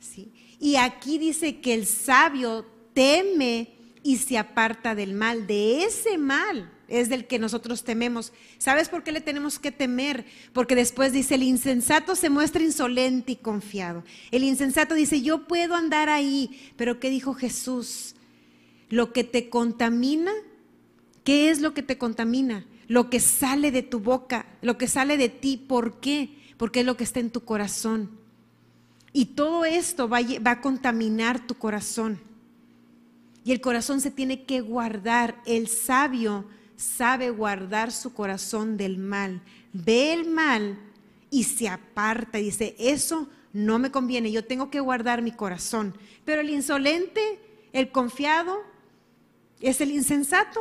¿sí? 0.00 0.30
Y 0.60 0.76
aquí 0.76 1.18
dice 1.18 1.60
que 1.60 1.74
el 1.74 1.86
sabio 1.86 2.66
teme 2.92 3.70
y 4.02 4.16
se 4.18 4.38
aparta 4.38 4.94
del 4.94 5.14
mal. 5.14 5.46
De 5.46 5.84
ese 5.84 6.18
mal 6.18 6.70
es 6.88 7.08
del 7.08 7.26
que 7.26 7.38
nosotros 7.38 7.84
tememos. 7.84 8.32
¿Sabes 8.58 8.88
por 8.88 9.02
qué 9.02 9.12
le 9.12 9.20
tenemos 9.20 9.58
que 9.58 9.72
temer? 9.72 10.26
Porque 10.52 10.74
después 10.74 11.12
dice, 11.12 11.36
el 11.36 11.42
insensato 11.42 12.14
se 12.14 12.28
muestra 12.28 12.62
insolente 12.62 13.32
y 13.32 13.36
confiado. 13.36 14.04
El 14.30 14.44
insensato 14.44 14.94
dice, 14.94 15.22
yo 15.22 15.46
puedo 15.46 15.74
andar 15.74 16.08
ahí. 16.08 16.72
Pero 16.76 17.00
¿qué 17.00 17.08
dijo 17.10 17.32
Jesús? 17.34 18.14
Lo 18.90 19.12
que 19.12 19.24
te 19.24 19.48
contamina 19.48 20.32
¿Qué 21.24 21.50
es 21.50 21.60
lo 21.60 21.74
que 21.74 21.82
te 21.82 21.98
contamina? 21.98 22.66
Lo 22.88 23.10
que 23.10 23.20
sale 23.20 23.70
de 23.70 23.82
tu 23.82 24.00
boca, 24.00 24.46
lo 24.60 24.76
que 24.78 24.88
sale 24.88 25.16
de 25.16 25.28
ti. 25.28 25.56
¿Por 25.56 26.00
qué? 26.00 26.36
Porque 26.56 26.80
es 26.80 26.86
lo 26.86 26.96
que 26.96 27.04
está 27.04 27.20
en 27.20 27.30
tu 27.30 27.44
corazón. 27.44 28.10
Y 29.12 29.26
todo 29.26 29.64
esto 29.64 30.08
va, 30.08 30.20
a 30.44 30.60
contaminar 30.60 31.46
tu 31.46 31.54
corazón. 31.54 32.20
Y 33.44 33.52
el 33.52 33.60
corazón 33.60 34.00
se 34.00 34.10
tiene 34.10 34.44
que 34.44 34.60
guardar. 34.60 35.40
El 35.46 35.68
sabio 35.68 36.46
sabe 36.76 37.30
guardar 37.30 37.92
su 37.92 38.14
corazón 38.14 38.76
del 38.76 38.98
mal. 38.98 39.42
Ve 39.72 40.12
el 40.12 40.28
mal 40.28 40.78
y 41.30 41.44
se 41.44 41.68
aparta. 41.68 42.38
Y 42.38 42.44
dice, 42.44 42.74
eso 42.78 43.28
no 43.52 43.78
me 43.78 43.90
conviene, 43.90 44.32
yo 44.32 44.44
tengo 44.44 44.70
que 44.70 44.80
guardar 44.80 45.20
mi 45.22 45.32
corazón. 45.32 45.94
Pero 46.24 46.40
el 46.40 46.50
insolente, 46.50 47.38
el 47.72 47.90
confiado, 47.90 48.58
es 49.60 49.80
el 49.80 49.90
insensato. 49.90 50.60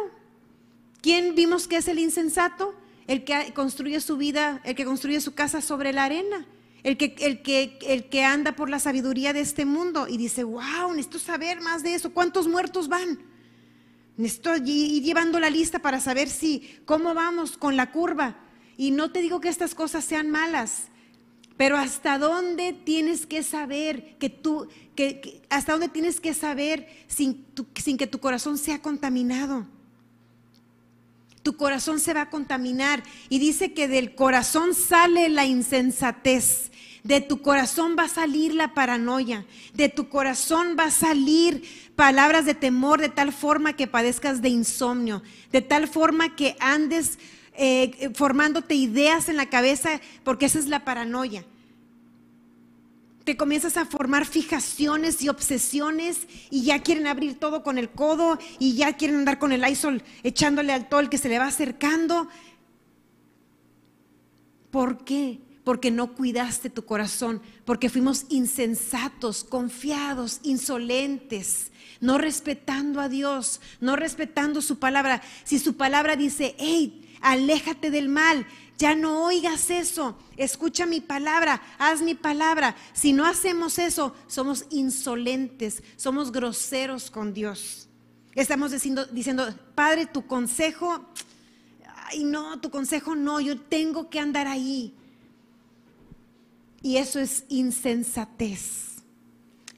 ¿Quién 1.02 1.34
vimos 1.34 1.68
que 1.68 1.78
es 1.78 1.88
el 1.88 2.00
insensato? 2.00 2.76
El 3.08 3.24
que 3.24 3.52
construye 3.54 4.00
su 4.00 4.18
vida, 4.18 4.62
el 4.64 4.76
que 4.76 4.86
construye 4.86 5.20
su 5.20 5.34
casa 5.34 5.62
sobre 5.62 5.94
la 5.94 6.06
arena. 6.06 6.46
El 6.84 6.98
que, 6.98 7.16
el, 7.20 7.42
que, 7.42 7.78
el 7.82 8.10
que 8.10 8.24
anda 8.24 8.56
por 8.56 8.70
la 8.70 8.80
sabiduría 8.80 9.34
de 9.34 9.42
este 9.42 9.66
mundo 9.66 10.08
y 10.08 10.18
dice, 10.18 10.44
wow, 10.44 10.90
necesito 10.90 11.20
saber 11.20 11.62
más 11.62 11.84
de 11.84 11.94
eso. 11.94 12.12
¿Cuántos 12.12 12.48
muertos 12.48 12.88
van? 12.88 13.20
Necesito 14.18 14.56
ir 14.56 15.04
llevando 15.04 15.40
la 15.40 15.50
lista 15.50 15.80
para 15.80 16.00
saber 16.00 16.28
si, 16.30 16.80
cómo 16.86 17.14
vamos 17.14 17.58
con 17.58 17.76
la 17.76 17.92
curva. 17.92 18.38
Y 18.78 18.92
no 18.92 19.12
te 19.12 19.22
digo 19.22 19.42
que 19.42 19.50
estas 19.50 19.76
cosas 19.76 20.06
sean 20.06 20.32
malas, 20.32 20.86
pero 21.56 21.78
hasta 21.78 22.18
dónde 22.18 22.74
tienes 22.74 23.28
que 23.28 23.44
saber 23.44 24.18
que 24.18 24.30
tú, 24.30 24.68
que, 24.96 25.44
hasta 25.50 25.74
dónde 25.74 25.90
tienes 25.90 26.20
que 26.20 26.34
saber 26.34 26.88
sin, 27.08 27.46
sin 27.76 27.98
que 27.98 28.08
tu 28.08 28.20
corazón 28.20 28.58
sea 28.58 28.82
contaminado 28.82 29.68
tu 31.44 31.58
corazón 31.58 32.00
se 32.00 32.14
va 32.14 32.22
a 32.22 32.30
contaminar. 32.30 33.04
Y 33.30 33.40
dice 33.40 33.74
que 33.74 33.88
del 33.88 34.16
corazón 34.16 34.74
sale 34.74 35.30
la 35.30 35.46
insensatez. 35.46 36.72
De 37.04 37.20
tu 37.20 37.42
corazón 37.42 37.96
va 37.98 38.04
a 38.04 38.10
salir 38.10 38.54
la 38.54 38.74
paranoia. 38.74 39.46
De 39.74 39.90
tu 39.90 40.10
corazón 40.10 40.76
va 40.78 40.86
a 40.86 40.92
salir 40.92 41.64
palabras 41.96 42.46
de 42.46 42.54
temor 42.54 43.02
de 43.02 43.10
tal 43.10 43.34
forma 43.34 43.76
que 43.76 43.88
padezcas 43.88 44.42
de 44.42 44.50
insomnio. 44.50 45.24
De 45.52 45.62
tal 45.62 45.88
forma 45.88 46.36
que 46.36 46.56
andes 46.60 47.18
eh, 47.54 48.12
formándote 48.14 48.76
ideas 48.76 49.30
en 49.30 49.38
la 49.38 49.50
cabeza 49.50 50.00
porque 50.24 50.46
esa 50.46 50.60
es 50.60 50.68
la 50.68 50.86
paranoia 50.86 51.46
te 53.24 53.38
comienzas 53.38 53.78
a 53.78 53.86
formar 53.86 54.26
fijaciones 54.26 55.22
y 55.22 55.30
obsesiones 55.30 56.28
y 56.50 56.64
ya 56.64 56.82
quieren 56.82 57.08
abrir 57.08 57.40
todo 57.40 57.64
con 57.64 57.78
el 57.78 57.90
codo 57.90 58.40
y 58.60 58.76
ya 58.76 58.94
quieren 58.94 59.18
andar 59.18 59.40
con 59.40 59.52
el 59.52 59.68
ISOL 59.68 60.04
echándole 60.24 60.74
al 60.74 60.90
tol 60.90 61.10
que 61.10 61.18
se 61.18 61.30
le 61.30 61.40
va 61.40 61.46
acercando. 61.48 62.28
¿Por 64.72 65.04
qué? 65.04 65.40
Porque 65.64 65.92
no 65.92 66.16
cuidaste 66.16 66.70
tu 66.70 66.86
corazón, 66.86 67.42
porque 67.66 67.90
fuimos 67.90 68.26
insensatos, 68.30 69.44
confiados, 69.44 70.40
insolentes, 70.44 71.72
no 72.00 72.18
respetando 72.18 73.00
a 73.00 73.10
Dios, 73.10 73.62
no 73.80 73.96
respetando 73.96 74.62
su 74.62 74.80
palabra. 74.80 75.22
Si 75.44 75.60
su 75.60 75.76
palabra 75.76 76.16
dice, 76.16 76.56
hey, 76.58 77.16
aléjate 77.22 77.92
del 77.92 78.10
mal, 78.10 78.48
ya 78.82 78.96
no 78.96 79.26
oigas 79.26 79.70
eso, 79.70 80.18
escucha 80.38 80.88
mi 80.88 81.02
palabra, 81.02 81.62
haz 81.78 82.02
mi 82.02 82.16
palabra. 82.16 82.76
Si 82.94 83.14
no 83.14 83.28
hacemos 83.28 83.78
eso, 83.78 84.16
somos 84.26 84.66
insolentes, 84.72 85.84
somos 85.98 86.32
groseros 86.32 87.12
con 87.12 87.32
Dios. 87.32 87.88
Estamos 88.34 88.72
diciendo, 88.72 89.06
diciendo 89.06 89.54
Padre, 89.76 90.08
tu 90.08 90.26
consejo, 90.26 91.06
ay 92.08 92.24
no, 92.24 92.60
tu 92.60 92.72
consejo 92.72 93.16
no, 93.16 93.40
yo 93.40 93.60
tengo 93.60 94.10
que 94.10 94.20
andar 94.20 94.48
ahí. 94.48 94.96
Y 96.82 96.98
eso 96.98 97.20
es 97.20 97.44
insensatez. 97.50 99.04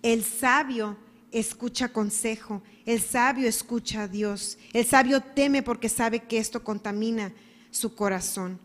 El 0.02 0.24
sabio 0.24 0.96
escucha 1.34 1.90
consejo, 1.90 2.64
el 2.86 3.02
sabio 3.02 3.50
escucha 3.50 4.04
a 4.04 4.08
Dios, 4.08 4.58
el 4.72 4.86
sabio 4.86 5.20
teme 5.20 5.62
porque 5.62 5.90
sabe 5.90 6.22
que 6.22 6.38
esto 6.38 6.64
contamina 6.64 7.34
su 7.70 7.96
corazón. 7.96 8.60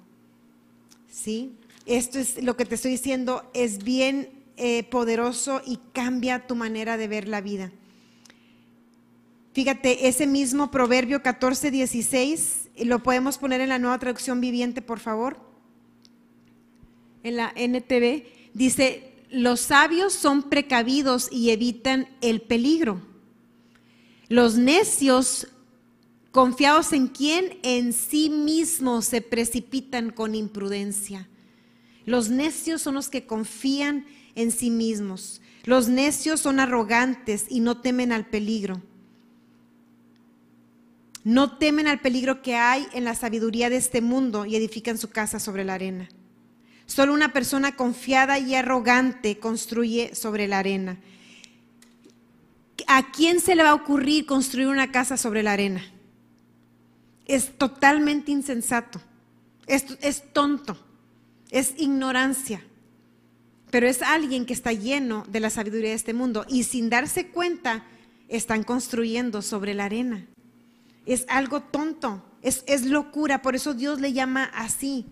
¿Sí? 1.23 1.53
Esto 1.87 2.19
es 2.19 2.43
lo 2.43 2.57
que 2.57 2.65
te 2.65 2.75
estoy 2.75 2.93
diciendo, 2.93 3.49
es 3.55 3.83
bien 3.83 4.31
eh, 4.57 4.85
poderoso 4.85 5.63
y 5.65 5.79
cambia 5.93 6.47
tu 6.47 6.55
manera 6.55 6.97
de 6.97 7.09
ver 7.09 7.29
la 7.29 7.41
vida. 7.41 7.73
Fíjate, 9.53 10.07
ese 10.07 10.27
mismo 10.27 10.71
proverbio 10.71 11.23
14, 11.23 11.71
16, 11.71 12.71
lo 12.85 13.03
podemos 13.03 13.39
poner 13.39 13.61
en 13.61 13.71
la 13.71 13.79
nueva 13.79 13.99
traducción 13.99 14.41
viviente, 14.41 14.83
por 14.83 15.01
favor. 15.01 15.41
En 17.25 17.37
la 17.37 17.53
NTV, 17.57 18.25
dice, 18.55 19.13
los 19.31 19.61
sabios 19.61 20.13
son 20.13 20.45
precavidos 20.45 21.29
y 21.33 21.51
evitan 21.51 22.09
el 22.21 22.43
peligro. 22.43 23.01
Los 24.29 24.57
necios 24.57 25.49
Confiados 26.33 26.93
en 26.93 27.09
quién? 27.09 27.59
En 27.63 27.93
sí 27.93 28.29
mismos 28.29 29.07
se 29.07 29.23
precipitan 29.23 30.11
con 30.11 30.35
imprudencia. 30.35 31.29
Los 32.05 32.29
necios 32.29 32.83
son 32.83 32.95
los 32.95 33.09
que 33.09 33.27
confían 33.27 34.07
en 34.35 34.53
sí 34.53 34.71
mismos. 34.71 35.41
Los 35.65 35.89
necios 35.89 36.41
son 36.41 36.61
arrogantes 36.61 37.47
y 37.49 37.61
no 37.61 37.81
temen 37.81 38.13
al 38.13 38.27
peligro. 38.27 38.83
No 41.25 41.59
temen 41.59 41.87
al 41.87 42.01
peligro 42.01 42.41
que 42.41 42.57
hay 42.57 42.87
en 42.93 43.05
la 43.05 43.15
sabiduría 43.15 43.69
de 43.69 43.77
este 43.77 44.01
mundo 44.01 44.47
y 44.47 44.57
edifican 44.57 44.97
su 44.97 45.11
casa 45.11 45.41
sobre 45.41 45.65
la 45.65 45.75
arena. 45.75 46.09
Solo 46.87 47.13
una 47.13 47.33
persona 47.35 47.77
confiada 47.77 48.39
y 48.39 48.55
arrogante 48.55 49.39
construye 49.39 50.15
sobre 50.15 50.49
la 50.49 50.61
arena. 50.61 50.99
¿A 52.87 53.11
quién 53.11 53.41
se 53.41 53.55
le 53.55 53.63
va 53.63 53.71
a 53.71 53.75
ocurrir 53.75 54.25
construir 54.25 54.69
una 54.69 54.91
casa 54.91 55.19
sobre 55.19 55.43
la 55.43 55.53
arena? 55.53 55.83
Es 57.29 57.57
totalmente 57.57 58.33
insensato, 58.33 59.01
es, 59.67 59.85
tonto, 60.33 60.79
es 61.51 61.75
ignorancia. 61.77 62.65
pero 63.71 63.87
es 63.87 64.01
alguien 64.01 64.47
que 64.47 64.55
está 64.55 64.73
lleno 64.73 65.25
de 65.29 65.41
la 65.41 65.51
sabiduría 65.51 65.91
de 65.91 65.95
este 65.95 66.15
mundo 66.15 66.47
y 66.49 66.65
sin 66.65 66.89
darse 66.89 67.29
cuenta 67.29 67.85
están 68.29 68.65
construyendo 68.65 69.43
sobre 69.43 69.75
la 69.75 69.85
arena. 69.85 70.27
Es 71.05 71.27
algo 71.29 71.61
tonto, 71.61 72.25
es, 72.41 72.65
es 72.67 72.87
locura, 72.87 73.43
por 73.43 73.55
eso 73.55 73.75
Dios 73.75 74.01
le 74.01 74.15
llama 74.15 74.45
así. 74.55 75.05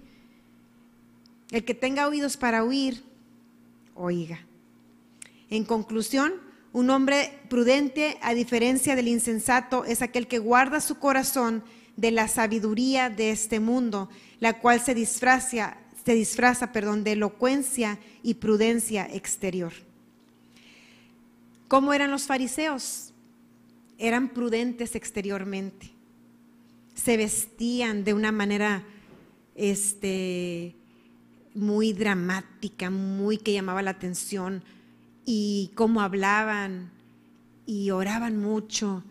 El 1.51 1.67
que 1.67 1.75
tenga 1.75 2.09
oídos 2.09 2.39
para 2.39 2.65
oír, 2.65 3.05
oiga. 3.95 4.41
En 5.51 5.65
conclusión, 5.65 6.33
un 6.73 6.89
hombre 6.89 7.41
prudente, 7.51 8.19
a 8.23 8.33
diferencia 8.33 8.97
del 8.97 9.09
insensato, 9.09 9.85
es 9.85 10.01
aquel 10.01 10.29
que 10.29 10.39
guarda 10.39 10.81
su 10.81 10.99
corazón 10.99 11.63
de 11.97 12.11
la 12.11 12.29
sabiduría 12.29 13.11
de 13.11 13.31
este 13.31 13.61
mundo, 13.61 14.09
la 14.41 14.59
cual 14.61 14.81
se 14.81 14.95
disfraza, 14.95 15.79
se 16.05 16.15
disfraza, 16.15 16.73
perdón, 16.73 17.05
de 17.05 17.13
elocuencia 17.13 17.99
y 18.23 18.35
prudencia 18.35 19.07
exterior. 19.13 19.73
¿Cómo 21.69 21.93
eran 21.93 22.11
los 22.11 22.25
fariseos? 22.25 23.13
Eran 23.99 24.29
prudentes 24.29 24.95
exteriormente. 24.95 25.91
Se 26.95 27.17
vestían 27.17 28.05
de 28.05 28.15
una 28.15 28.31
manera 28.31 28.85
este, 29.55 30.77
muy 31.55 31.93
dramática, 31.93 32.91
muy 32.91 33.39
que 33.39 33.53
llamaba 33.53 33.83
la 33.83 33.91
atención, 33.91 34.63
y 35.25 35.73
cómo 35.75 36.03
hablaban 36.03 36.91
y 37.67 37.91
oraban 37.91 38.39
mucho 38.39 39.03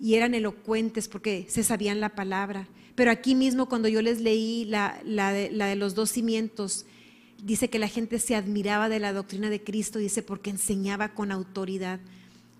y 0.00 0.14
eran 0.14 0.34
elocuentes 0.34 1.08
porque 1.08 1.46
se 1.48 1.62
sabían 1.62 2.00
la 2.00 2.14
palabra. 2.14 2.66
Pero 2.94 3.10
aquí 3.10 3.34
mismo 3.34 3.68
cuando 3.68 3.86
yo 3.86 4.00
les 4.00 4.20
leí 4.20 4.64
la, 4.64 4.98
de, 5.04 5.76
los 5.76 5.94
dos 5.94 6.10
cimientos, 6.10 6.86
dice 7.42 7.68
que 7.68 7.78
la 7.78 7.88
gente 7.88 8.18
se 8.18 8.34
admiraba 8.34 8.88
de 8.88 8.98
la 8.98 9.12
doctrina 9.12 9.50
de 9.50 9.62
Cristo, 9.62 9.98
dice, 9.98 10.22
porque 10.22 10.50
enseñaba 10.50 11.10
con 11.14 11.30
autoridad. 11.30 12.00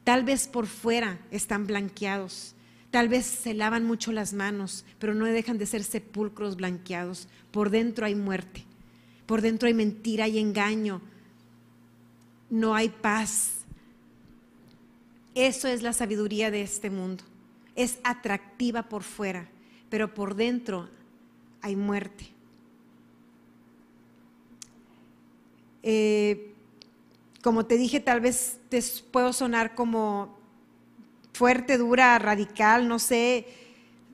Tal 0.05 0.23
vez 0.25 0.49
por 0.49 0.67
fuera 0.67 1.19
están 1.31 1.67
blanqueados, 1.67 2.55
tal 2.91 3.09
vez 3.09 3.25
se 3.25 3.55
lavan 3.55 3.85
mucho 3.85 4.13
las 4.13 4.35
manos, 4.35 4.85
pero 4.99 5.15
no 5.15 5.25
dejan 5.25 5.59
de 5.59 5.67
ser 5.67 5.83
sepulcros 5.83 6.57
blanqueados. 6.57 7.27
Por 7.51 7.71
dentro 7.71 8.05
hay 8.05 8.15
muerte, 8.15 8.65
por 9.27 9.41
dentro 9.41 9.67
hay 9.67 9.75
mentira 9.75 10.29
y 10.29 10.39
engaño, 10.39 11.01
no 12.51 12.75
hay 12.75 12.91
paz. 12.91 13.53
Eso 15.35 15.69
es 15.69 15.83
la 15.83 15.93
sabiduría 15.93 16.51
de 16.51 16.63
este 16.63 16.91
mundo. 16.91 17.25
Es 17.81 17.99
atractiva 18.05 18.91
por 18.91 19.03
fuera, 19.03 19.49
pero 19.89 20.13
por 20.13 20.35
dentro 20.35 20.91
hay 21.63 21.77
muerte. 21.77 22.27
Eh, 25.83 26.53
como 27.43 27.65
te 27.65 27.79
dije, 27.79 28.01
tal 28.01 28.21
vez 28.21 28.59
te 28.69 28.83
puedo 29.11 29.33
sonar 29.33 29.75
como 29.75 30.39
fuerte, 31.33 31.79
dura, 31.79 32.19
radical, 32.19 32.87
no 32.87 32.99
sé. 32.99 33.47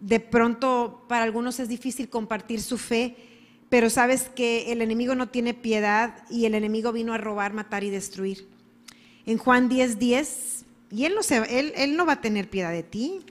De 0.00 0.20
pronto 0.20 1.04
para 1.08 1.24
algunos 1.24 1.58
es 1.58 1.68
difícil 1.68 2.08
compartir 2.08 2.62
su 2.62 2.78
fe, 2.78 3.16
pero 3.68 3.90
sabes 3.90 4.28
que 4.28 4.70
el 4.70 4.80
enemigo 4.80 5.16
no 5.16 5.28
tiene 5.28 5.54
piedad 5.54 6.22
y 6.30 6.44
el 6.44 6.54
enemigo 6.54 6.92
vino 6.92 7.14
a 7.14 7.18
robar, 7.18 7.52
matar 7.52 7.82
y 7.82 7.90
destruir. 7.90 8.46
En 9.24 9.38
Juan 9.38 9.68
10:10, 9.68 9.98
10, 9.98 10.64
y 10.90 11.04
él 11.04 11.96
no 11.96 12.06
va 12.06 12.12
a 12.12 12.20
tener 12.20 12.48
piedad 12.48 12.70
de 12.70 12.84
ti. 12.84 13.26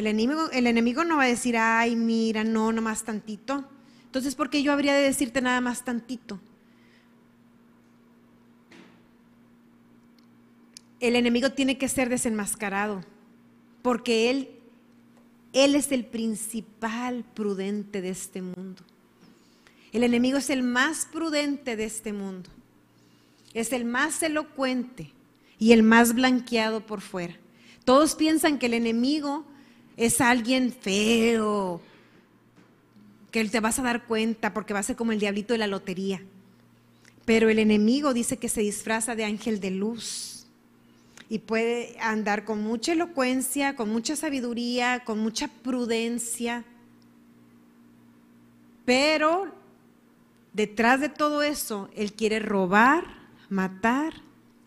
El 0.00 0.06
enemigo, 0.06 0.50
el 0.50 0.66
enemigo 0.66 1.04
no 1.04 1.18
va 1.18 1.24
a 1.24 1.26
decir, 1.26 1.58
ay, 1.58 1.94
mira, 1.94 2.42
no, 2.42 2.72
más 2.72 3.04
tantito. 3.04 3.68
Entonces, 4.06 4.34
¿por 4.34 4.48
qué 4.48 4.62
yo 4.62 4.72
habría 4.72 4.94
de 4.94 5.02
decirte 5.02 5.42
nada 5.42 5.60
más 5.60 5.84
tantito? 5.84 6.40
El 11.00 11.16
enemigo 11.16 11.50
tiene 11.50 11.76
que 11.76 11.86
ser 11.86 12.08
desenmascarado, 12.08 13.02
porque 13.82 14.30
él 14.30 14.48
él 15.52 15.74
es 15.74 15.92
el 15.92 16.06
principal 16.06 17.22
prudente 17.34 18.00
de 18.00 18.08
este 18.08 18.40
mundo. 18.40 18.82
El 19.92 20.02
enemigo 20.02 20.38
es 20.38 20.48
el 20.48 20.62
más 20.62 21.06
prudente 21.12 21.76
de 21.76 21.84
este 21.84 22.14
mundo. 22.14 22.48
Es 23.52 23.74
el 23.74 23.84
más 23.84 24.22
elocuente 24.22 25.12
y 25.58 25.72
el 25.72 25.82
más 25.82 26.14
blanqueado 26.14 26.86
por 26.86 27.02
fuera. 27.02 27.36
Todos 27.84 28.14
piensan 28.14 28.58
que 28.58 28.66
el 28.66 28.74
enemigo 28.74 29.44
es 30.00 30.22
alguien 30.22 30.72
feo, 30.72 31.78
que 33.30 33.44
te 33.44 33.60
vas 33.60 33.78
a 33.78 33.82
dar 33.82 34.06
cuenta 34.06 34.54
porque 34.54 34.72
va 34.72 34.80
a 34.80 34.82
ser 34.82 34.96
como 34.96 35.12
el 35.12 35.20
diablito 35.20 35.52
de 35.52 35.58
la 35.58 35.66
lotería. 35.66 36.22
Pero 37.26 37.50
el 37.50 37.58
enemigo 37.58 38.14
dice 38.14 38.38
que 38.38 38.48
se 38.48 38.62
disfraza 38.62 39.14
de 39.14 39.24
ángel 39.24 39.60
de 39.60 39.70
luz 39.70 40.46
y 41.28 41.40
puede 41.40 41.98
andar 42.00 42.46
con 42.46 42.62
mucha 42.62 42.92
elocuencia, 42.92 43.76
con 43.76 43.90
mucha 43.90 44.16
sabiduría, 44.16 45.04
con 45.04 45.18
mucha 45.18 45.48
prudencia. 45.48 46.64
Pero 48.86 49.52
detrás 50.54 51.02
de 51.02 51.10
todo 51.10 51.42
eso, 51.42 51.90
Él 51.94 52.14
quiere 52.14 52.38
robar, 52.38 53.04
matar 53.50 54.14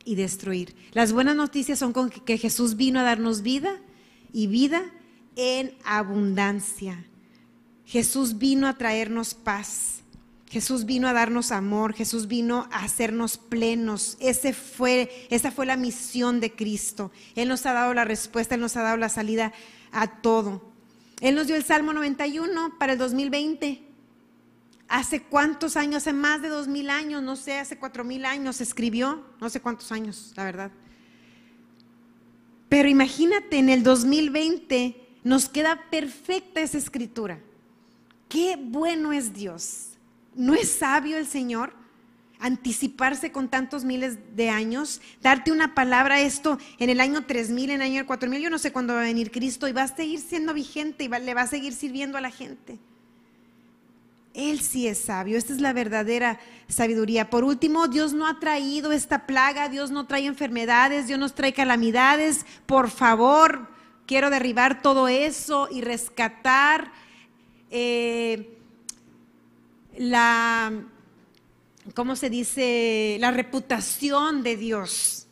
y 0.06 0.14
destruir. 0.14 0.76
Las 0.92 1.12
buenas 1.12 1.36
noticias 1.36 1.80
son 1.80 1.92
con 1.92 2.12
que 2.12 2.38
Jesús 2.38 2.76
vino 2.76 3.00
a 3.00 3.04
darnos 3.04 3.42
vida 3.42 3.80
y 4.32 4.46
vida 4.46 4.84
en 5.36 5.76
abundancia. 5.84 7.06
Jesús 7.86 8.38
vino 8.38 8.68
a 8.68 8.78
traernos 8.78 9.34
paz. 9.34 10.04
Jesús 10.50 10.86
vino 10.86 11.08
a 11.08 11.14
darnos 11.14 11.52
amor, 11.52 11.96
Jesús 11.96 12.28
vino 12.28 12.68
a 12.72 12.84
hacernos 12.84 13.40
plenos. 13.40 14.18
Esa 14.20 14.54
fue 14.54 15.66
la 15.66 15.78
misión 15.78 16.40
de 16.40 16.54
Cristo. 16.54 17.12
Él 17.34 17.50
nos 17.50 17.66
ha 17.66 17.74
dado 17.74 17.96
la 17.96 18.06
respuesta, 18.06 18.54
Él 18.54 18.62
nos 18.62 18.78
ha 18.78 18.84
dado 18.84 18.98
la 18.98 19.10
salida 19.10 19.52
a 19.92 20.22
todo. 20.22 20.62
Él 21.22 21.34
nos 21.34 21.48
dio 21.48 21.56
el 21.56 21.64
Salmo 21.64 21.92
91 21.92 22.78
para 22.78 22.94
el 22.94 23.00
2020. 23.00 23.82
¿Hace 24.90 25.24
cuántos 25.24 25.76
años? 25.76 26.04
Hace 26.04 26.14
más 26.14 26.44
de 26.44 26.50
dos 26.50 26.68
mil 26.68 26.92
años, 26.92 27.24
no 27.24 27.36
sé, 27.36 27.58
hace 27.58 27.80
cuatro 27.80 28.04
mil 28.04 28.24
años 28.24 28.62
escribió, 28.62 29.26
no 29.42 29.50
sé 29.50 29.60
cuántos 29.60 29.92
años, 29.92 30.34
la 30.36 30.44
verdad. 30.44 30.72
Pero 32.70 32.90
imagínate, 32.90 33.58
en 33.58 33.70
el 33.70 33.82
2020 33.82 35.03
nos 35.24 35.48
queda 35.50 35.82
perfecta 35.90 36.62
esa 36.62 36.78
escritura. 36.78 37.40
Qué 38.30 38.58
bueno 38.60 39.14
es 39.14 39.34
Dios. 39.34 39.90
¿No 40.36 40.54
es 40.54 40.72
sabio 40.72 41.18
el 41.18 41.28
Señor 41.28 41.74
anticiparse 42.40 43.32
con 43.32 43.48
tantos 43.48 43.86
miles 43.86 44.18
de 44.36 44.50
años? 44.50 45.02
Darte 45.22 45.52
una 45.52 45.76
palabra, 45.76 46.20
esto 46.20 46.58
en 46.80 46.90
el 46.90 47.00
año 47.00 47.26
3000, 47.26 47.70
en 47.70 47.82
el 47.82 47.82
año 47.82 48.06
4000, 48.08 48.42
yo 48.42 48.50
no 48.50 48.58
sé 48.58 48.72
cuándo 48.72 48.94
va 48.94 49.02
a 49.02 49.06
venir 49.06 49.32
Cristo 49.32 49.68
y 49.68 49.72
va 49.72 49.84
a 49.84 49.88
seguir 49.88 50.20
siendo 50.20 50.54
vigente 50.54 51.04
y 51.04 51.08
le 51.08 51.34
va 51.34 51.42
a 51.42 51.48
seguir 51.48 51.74
sirviendo 51.74 52.18
a 52.18 52.22
la 52.22 52.32
gente. 52.32 52.80
Él 54.34 54.62
sí 54.62 54.88
es 54.88 54.98
sabio, 54.98 55.38
esta 55.38 55.54
es 55.54 55.62
la 55.62 55.74
verdadera 55.74 56.40
sabiduría. 56.68 57.30
Por 57.30 57.44
último, 57.44 57.88
Dios 57.88 58.14
no 58.14 58.28
ha 58.28 58.40
traído 58.40 58.92
esta 58.92 59.28
plaga, 59.28 59.70
Dios 59.70 59.92
no 59.92 60.08
trae 60.08 60.26
enfermedades, 60.26 61.06
Dios 61.06 61.20
no 61.20 61.30
trae 61.30 61.54
calamidades. 61.54 62.48
Por 62.66 62.90
favor, 62.90 63.68
quiero 64.06 64.30
derribar 64.30 64.82
todo 64.82 65.08
eso 65.08 65.68
y 65.72 65.82
rescatar 65.82 66.92
eh, 67.72 68.58
la, 69.98 70.72
¿cómo 71.96 72.16
se 72.16 72.30
dice? 72.30 73.18
La 73.20 73.32
reputación 73.32 74.44
de 74.44 74.58
Dios. 74.58 75.28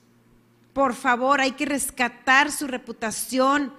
Por 0.74 0.93
favor, 0.93 1.41
hay 1.41 1.51
que 1.51 1.65
rescatar 1.65 2.51
su 2.51 2.67
reputación. 2.67 3.74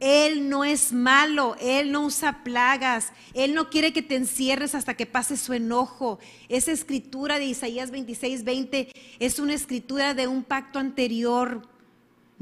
Él 0.00 0.48
no 0.48 0.64
es 0.64 0.92
malo, 0.92 1.56
Él 1.60 1.92
no 1.92 2.06
usa 2.06 2.42
plagas, 2.42 3.12
Él 3.34 3.54
no 3.54 3.70
quiere 3.70 3.92
que 3.92 4.02
te 4.02 4.16
encierres 4.16 4.74
hasta 4.74 4.94
que 4.94 5.06
pase 5.06 5.36
su 5.36 5.52
enojo. 5.52 6.18
Esa 6.48 6.72
escritura 6.72 7.38
de 7.38 7.44
Isaías 7.44 7.92
26, 7.92 8.42
20 8.42 8.92
es 9.20 9.38
una 9.38 9.54
escritura 9.54 10.14
de 10.14 10.26
un 10.26 10.42
pacto 10.42 10.80
anterior, 10.80 11.68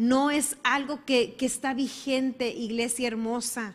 no 0.01 0.31
es 0.31 0.57
algo 0.63 1.05
que, 1.05 1.37
está 1.41 1.75
vigente, 1.75 2.49
iglesia 2.49 3.07
hermosa. 3.07 3.75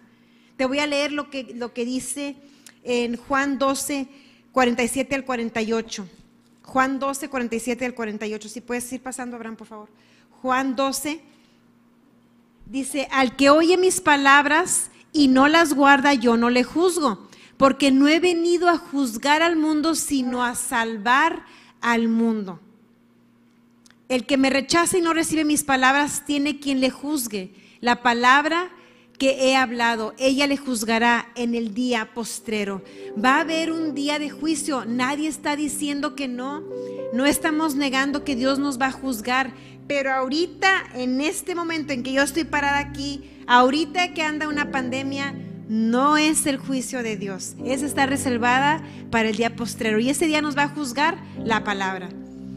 Te 0.57 0.65
voy 0.65 0.79
a 0.79 0.87
leer 0.87 1.11
lo 1.11 1.29
que, 1.29 1.53
lo 1.53 1.71
que 1.71 1.85
dice 1.85 2.35
en 2.83 3.15
Juan 3.15 3.59
12, 3.59 4.07
47 4.51 5.13
al 5.13 5.23
48. 5.23 6.09
Juan 6.63 6.97
12, 6.97 7.29
47 7.29 7.85
al 7.85 7.93
48. 7.93 8.49
Si 8.49 8.59
puedes 8.59 8.91
ir 8.91 9.03
pasando, 9.03 9.35
Abraham, 9.35 9.55
por 9.55 9.67
favor. 9.67 9.89
Juan 10.41 10.75
12 10.75 11.21
dice, 12.65 13.07
al 13.11 13.35
que 13.35 13.51
oye 13.51 13.77
mis 13.77 14.01
palabras 14.01 14.89
y 15.13 15.27
no 15.27 15.47
las 15.47 15.75
guarda, 15.75 16.15
yo 16.15 16.37
no 16.37 16.49
le 16.49 16.63
juzgo, 16.63 17.29
porque 17.55 17.91
no 17.91 18.07
he 18.07 18.19
venido 18.19 18.67
a 18.69 18.79
juzgar 18.79 19.43
al 19.43 19.57
mundo, 19.57 19.93
sino 19.93 20.43
a 20.43 20.55
salvar 20.55 21.45
al 21.81 22.07
mundo. 22.07 22.59
El 24.07 24.25
que 24.25 24.37
me 24.37 24.51
rechaza 24.51 24.97
y 24.97 25.01
no 25.01 25.13
recibe 25.13 25.45
mis 25.45 25.63
palabras 25.63 26.23
tiene 26.25 26.59
quien 26.59 26.79
le 26.79 26.91
juzgue. 26.91 27.53
La 27.81 28.03
palabra 28.03 28.69
que 29.17 29.49
he 29.49 29.55
hablado, 29.55 30.13
ella 30.19 30.45
le 30.45 30.57
juzgará 30.57 31.31
en 31.35 31.55
el 31.55 31.73
día 31.73 32.13
postrero. 32.13 32.83
Va 33.23 33.37
a 33.37 33.41
haber 33.41 33.71
un 33.71 33.95
día 33.95 34.19
de 34.19 34.29
juicio. 34.29 34.85
Nadie 34.85 35.27
está 35.27 35.55
diciendo 35.55 36.15
que 36.15 36.27
no. 36.27 36.63
No 37.13 37.25
estamos 37.25 37.75
negando 37.75 38.23
que 38.23 38.35
Dios 38.35 38.59
nos 38.59 38.79
va 38.79 38.87
a 38.87 38.91
juzgar. 38.91 39.53
Pero 39.87 40.11
ahorita, 40.11 40.83
en 40.93 41.21
este 41.21 41.55
momento 41.55 41.93
en 41.93 42.03
que 42.03 42.11
yo 42.11 42.21
estoy 42.21 42.43
parada 42.43 42.79
aquí, 42.79 43.23
ahorita 43.47 44.13
que 44.13 44.21
anda 44.21 44.47
una 44.47 44.71
pandemia, 44.71 45.33
no 45.67 46.17
es 46.17 46.45
el 46.45 46.57
juicio 46.57 47.01
de 47.01 47.17
Dios. 47.17 47.55
Esa 47.65 47.87
está 47.87 48.05
reservada 48.05 48.83
para 49.09 49.29
el 49.29 49.35
día 49.35 49.55
postrero. 49.55 49.99
Y 49.99 50.09
ese 50.09 50.27
día 50.27 50.41
nos 50.41 50.55
va 50.55 50.63
a 50.63 50.69
juzgar 50.69 51.17
la 51.43 51.63
palabra. 51.63 52.09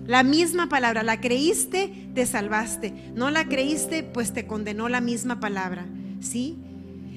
La 0.09 0.24
misma 0.24 0.68
palabra. 0.68 1.04
La 1.04 1.20
creíste, 1.20 2.11
te 2.14 2.26
salvaste. 2.26 3.12
No 3.14 3.30
la 3.30 3.44
creíste, 3.46 4.02
pues 4.02 4.32
te 4.32 4.46
condenó 4.46 4.88
la 4.88 5.00
misma 5.00 5.38
palabra. 5.38 5.86
¿sí? 6.20 6.56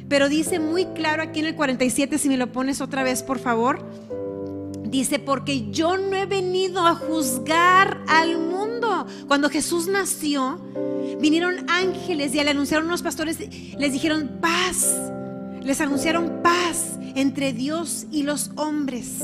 Pero 0.10 0.30
dice 0.30 0.60
muy 0.60 0.86
claro 0.88 1.24
aquí 1.24 1.40
en 1.40 1.46
el 1.48 1.56
47, 1.56 2.18
si 2.18 2.28
me 2.28 2.38
lo 2.38 2.52
pones 2.52 2.82
otra 2.82 3.04
vez, 3.04 3.24
por 3.24 3.40
favor. 3.40 3.86
Dice, 4.84 5.20
porque 5.20 5.72
yo 5.72 5.96
no 5.96 6.18
he 6.18 6.26
venido 6.26 6.86
a 6.86 6.96
juzgar 6.96 8.04
al 8.08 8.38
mundo. 8.38 9.08
Cuando 9.26 9.50
Jesús 9.50 9.88
nació, 9.88 10.60
vinieron 11.22 11.70
ángeles 11.70 12.36
y 12.36 12.44
le 12.44 12.50
anunciaron 12.50 12.88
unos 12.88 13.02
pastores, 13.02 13.40
les 13.40 13.94
dijeron 13.94 14.40
paz. 14.42 15.00
Les 15.64 15.80
anunciaron 15.80 16.42
paz 16.44 17.00
entre 17.16 17.54
Dios 17.54 18.06
y 18.12 18.24
los 18.24 18.52
hombres. 18.58 19.24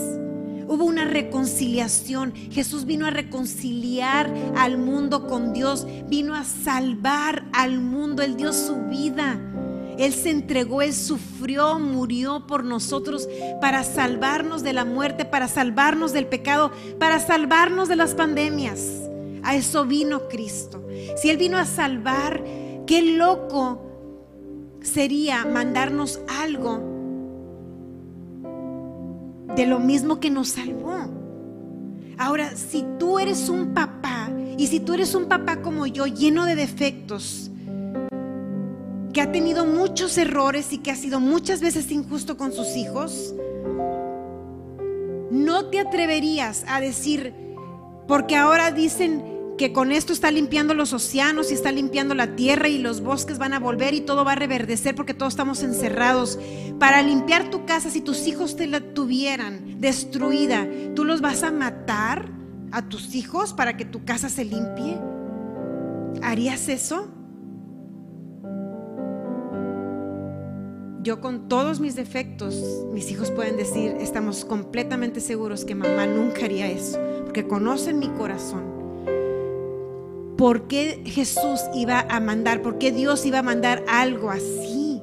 Hubo 0.67 0.83
una 0.83 1.05
reconciliación. 1.05 2.33
Jesús 2.51 2.85
vino 2.85 3.05
a 3.05 3.11
reconciliar 3.11 4.33
al 4.57 4.77
mundo 4.77 5.27
con 5.27 5.53
Dios. 5.53 5.87
Vino 6.07 6.35
a 6.35 6.43
salvar 6.43 7.45
al 7.53 7.79
mundo. 7.79 8.21
Él 8.21 8.35
dio 8.35 8.51
su 8.51 8.75
vida. 8.89 9.39
Él 9.97 10.13
se 10.13 10.29
entregó, 10.29 10.81
Él 10.81 10.93
sufrió, 10.93 11.79
murió 11.79 12.45
por 12.45 12.63
nosotros 12.63 13.27
para 13.59 13.83
salvarnos 13.83 14.61
de 14.61 14.73
la 14.73 14.85
muerte, 14.85 15.25
para 15.25 15.47
salvarnos 15.47 16.13
del 16.13 16.27
pecado, 16.27 16.71
para 16.99 17.19
salvarnos 17.19 17.87
de 17.87 17.95
las 17.95 18.13
pandemias. 18.13 19.01
A 19.43 19.55
eso 19.55 19.85
vino 19.85 20.27
Cristo. 20.27 20.85
Si 21.15 21.29
Él 21.29 21.37
vino 21.37 21.57
a 21.57 21.65
salvar, 21.65 22.43
qué 22.85 23.01
loco 23.01 23.81
sería 24.81 25.45
mandarnos 25.45 26.19
algo 26.27 26.96
de 29.55 29.65
lo 29.65 29.79
mismo 29.79 30.19
que 30.19 30.29
nos 30.29 30.49
salvó. 30.49 30.97
Ahora, 32.17 32.55
si 32.55 32.85
tú 32.99 33.19
eres 33.19 33.49
un 33.49 33.73
papá, 33.73 34.29
y 34.57 34.67
si 34.67 34.79
tú 34.79 34.93
eres 34.93 35.13
un 35.13 35.25
papá 35.25 35.61
como 35.61 35.85
yo, 35.85 36.07
lleno 36.07 36.45
de 36.45 36.55
defectos, 36.55 37.51
que 39.13 39.21
ha 39.21 39.31
tenido 39.31 39.65
muchos 39.65 40.17
errores 40.17 40.73
y 40.73 40.79
que 40.79 40.91
ha 40.91 40.95
sido 40.95 41.19
muchas 41.19 41.61
veces 41.61 41.91
injusto 41.91 42.37
con 42.37 42.51
sus 42.51 42.75
hijos, 42.75 43.35
no 45.31 45.65
te 45.65 45.79
atreverías 45.79 46.65
a 46.67 46.79
decir, 46.79 47.33
porque 48.07 48.35
ahora 48.35 48.71
dicen 48.71 49.36
que 49.57 49.73
con 49.73 49.91
esto 49.91 50.13
está 50.13 50.29
limpiando 50.29 50.73
los 50.73 50.93
océanos 50.93 51.51
y 51.51 51.55
está 51.55 51.71
limpiando 51.71 52.13
la 52.13 52.35
tierra 52.35 52.69
y 52.69 52.77
los 52.77 53.01
bosques 53.01 53.39
van 53.39 53.53
a 53.53 53.59
volver 53.59 53.93
y 53.95 54.01
todo 54.01 54.23
va 54.23 54.33
a 54.33 54.35
reverdecer 54.35 54.93
porque 54.93 55.15
todos 55.15 55.33
estamos 55.33 55.63
encerrados. 55.63 56.39
Para 56.79 57.01
limpiar 57.01 57.49
tu 57.49 57.65
casa, 57.65 57.89
si 57.89 58.01
tus 58.01 58.27
hijos 58.27 58.55
te 58.55 58.67
la 58.67 58.81
tuvieran 58.81 59.81
destruida, 59.81 60.67
¿tú 60.95 61.05
los 61.05 61.21
vas 61.21 61.41
a 61.43 61.51
matar 61.51 62.29
a 62.71 62.87
tus 62.87 63.15
hijos 63.15 63.53
para 63.53 63.75
que 63.77 63.85
tu 63.85 64.05
casa 64.05 64.29
se 64.29 64.45
limpie? 64.45 64.99
¿Harías 66.21 66.69
eso? 66.69 67.11
yo 71.07 71.21
con 71.21 71.47
todos 71.47 71.79
mis 71.79 71.95
defectos, 71.95 72.85
mis 72.91 73.09
hijos 73.11 73.31
pueden 73.31 73.55
decir, 73.55 73.95
estamos 74.01 74.43
completamente 74.43 75.21
seguros 75.21 75.63
que 75.63 75.73
mamá 75.73 76.05
nunca 76.05 76.43
haría 76.43 76.67
eso, 76.67 76.99
porque 77.23 77.47
conocen 77.47 77.97
mi 77.97 78.09
corazón. 78.09 78.76
¿Por 80.37 80.67
qué 80.67 81.01
Jesús 81.05 81.61
iba 81.73 82.01
a 82.01 82.19
mandar? 82.19 82.61
¿Por 82.61 82.77
qué 82.77 82.91
Dios 82.91 83.25
iba 83.25 83.39
a 83.39 83.43
mandar 83.43 83.83
algo 83.87 84.29
así? 84.29 85.01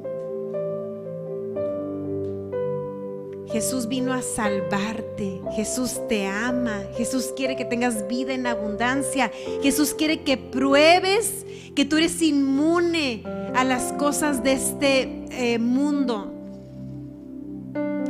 Jesús 3.54 3.88
vino 3.88 4.12
a 4.12 4.22
salvarte. 4.22 5.40
Jesús 5.56 6.00
te 6.08 6.26
ama. 6.26 6.82
Jesús 6.96 7.32
quiere 7.36 7.56
que 7.56 7.64
tengas 7.64 8.06
vida 8.06 8.32
en 8.32 8.46
abundancia. 8.46 9.30
Jesús 9.62 9.94
quiere 9.94 10.22
que 10.22 10.36
pruebes 10.36 11.44
que 11.74 11.84
tú 11.84 11.96
eres 11.96 12.22
inmune 12.22 13.22
a 13.54 13.64
las 13.64 13.92
cosas 13.92 14.42
de 14.42 14.52
este 14.52 15.24
eh, 15.30 15.58
mundo, 15.58 16.32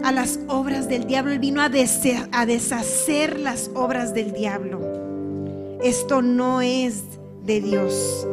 a 0.03 0.13
las 0.13 0.41
obras 0.49 0.89
del 0.89 1.07
diablo. 1.07 1.33
Él 1.33 1.39
vino 1.39 1.63
a, 1.63 1.71
a 2.33 2.47
deshacer 2.47 3.39
las 3.39 3.71
obras 3.75 4.13
del 4.13 4.33
diablo. 4.33 5.04
Esto 5.85 6.23
no 6.23 6.63
es 6.63 7.03
de 7.45 7.61
Dios. 7.61 8.27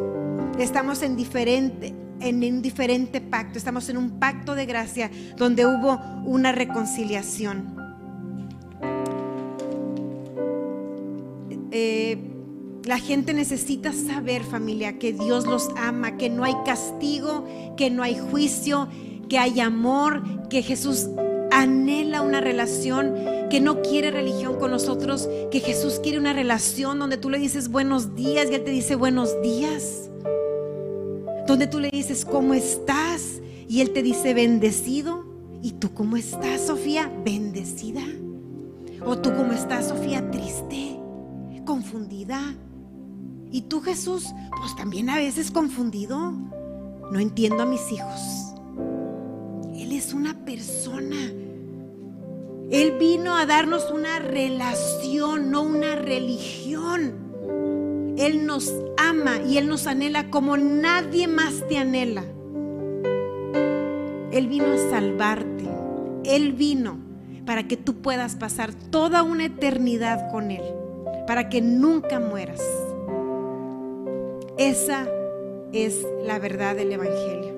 Estamos 0.58 1.02
en 1.02 1.16
diferente, 1.16 1.92
en 2.20 2.36
un 2.42 2.62
diferente 2.62 3.20
pacto. 3.20 3.58
Estamos 3.58 3.90
en 3.90 3.98
un 3.98 4.18
pacto 4.18 4.54
de 4.54 4.64
gracia 4.64 5.10
donde 5.36 5.66
hubo 5.66 6.00
una 6.24 6.52
reconciliación. 6.52 7.76
Eh, 11.72 12.16
la 12.84 12.98
gente 12.98 13.34
necesita 13.34 13.92
saber, 13.92 14.44
familia, 14.44 14.98
que 14.98 15.12
Dios 15.12 15.46
los 15.46 15.68
ama, 15.76 16.16
que 16.16 16.30
no 16.30 16.44
hay 16.44 16.54
castigo, 16.64 17.46
que 17.76 17.90
no 17.90 18.02
hay 18.02 18.18
juicio, 18.18 18.88
que 19.28 19.36
hay 19.36 19.60
amor, 19.60 20.48
que 20.48 20.62
Jesús 20.62 21.10
anhela 21.50 22.22
una 22.22 22.40
relación, 22.40 23.14
que 23.52 23.60
no 23.60 23.82
quiere 23.82 24.10
religión 24.10 24.58
con 24.58 24.72
nosotros, 24.72 25.28
que 25.50 25.60
Jesús 25.60 26.00
quiere 26.02 26.18
una 26.18 26.32
relación 26.32 26.98
donde 26.98 27.18
tú 27.18 27.30
le 27.30 27.38
dices 27.38 27.68
buenos 27.68 28.16
días 28.16 28.48
y 28.50 28.54
Él 28.54 28.64
te 28.64 28.70
dice 28.70 28.96
buenos 28.96 29.40
días 29.42 30.08
donde 31.46 31.66
tú 31.66 31.80
le 31.80 31.90
dices, 31.90 32.24
¿cómo 32.24 32.54
estás? 32.54 33.42
Y 33.68 33.80
él 33.82 33.92
te 33.92 34.02
dice, 34.02 34.32
bendecido. 34.32 35.26
¿Y 35.62 35.72
tú 35.72 35.92
cómo 35.92 36.16
estás, 36.16 36.62
Sofía? 36.62 37.12
Bendecida. 37.24 38.02
¿O 39.04 39.18
tú 39.18 39.34
cómo 39.36 39.52
estás, 39.52 39.88
Sofía? 39.88 40.30
Triste, 40.30 40.98
confundida. 41.66 42.54
¿Y 43.50 43.62
tú, 43.62 43.80
Jesús? 43.82 44.26
Pues 44.60 44.74
también 44.76 45.10
a 45.10 45.16
veces 45.16 45.50
confundido. 45.50 46.32
No 47.10 47.18
entiendo 47.18 47.64
a 47.64 47.66
mis 47.66 47.92
hijos. 47.92 48.54
Él 49.74 49.92
es 49.92 50.14
una 50.14 50.44
persona. 50.44 51.41
Él 52.72 52.96
vino 52.98 53.36
a 53.36 53.44
darnos 53.44 53.90
una 53.90 54.18
relación, 54.18 55.50
no 55.50 55.62
una 55.62 55.94
religión. 55.94 58.14
Él 58.16 58.46
nos 58.46 58.72
ama 58.96 59.42
y 59.46 59.58
Él 59.58 59.68
nos 59.68 59.86
anhela 59.86 60.30
como 60.30 60.56
nadie 60.56 61.28
más 61.28 61.68
te 61.68 61.76
anhela. 61.76 62.24
Él 64.32 64.46
vino 64.48 64.72
a 64.72 64.90
salvarte. 64.90 65.68
Él 66.24 66.54
vino 66.54 66.96
para 67.44 67.68
que 67.68 67.76
tú 67.76 68.00
puedas 68.00 68.36
pasar 68.36 68.72
toda 68.72 69.22
una 69.22 69.44
eternidad 69.44 70.30
con 70.30 70.50
Él, 70.50 70.64
para 71.26 71.50
que 71.50 71.60
nunca 71.60 72.20
mueras. 72.20 72.62
Esa 74.56 75.06
es 75.74 76.06
la 76.24 76.38
verdad 76.38 76.74
del 76.74 76.92
Evangelio. 76.92 77.52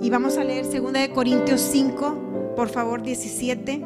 Y 0.00 0.08
vamos 0.08 0.38
a 0.38 0.44
leer 0.44 0.64
2 0.64 1.08
Corintios 1.08 1.60
5, 1.60 2.29
por 2.60 2.68
favor, 2.68 3.00
17. 3.00 3.82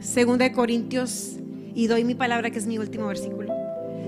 2 0.00 0.50
Corintios 0.54 1.32
y 1.74 1.88
doy 1.88 2.04
mi 2.04 2.14
palabra 2.14 2.50
que 2.50 2.60
es 2.60 2.66
mi 2.68 2.78
último 2.78 3.08
versículo. 3.08 3.52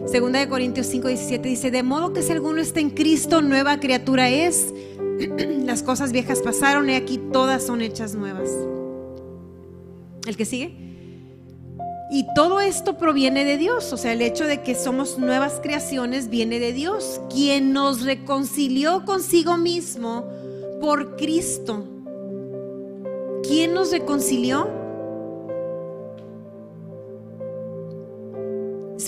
Segunda 0.07 0.39
de 0.39 0.49
Corintios 0.49 0.87
5, 0.87 1.09
17 1.09 1.49
dice, 1.49 1.73
de 1.73 1.83
modo 1.83 2.13
que 2.13 2.23
si 2.23 2.31
alguno 2.31 2.61
está 2.61 2.79
en 2.79 2.91
Cristo, 2.91 3.43
nueva 3.43 3.81
criatura 3.81 4.29
es. 4.29 4.73
Las 5.65 5.83
cosas 5.83 6.13
viejas 6.13 6.41
pasaron 6.41 6.89
y 6.89 6.95
aquí 6.95 7.19
todas 7.33 7.67
son 7.67 7.81
hechas 7.81 8.15
nuevas. 8.15 8.49
¿El 10.29 10.37
que 10.37 10.45
sigue? 10.45 10.73
Y 12.13 12.27
todo 12.37 12.61
esto 12.61 12.97
proviene 12.97 13.45
de 13.45 13.59
Dios, 13.59 13.93
o 13.93 13.97
sea, 13.97 14.13
el 14.13 14.23
hecho 14.23 14.45
de 14.45 14.63
que 14.63 14.77
somos 14.77 15.19
nuevas 15.19 15.59
creaciones 15.61 16.31
viene 16.31 16.61
de 16.61 16.73
Dios, 16.73 17.21
quien 17.29 17.73
nos 17.73 18.03
reconcilió 18.03 19.05
consigo 19.05 19.57
mismo 19.57 20.25
por 20.81 21.17
Cristo. 21.17 21.96
¿Quién 23.49 23.75
nos 23.75 23.93
reconcilió? 23.93 24.87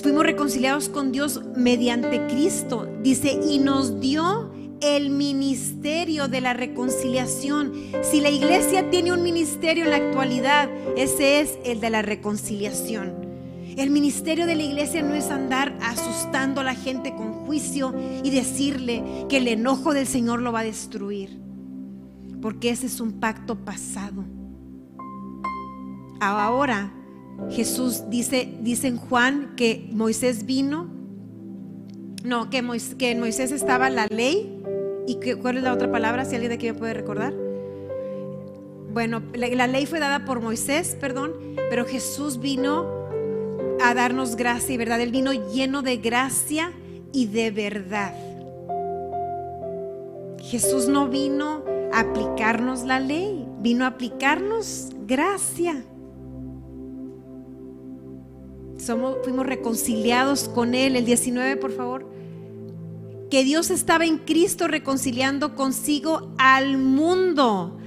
fuimos 0.02 0.24
reconciliados 0.24 0.88
con 0.88 1.12
Dios 1.12 1.42
mediante 1.56 2.26
Cristo. 2.28 2.88
Dice, 3.02 3.38
y 3.46 3.58
nos 3.58 4.00
dio 4.00 4.50
el 4.80 5.10
ministerio 5.10 6.28
de 6.28 6.40
la 6.40 6.54
reconciliación. 6.54 7.72
Si 8.02 8.20
la 8.20 8.30
iglesia 8.30 8.88
tiene 8.90 9.12
un 9.12 9.22
ministerio 9.22 9.84
en 9.84 9.90
la 9.90 9.96
actualidad, 9.96 10.70
ese 10.96 11.40
es 11.40 11.58
el 11.64 11.80
de 11.80 11.90
la 11.90 12.02
reconciliación. 12.02 13.26
El 13.76 13.90
ministerio 13.90 14.46
de 14.46 14.56
la 14.56 14.62
iglesia 14.62 15.02
no 15.02 15.14
es 15.14 15.30
andar 15.30 15.76
asustando 15.82 16.60
a 16.60 16.64
la 16.64 16.74
gente 16.74 17.14
con 17.14 17.32
juicio 17.44 17.94
y 18.22 18.30
decirle 18.30 19.02
que 19.28 19.36
el 19.36 19.48
enojo 19.48 19.94
del 19.94 20.06
Señor 20.06 20.40
lo 20.40 20.52
va 20.52 20.60
a 20.60 20.64
destruir. 20.64 21.47
Porque 22.40 22.70
ese 22.70 22.86
es 22.86 23.00
un 23.00 23.20
pacto 23.20 23.56
pasado. 23.56 24.24
Ahora 26.20 26.92
Jesús 27.50 28.04
dice, 28.10 28.54
dice 28.60 28.88
en 28.88 28.96
Juan 28.96 29.54
que 29.56 29.88
Moisés 29.92 30.44
vino, 30.44 30.88
no, 32.24 32.50
que, 32.50 32.62
que 32.98 33.10
en 33.12 33.20
Moisés 33.20 33.52
estaba 33.52 33.88
la 33.90 34.06
ley 34.06 34.62
y 35.06 35.16
que, 35.16 35.36
¿cuál 35.36 35.56
es 35.56 35.62
la 35.62 35.72
otra 35.72 35.90
palabra? 35.90 36.24
Si 36.24 36.34
alguien 36.34 36.50
de 36.50 36.56
aquí 36.56 36.66
me 36.66 36.74
puede 36.74 36.94
recordar. 36.94 37.32
Bueno, 38.92 39.22
la, 39.34 39.66
ley 39.66 39.86
fue 39.86 40.00
dada 40.00 40.24
por 40.24 40.40
Moisés, 40.40 40.96
perdón, 41.00 41.32
pero 41.70 41.84
Jesús 41.84 42.40
vino 42.40 42.86
a 43.80 43.94
darnos 43.94 44.34
gracia 44.34 44.74
y 44.74 44.76
verdad. 44.76 45.00
Él 45.00 45.12
vino 45.12 45.32
lleno 45.32 45.82
de 45.82 45.98
gracia 45.98 46.72
y 47.12 47.26
de 47.26 47.50
verdad. 47.50 48.14
Jesús 50.40 50.88
no 50.88 51.08
vino 51.08 51.62
aplicarnos 51.92 52.84
la 52.84 53.00
ley, 53.00 53.46
vino 53.60 53.84
a 53.84 53.88
aplicarnos 53.88 54.90
gracia. 55.06 55.84
Somos, 58.78 59.16
fuimos 59.24 59.46
reconciliados 59.46 60.48
con 60.48 60.74
Él. 60.74 60.96
El 60.96 61.04
19, 61.04 61.56
por 61.56 61.72
favor. 61.72 62.08
Que 63.30 63.44
Dios 63.44 63.70
estaba 63.70 64.06
en 64.06 64.18
Cristo 64.18 64.68
reconciliando 64.68 65.54
consigo 65.54 66.32
al 66.38 66.78
mundo 66.78 67.78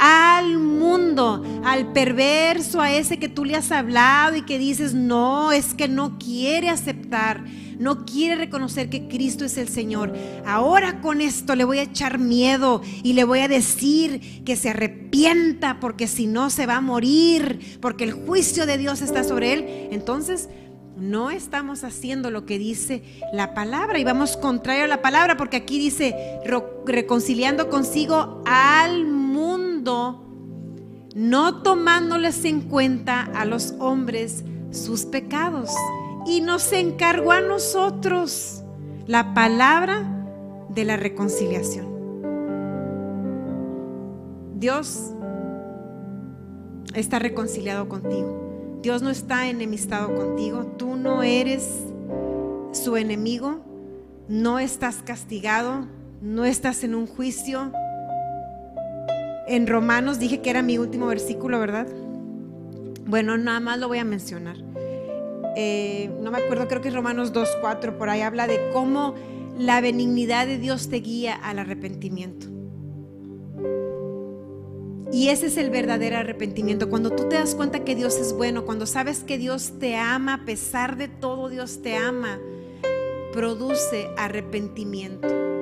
al 0.00 0.58
mundo, 0.58 1.44
al 1.62 1.92
perverso, 1.92 2.80
a 2.80 2.90
ese 2.90 3.18
que 3.18 3.28
tú 3.28 3.44
le 3.44 3.54
has 3.54 3.70
hablado 3.70 4.34
y 4.34 4.42
que 4.42 4.58
dices, 4.58 4.94
no, 4.94 5.52
es 5.52 5.74
que 5.74 5.88
no 5.88 6.18
quiere 6.18 6.70
aceptar, 6.70 7.44
no 7.78 8.06
quiere 8.06 8.34
reconocer 8.34 8.88
que 8.88 9.08
Cristo 9.08 9.44
es 9.44 9.58
el 9.58 9.68
Señor. 9.68 10.14
Ahora 10.46 11.02
con 11.02 11.20
esto 11.20 11.54
le 11.54 11.64
voy 11.64 11.80
a 11.80 11.82
echar 11.82 12.18
miedo 12.18 12.80
y 13.02 13.12
le 13.12 13.24
voy 13.24 13.40
a 13.40 13.48
decir 13.48 14.42
que 14.42 14.56
se 14.56 14.70
arrepienta 14.70 15.80
porque 15.80 16.08
si 16.08 16.26
no 16.26 16.48
se 16.48 16.64
va 16.64 16.76
a 16.76 16.80
morir, 16.80 17.78
porque 17.82 18.04
el 18.04 18.12
juicio 18.12 18.64
de 18.64 18.78
Dios 18.78 19.02
está 19.02 19.22
sobre 19.22 19.52
él. 19.52 19.88
Entonces, 19.90 20.48
no 20.96 21.30
estamos 21.30 21.84
haciendo 21.84 22.30
lo 22.30 22.46
que 22.46 22.58
dice 22.58 23.02
la 23.34 23.52
palabra 23.52 23.98
y 23.98 24.04
vamos 24.04 24.38
contrario 24.38 24.84
a 24.84 24.88
la 24.88 25.02
palabra 25.02 25.36
porque 25.36 25.56
aquí 25.58 25.78
dice 25.78 26.14
reconciliando 26.86 27.70
consigo 27.70 28.42
al 28.46 29.04
mundo 29.04 29.19
no 29.82 31.62
tomándoles 31.62 32.44
en 32.44 32.62
cuenta 32.62 33.22
a 33.22 33.44
los 33.44 33.74
hombres 33.78 34.44
sus 34.70 35.04
pecados. 35.04 35.70
Y 36.26 36.40
nos 36.40 36.72
encargó 36.72 37.32
a 37.32 37.40
nosotros 37.40 38.62
la 39.06 39.34
palabra 39.34 40.26
de 40.68 40.84
la 40.84 40.96
reconciliación. 40.96 41.88
Dios 44.54 45.12
está 46.94 47.18
reconciliado 47.18 47.88
contigo. 47.88 48.78
Dios 48.82 49.02
no 49.02 49.10
está 49.10 49.48
enemistado 49.48 50.14
contigo. 50.14 50.66
Tú 50.76 50.96
no 50.96 51.22
eres 51.22 51.68
su 52.72 52.96
enemigo. 52.96 53.64
No 54.28 54.58
estás 54.58 55.02
castigado. 55.02 55.86
No 56.20 56.44
estás 56.44 56.84
en 56.84 56.94
un 56.94 57.06
juicio 57.06 57.72
en 59.50 59.66
Romanos 59.66 60.20
dije 60.20 60.40
que 60.40 60.48
era 60.48 60.62
mi 60.62 60.78
último 60.78 61.08
versículo, 61.08 61.58
¿verdad? 61.58 61.88
Bueno, 63.04 63.36
nada 63.36 63.58
más 63.58 63.80
lo 63.80 63.88
voy 63.88 63.98
a 63.98 64.04
mencionar. 64.04 64.56
Eh, 65.56 66.08
no 66.20 66.30
me 66.30 66.38
acuerdo, 66.38 66.68
creo 66.68 66.80
que 66.80 66.88
es 66.88 66.94
Romanos 66.94 67.32
2.4, 67.32 67.98
por 67.98 68.08
ahí 68.08 68.20
habla 68.20 68.46
de 68.46 68.70
cómo 68.72 69.16
la 69.58 69.80
benignidad 69.80 70.46
de 70.46 70.58
Dios 70.58 70.88
te 70.88 70.98
guía 70.98 71.34
al 71.34 71.58
arrepentimiento. 71.58 72.46
Y 75.12 75.28
ese 75.30 75.46
es 75.46 75.56
el 75.56 75.70
verdadero 75.70 76.18
arrepentimiento. 76.18 76.88
Cuando 76.88 77.10
tú 77.10 77.28
te 77.28 77.34
das 77.34 77.56
cuenta 77.56 77.82
que 77.82 77.96
Dios 77.96 78.16
es 78.18 78.32
bueno, 78.32 78.64
cuando 78.64 78.86
sabes 78.86 79.24
que 79.24 79.36
Dios 79.36 79.80
te 79.80 79.96
ama, 79.96 80.34
a 80.34 80.44
pesar 80.44 80.96
de 80.96 81.08
todo 81.08 81.48
Dios 81.48 81.82
te 81.82 81.96
ama, 81.96 82.38
produce 83.32 84.10
arrepentimiento 84.16 85.59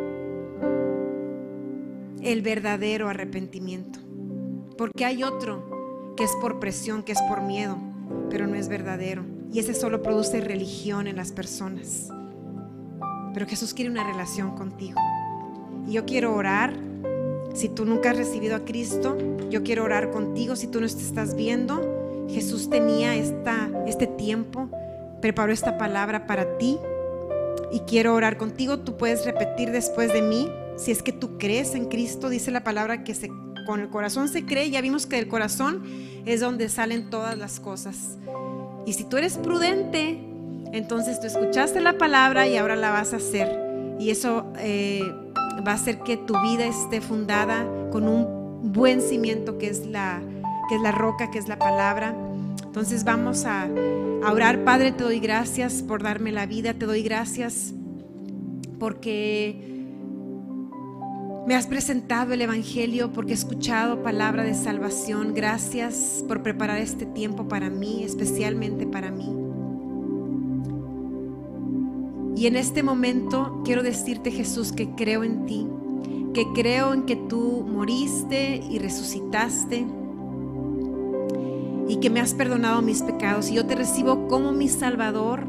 el 2.23 2.43
verdadero 2.43 3.09
arrepentimiento. 3.09 3.99
Porque 4.77 5.05
hay 5.05 5.23
otro 5.23 6.14
que 6.16 6.25
es 6.25 6.33
por 6.41 6.59
presión, 6.59 7.03
que 7.03 7.12
es 7.12 7.23
por 7.23 7.43
miedo, 7.43 7.77
pero 8.31 8.47
no 8.47 8.55
es 8.55 8.69
verdadero. 8.69 9.25
Y 9.53 9.61
ese 9.61 9.75
solo 9.75 10.03
produce 10.03 10.41
religión 10.41 11.07
en 11.07 11.16
las 11.16 11.33
personas. 11.33 12.09
Pero 13.35 13.47
Jesús 13.47 13.75
quiere 13.75 13.91
una 13.91 14.05
relación 14.05 14.55
contigo. 14.57 15.01
Y 15.87 15.93
yo 15.93 16.05
quiero 16.05 16.35
orar. 16.35 16.75
Si 17.55 17.69
tú 17.69 17.85
nunca 17.85 18.11
has 18.11 18.16
recibido 18.16 18.57
a 18.57 18.64
Cristo, 18.64 19.16
yo 19.51 19.62
quiero 19.62 19.85
orar 19.85 20.11
contigo. 20.11 20.55
Si 20.55 20.66
tú 20.66 20.81
no 20.81 20.87
te 20.87 20.93
estás 20.93 21.35
viendo, 21.35 22.27
Jesús 22.29 22.69
tenía 22.69 23.14
esta, 23.14 23.71
este 23.87 24.07
tiempo, 24.07 24.69
preparó 25.21 25.53
esta 25.53 25.79
palabra 25.79 26.27
para 26.27 26.59
ti. 26.59 26.79
Y 27.73 27.81
quiero 27.81 28.14
orar 28.14 28.37
contigo. 28.37 28.81
Tú 28.81 28.97
puedes 28.97 29.25
repetir 29.25 29.71
después 29.71 30.12
de 30.12 30.23
mí 30.23 30.49
si 30.79 30.93
es 30.93 31.03
que 31.03 31.12
tú 31.12 31.39
crees 31.39 31.74
en 31.74 31.87
Cristo, 31.87 32.29
dice 32.29 32.51
la 32.51 32.64
palabra 32.64 33.05
que 33.05 33.14
con 33.66 33.81
el 33.81 33.91
corazón 33.91 34.29
se 34.29 34.47
cree, 34.47 34.70
ya 34.70 34.81
vimos 34.81 35.07
que 35.07 35.18
el 35.18 35.29
corazón 35.29 35.83
es 36.24 36.41
donde 36.41 36.68
salen 36.68 37.11
todas 37.11 37.37
las 37.37 37.61
cosas. 37.61 38.16
Y 38.87 38.95
si 38.95 39.05
tú 39.05 39.16
eres 39.16 39.37
prudente, 39.37 40.18
entonces 40.72 41.20
tú 41.20 41.26
escuchaste 41.26 41.81
la 41.81 41.99
palabra 41.99 42.47
y 42.47 42.57
ahora 42.57 42.76
la 42.76 42.91
vas 42.91 43.12
a 43.12 43.16
hacer. 43.16 43.97
Y 43.99 44.11
eso 44.11 44.47
eh, 44.59 45.03
va 45.66 45.72
a 45.72 45.74
hacer 45.74 45.99
que 46.01 46.16
tu 46.16 46.41
vida 46.43 46.64
esté 46.64 47.01
fundada 47.01 47.66
con 47.91 48.09
un 48.09 48.72
buen 48.72 49.03
cimiento 49.03 49.59
que 49.59 49.68
es 49.68 49.85
la, 49.85 50.22
que 50.68 50.76
es 50.76 50.81
la 50.81 50.93
roca, 50.93 51.31
que 51.31 51.39
es 51.39 51.49
la 51.49 51.59
palabra. 51.59 52.14
Entonces 52.64 53.05
vamos 53.05 53.45
a 53.45 53.68
orar. 54.31 54.64
Padre, 54.64 54.93
te 54.93 55.03
doy 55.03 55.18
gracias 55.18 55.83
por 55.83 56.03
darme 56.03 56.31
la 56.33 56.47
vida, 56.47 56.74
te 56.74 56.87
doy 56.87 57.03
gracias 57.03 57.74
porque 58.79 59.78
me 61.49 61.55
has 61.55 61.67
presentado 61.67 62.35
el 62.35 62.43
Evangelio 62.43 63.11
porque 63.15 63.31
he 63.31 63.35
escuchado 63.35 64.03
palabra 64.03 64.43
de 64.43 64.53
salvación. 64.53 65.33
Gracias 65.33 66.23
por 66.29 66.43
preparar 66.43 66.77
este 66.77 67.07
tiempo 67.07 67.49
para 67.49 67.71
mí, 67.71 68.05
especialmente 68.05 68.87
para 68.87 69.11
mí. 69.11 69.35
Y 72.37 72.47
en 72.49 72.55
este 72.55 72.83
momento 72.83 73.63
quiero 73.65 73.83
decirte, 73.83 74.31
Jesús, 74.31 74.73
que 74.73 74.91
creo 74.91 75.25
en 75.25 75.47
ti, 75.47 75.67
que 76.35 76.45
creo 76.55 76.93
en 76.93 77.05
que 77.05 77.17
tú 77.17 77.67
moriste 77.67 78.63
y 78.71 78.79
resucitaste 78.79 79.87
y 81.89 81.97
que 81.97 82.11
me 82.11 82.21
has 82.21 82.35
perdonado 82.35 82.83
mis 82.83 83.01
pecados. 83.01 83.49
Y 83.51 83.55
yo 83.55 83.65
te 83.65 83.75
recibo 83.75 84.29
como 84.29 84.53
mi 84.53 84.69
Salvador 84.69 85.47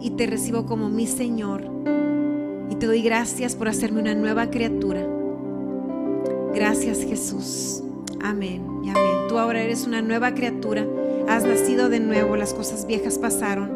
y 0.00 0.12
te 0.12 0.26
recibo 0.26 0.64
como 0.64 0.88
mi 0.88 1.06
Señor. 1.06 1.70
Y 2.70 2.76
te 2.76 2.86
doy 2.86 3.02
gracias 3.02 3.54
por 3.54 3.68
hacerme 3.68 4.00
una 4.00 4.14
nueva 4.14 4.48
criatura. 4.48 5.06
Gracias 6.54 7.04
Jesús. 7.04 7.82
Amén 8.22 8.62
y 8.84 8.90
amén. 8.90 9.28
Tú 9.28 9.38
ahora 9.38 9.62
eres 9.62 9.86
una 9.86 10.02
nueva 10.02 10.34
criatura. 10.34 10.86
Has 11.28 11.44
nacido 11.44 11.88
de 11.88 12.00
nuevo. 12.00 12.36
Las 12.36 12.52
cosas 12.52 12.86
viejas 12.86 13.18
pasaron. 13.18 13.70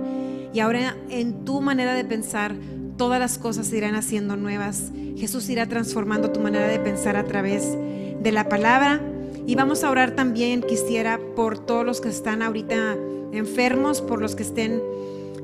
Y 0.53 0.61
ahora 0.61 0.97
en 1.09 1.45
tu 1.45 1.61
manera 1.61 1.95
de 1.95 2.05
pensar, 2.05 2.55
todas 2.97 3.19
las 3.19 3.39
cosas 3.39 3.73
irán 3.73 3.95
haciendo 3.95 4.37
nuevas. 4.37 4.91
Jesús 5.17 5.49
irá 5.49 5.67
transformando 5.67 6.31
tu 6.31 6.41
manera 6.41 6.69
de 6.69 6.79
pensar 6.79 7.17
a 7.17 7.25
través 7.25 7.77
de 8.23 8.33
la 8.33 8.49
palabra. 8.49 9.01
Y 9.47 9.55
vamos 9.55 9.85
a 9.85 9.91
orar 9.91 10.11
también, 10.13 10.63
quisiera, 10.63 11.21
por 11.35 11.59
todos 11.59 11.87
los 11.87 12.01
que 12.01 12.09
están 12.09 12.43
ahorita 12.43 12.97
enfermos, 13.33 14.03
por 14.03 14.21
los 14.21 14.35
que 14.35 14.43
estén 14.43 14.83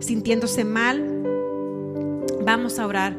sintiéndose 0.01 0.65
mal. 0.65 1.03
Vamos 2.45 2.79
a 2.79 2.87
orar. 2.87 3.15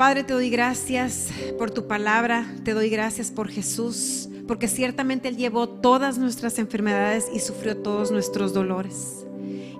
Padre, 0.00 0.24
te 0.24 0.32
doy 0.32 0.48
gracias 0.48 1.28
por 1.58 1.70
tu 1.70 1.86
palabra, 1.86 2.50
te 2.64 2.72
doy 2.72 2.88
gracias 2.88 3.30
por 3.30 3.50
Jesús, 3.50 4.30
porque 4.48 4.66
ciertamente 4.66 5.28
Él 5.28 5.36
llevó 5.36 5.68
todas 5.68 6.16
nuestras 6.16 6.58
enfermedades 6.58 7.28
y 7.34 7.40
sufrió 7.40 7.76
todos 7.76 8.10
nuestros 8.10 8.54
dolores. 8.54 9.26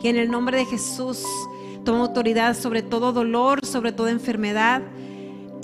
Y 0.02 0.08
en 0.08 0.16
el 0.16 0.30
nombre 0.30 0.58
de 0.58 0.66
Jesús, 0.66 1.24
tomo 1.86 2.02
autoridad 2.02 2.54
sobre 2.54 2.82
todo 2.82 3.12
dolor, 3.12 3.64
sobre 3.64 3.92
toda 3.92 4.10
enfermedad, 4.10 4.82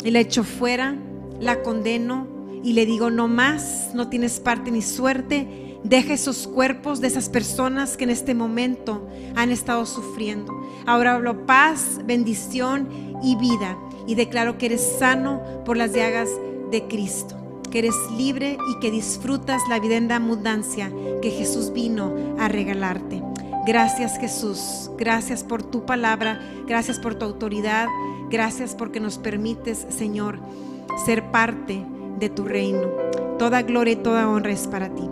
y 0.02 0.10
la 0.10 0.20
echo 0.20 0.42
fuera, 0.42 0.96
la 1.38 1.60
condeno 1.60 2.26
y 2.64 2.72
le 2.72 2.86
digo, 2.86 3.10
no 3.10 3.28
más, 3.28 3.90
no 3.92 4.08
tienes 4.08 4.40
parte 4.40 4.70
ni 4.70 4.80
suerte. 4.80 5.78
Deja 5.84 6.14
esos 6.14 6.48
cuerpos 6.48 7.02
de 7.02 7.08
esas 7.08 7.28
personas 7.28 7.98
que 7.98 8.04
en 8.04 8.10
este 8.10 8.34
momento 8.34 9.06
han 9.34 9.50
estado 9.50 9.84
sufriendo. 9.84 10.58
Ahora 10.86 11.16
hablo 11.16 11.44
paz, 11.44 12.00
bendición 12.06 12.88
y 13.22 13.36
vida 13.36 13.76
y 14.06 14.14
declaro 14.14 14.58
que 14.58 14.66
eres 14.66 14.96
sano 14.98 15.42
por 15.64 15.76
las 15.76 15.92
llagas 15.92 16.28
de 16.70 16.86
Cristo, 16.88 17.36
que 17.70 17.80
eres 17.80 17.94
libre 18.16 18.58
y 18.70 18.80
que 18.80 18.90
disfrutas 18.90 19.62
la 19.68 19.78
vida 19.78 19.96
en 19.96 20.10
abundancia 20.10 20.90
que 21.22 21.30
Jesús 21.30 21.72
vino 21.72 22.14
a 22.38 22.48
regalarte. 22.48 23.22
Gracias 23.66 24.18
Jesús, 24.18 24.90
gracias 24.96 25.42
por 25.42 25.62
tu 25.62 25.84
palabra, 25.84 26.40
gracias 26.66 26.98
por 27.00 27.16
tu 27.16 27.24
autoridad, 27.24 27.88
gracias 28.30 28.74
porque 28.74 29.00
nos 29.00 29.18
permites, 29.18 29.86
Señor, 29.88 30.38
ser 31.04 31.30
parte 31.30 31.84
de 32.18 32.28
tu 32.30 32.44
reino. 32.44 32.88
Toda 33.38 33.62
gloria 33.62 33.94
y 33.94 33.96
toda 33.96 34.28
honra 34.28 34.52
es 34.52 34.66
para 34.68 34.88
ti. 34.94 35.02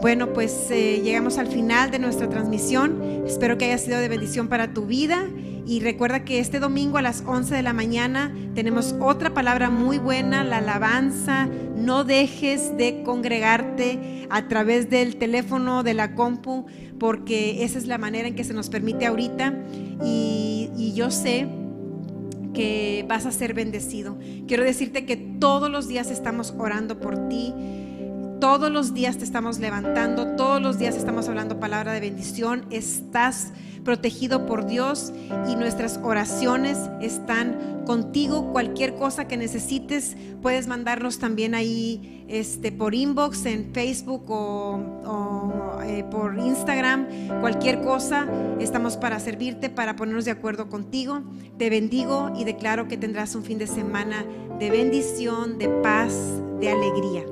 Bueno, 0.00 0.32
pues 0.32 0.70
eh, 0.70 1.02
llegamos 1.04 1.36
al 1.36 1.46
final 1.46 1.90
de 1.90 1.98
nuestra 1.98 2.26
transmisión. 2.26 3.02
Espero 3.26 3.58
que 3.58 3.66
haya 3.66 3.76
sido 3.76 3.98
de 3.98 4.08
bendición 4.08 4.48
para 4.48 4.72
tu 4.72 4.86
vida. 4.86 5.28
Y 5.66 5.80
recuerda 5.80 6.24
que 6.24 6.38
este 6.38 6.58
domingo 6.58 6.96
a 6.96 7.02
las 7.02 7.22
11 7.26 7.54
de 7.54 7.62
la 7.62 7.74
mañana 7.74 8.34
tenemos 8.54 8.94
otra 8.98 9.34
palabra 9.34 9.68
muy 9.68 9.98
buena, 9.98 10.42
la 10.42 10.56
alabanza. 10.58 11.50
No 11.76 12.04
dejes 12.04 12.78
de 12.78 13.02
congregarte 13.02 14.26
a 14.30 14.48
través 14.48 14.88
del 14.88 15.16
teléfono, 15.16 15.82
de 15.82 15.92
la 15.92 16.14
compu, 16.14 16.64
porque 16.98 17.62
esa 17.62 17.76
es 17.76 17.86
la 17.86 17.98
manera 17.98 18.26
en 18.26 18.34
que 18.34 18.44
se 18.44 18.54
nos 18.54 18.70
permite 18.70 19.04
ahorita. 19.04 19.52
Y, 20.02 20.70
y 20.78 20.94
yo 20.94 21.10
sé 21.10 21.46
que 22.54 23.04
vas 23.06 23.26
a 23.26 23.32
ser 23.32 23.52
bendecido. 23.52 24.18
Quiero 24.48 24.64
decirte 24.64 25.04
que 25.04 25.16
todos 25.18 25.70
los 25.70 25.88
días 25.88 26.10
estamos 26.10 26.54
orando 26.58 26.98
por 26.98 27.28
ti 27.28 27.52
todos 28.40 28.70
los 28.70 28.94
días 28.94 29.18
te 29.18 29.24
estamos 29.24 29.58
levantando, 29.58 30.34
todos 30.34 30.62
los 30.62 30.78
días 30.78 30.96
estamos 30.96 31.28
hablando 31.28 31.60
palabra 31.60 31.92
de 31.92 32.00
bendición. 32.00 32.64
Estás 32.70 33.52
protegido 33.84 34.46
por 34.46 34.66
Dios 34.66 35.12
y 35.46 35.56
nuestras 35.56 36.00
oraciones 36.02 36.78
están 37.02 37.82
contigo. 37.84 38.50
Cualquier 38.50 38.94
cosa 38.94 39.28
que 39.28 39.36
necesites, 39.36 40.16
puedes 40.40 40.66
mandarnos 40.66 41.18
también 41.18 41.54
ahí 41.54 42.24
este, 42.28 42.72
por 42.72 42.94
inbox 42.94 43.44
en 43.44 43.74
Facebook 43.74 44.24
o, 44.30 45.78
eh, 45.84 46.04
por 46.10 46.38
Instagram. 46.38 47.08
Cualquier 47.40 47.82
cosa, 47.82 48.26
estamos 48.58 48.96
para 48.96 49.20
servirte, 49.20 49.68
para 49.68 49.96
ponernos 49.96 50.24
de 50.24 50.30
acuerdo 50.30 50.70
contigo. 50.70 51.22
Te 51.58 51.68
bendigo 51.68 52.32
y 52.38 52.44
declaro 52.44 52.88
que 52.88 52.96
tendrás 52.96 53.34
un 53.34 53.44
fin 53.44 53.58
de 53.58 53.66
semana 53.66 54.24
de 54.58 54.70
bendición, 54.70 55.58
de 55.58 55.68
paz, 55.68 56.14
de 56.58 56.70
alegría. 56.70 57.24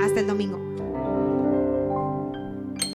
Hasta 0.00 0.20
el 0.20 0.26
domingo. 0.26 0.69